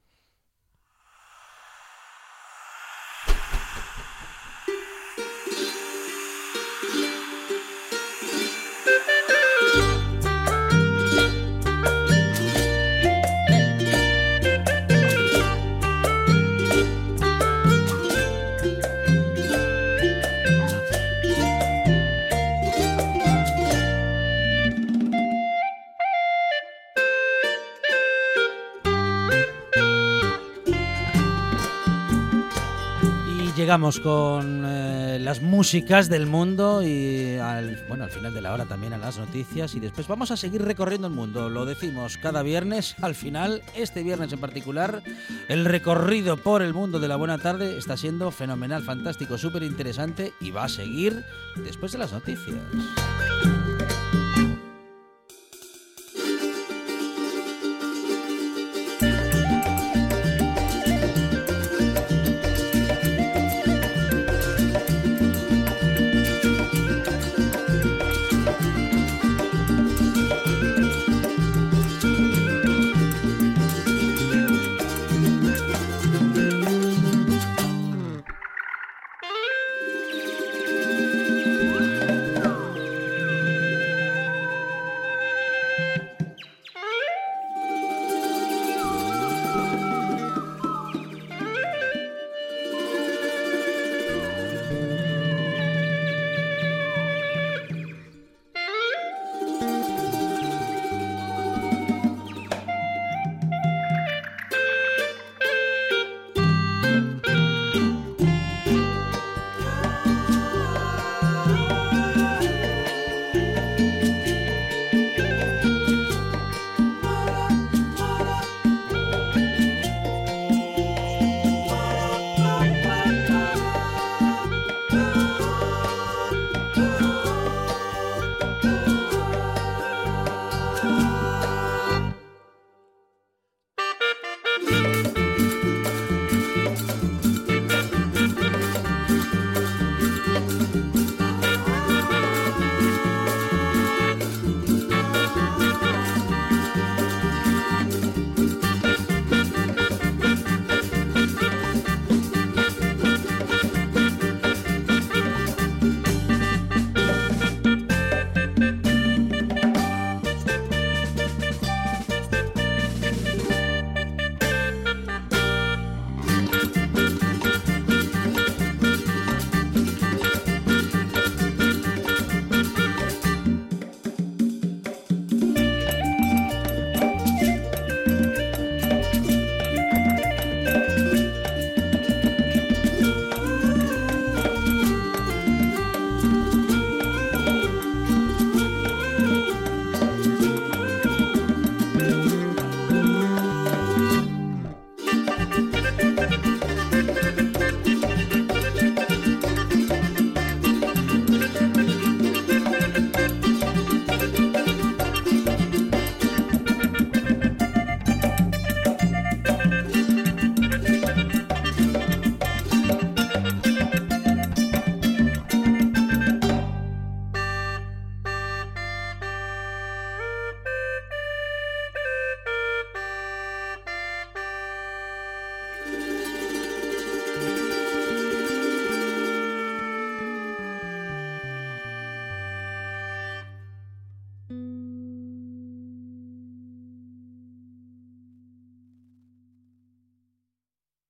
Llegamos 33.71 34.01
con 34.01 34.65
eh, 34.67 35.21
las 35.21 35.43
músicas 35.43 36.09
del 36.09 36.27
mundo 36.27 36.83
y 36.83 37.37
al, 37.37 37.81
bueno, 37.87 38.03
al 38.03 38.11
final 38.11 38.35
de 38.35 38.41
la 38.41 38.53
hora 38.53 38.65
también 38.65 38.95
a 38.95 38.99
las 38.99 39.17
noticias 39.17 39.77
y 39.77 39.79
después 39.79 40.09
vamos 40.09 40.33
a 40.33 40.37
seguir 40.37 40.63
recorriendo 40.63 41.07
el 41.07 41.13
mundo. 41.13 41.49
Lo 41.49 41.65
decimos 41.65 42.19
cada 42.19 42.43
viernes, 42.43 42.97
al 43.01 43.15
final, 43.15 43.63
este 43.77 44.03
viernes 44.03 44.33
en 44.33 44.41
particular, 44.41 45.05
el 45.47 45.65
recorrido 45.65 46.37
por 46.37 46.63
el 46.63 46.75
mundo 46.75 46.99
de 46.99 47.07
la 47.07 47.15
buena 47.15 47.39
tarde 47.39 47.79
está 47.79 47.97
siendo 47.97 48.33
fenomenal, 48.33 48.83
fantástico, 48.83 49.39
súper 49.39 49.63
interesante 49.63 50.33
y 50.41 50.51
va 50.51 50.65
a 50.65 50.69
seguir 50.69 51.25
después 51.65 51.93
de 51.93 51.99
las 51.99 52.13
noticias. 52.13 52.57